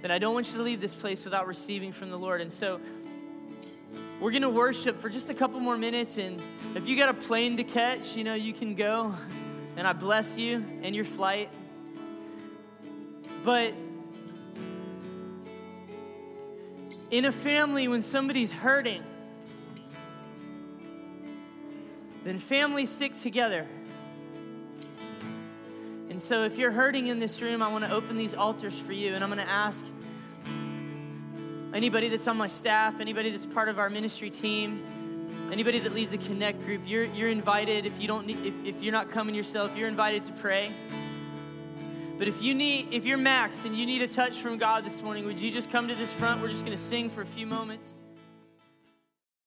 Then 0.02 0.10
I 0.10 0.18
don't 0.18 0.34
want 0.34 0.48
you 0.48 0.54
to 0.54 0.62
leave 0.62 0.80
this 0.80 0.94
place 0.94 1.24
without 1.24 1.46
receiving 1.46 1.92
from 1.92 2.10
the 2.10 2.18
Lord. 2.18 2.40
And 2.40 2.50
so 2.50 2.80
we're 4.20 4.32
going 4.32 4.42
to 4.42 4.50
worship 4.50 5.00
for 5.00 5.08
just 5.08 5.30
a 5.30 5.34
couple 5.34 5.60
more 5.60 5.78
minutes. 5.78 6.18
And 6.18 6.42
if 6.74 6.88
you 6.88 6.96
got 6.96 7.08
a 7.08 7.14
plane 7.14 7.56
to 7.58 7.64
catch, 7.64 8.16
you 8.16 8.24
know, 8.24 8.34
you 8.34 8.52
can 8.52 8.74
go. 8.74 9.14
And 9.76 9.86
I 9.86 9.92
bless 9.92 10.36
you 10.36 10.62
and 10.82 10.94
your 10.96 11.04
flight. 11.06 11.48
But 13.44 13.72
in 17.10 17.24
a 17.24 17.32
family, 17.32 17.86
when 17.88 18.02
somebody's 18.02 18.52
hurting, 18.52 19.02
then 22.24 22.38
families 22.38 22.90
stick 22.90 23.18
together. 23.20 23.66
And 26.10 26.20
so, 26.20 26.44
if 26.44 26.58
you're 26.58 26.72
hurting 26.72 27.06
in 27.06 27.18
this 27.18 27.40
room, 27.40 27.62
I 27.62 27.70
want 27.70 27.84
to 27.84 27.92
open 27.92 28.16
these 28.16 28.34
altars 28.34 28.78
for 28.78 28.92
you, 28.92 29.14
and 29.14 29.22
I'm 29.22 29.30
going 29.30 29.44
to 29.44 29.50
ask 29.50 29.86
anybody 31.72 32.08
that's 32.08 32.26
on 32.26 32.36
my 32.36 32.48
staff, 32.48 33.00
anybody 33.00 33.30
that's 33.30 33.46
part 33.46 33.68
of 33.68 33.78
our 33.78 33.88
ministry 33.88 34.28
team, 34.28 34.82
anybody 35.52 35.78
that 35.78 35.94
leads 35.94 36.12
a 36.12 36.18
connect 36.18 36.64
group, 36.64 36.82
you're, 36.84 37.04
you're 37.04 37.28
invited. 37.28 37.86
If 37.86 38.00
you 38.00 38.08
don't, 38.08 38.26
need, 38.26 38.44
if, 38.44 38.54
if 38.64 38.82
you're 38.82 38.92
not 38.92 39.10
coming 39.10 39.34
yourself, 39.34 39.76
you're 39.76 39.88
invited 39.88 40.24
to 40.24 40.32
pray. 40.32 40.70
But 42.18 42.28
if 42.28 42.42
you 42.42 42.54
need, 42.54 42.88
if 42.90 43.06
you're 43.06 43.16
Max 43.16 43.64
and 43.64 43.76
you 43.76 43.86
need 43.86 44.02
a 44.02 44.08
touch 44.08 44.38
from 44.38 44.58
God 44.58 44.84
this 44.84 45.00
morning, 45.00 45.24
would 45.24 45.38
you 45.38 45.50
just 45.50 45.70
come 45.70 45.88
to 45.88 45.94
this 45.94 46.12
front? 46.12 46.42
We're 46.42 46.50
just 46.50 46.66
going 46.66 46.76
to 46.76 46.82
sing 46.82 47.08
for 47.08 47.22
a 47.22 47.26
few 47.26 47.46
moments. 47.46 47.94